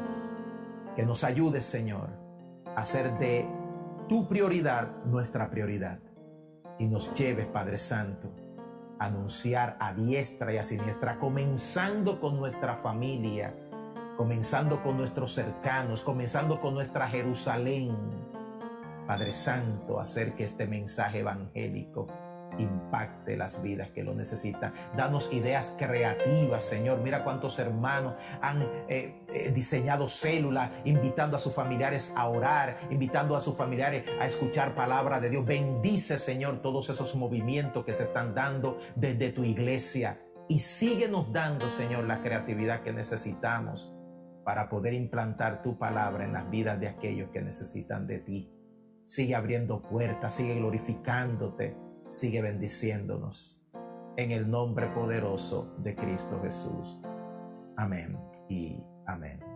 que 0.95 1.05
nos 1.05 1.23
ayudes, 1.23 1.65
Señor, 1.65 2.09
a 2.75 2.81
hacer 2.81 3.17
de 3.17 3.47
tu 4.07 4.27
prioridad 4.27 5.03
nuestra 5.05 5.49
prioridad. 5.49 5.99
Y 6.77 6.87
nos 6.87 7.13
lleves, 7.13 7.47
Padre 7.47 7.79
Santo, 7.79 8.31
a 8.99 9.05
anunciar 9.05 9.77
a 9.79 9.93
diestra 9.93 10.53
y 10.53 10.57
a 10.57 10.63
siniestra, 10.63 11.17
comenzando 11.17 12.19
con 12.19 12.37
nuestra 12.37 12.75
familia, 12.77 13.55
comenzando 14.17 14.83
con 14.83 14.97
nuestros 14.97 15.33
cercanos, 15.33 16.03
comenzando 16.03 16.61
con 16.61 16.73
nuestra 16.73 17.07
Jerusalén. 17.07 17.95
Padre 19.07 19.33
Santo, 19.33 19.99
hacer 19.99 20.35
que 20.35 20.43
este 20.43 20.67
mensaje 20.67 21.19
evangélico 21.19 22.07
impacte 22.57 23.37
las 23.37 23.61
vidas 23.61 23.89
que 23.89 24.03
lo 24.03 24.13
necesitan. 24.13 24.73
Danos 24.95 25.31
ideas 25.33 25.75
creativas, 25.77 26.63
Señor. 26.63 26.99
Mira 26.99 27.23
cuántos 27.23 27.59
hermanos 27.59 28.13
han 28.41 28.61
eh, 28.87 29.25
eh, 29.29 29.51
diseñado 29.51 30.07
células, 30.07 30.71
invitando 30.85 31.35
a 31.35 31.39
sus 31.39 31.53
familiares 31.53 32.13
a 32.15 32.27
orar, 32.27 32.77
invitando 32.89 33.35
a 33.35 33.41
sus 33.41 33.55
familiares 33.55 34.03
a 34.19 34.25
escuchar 34.25 34.75
palabra 34.75 35.19
de 35.19 35.29
Dios. 35.29 35.45
Bendice, 35.45 36.17
Señor, 36.17 36.61
todos 36.61 36.89
esos 36.89 37.15
movimientos 37.15 37.85
que 37.85 37.93
se 37.93 38.03
están 38.03 38.33
dando 38.33 38.77
desde 38.95 39.31
tu 39.31 39.43
iglesia. 39.43 40.21
Y 40.47 40.59
síguenos 40.59 41.33
dando, 41.33 41.69
Señor, 41.69 42.03
la 42.03 42.21
creatividad 42.21 42.81
que 42.81 42.93
necesitamos 42.93 43.91
para 44.43 44.69
poder 44.69 44.93
implantar 44.93 45.63
tu 45.63 45.77
palabra 45.79 46.23
en 46.23 46.33
las 46.33 46.49
vidas 46.51 46.79
de 46.79 46.87
aquellos 46.87 47.31
que 47.31 47.41
necesitan 47.41 48.05
de 48.05 48.19
ti. 48.19 48.51
Sigue 49.05 49.35
abriendo 49.35 49.81
puertas, 49.81 50.35
sigue 50.35 50.55
glorificándote 50.55 51.75
sigue 52.09 52.41
bendiciéndonos. 52.41 53.61
En 54.17 54.31
el 54.31 54.49
nombre 54.49 54.87
poderoso 54.89 55.73
de 55.79 55.95
Cristo 55.95 56.39
Jesús. 56.41 56.99
Amén 57.75 58.17
y 58.47 58.79
amén. 59.05 59.54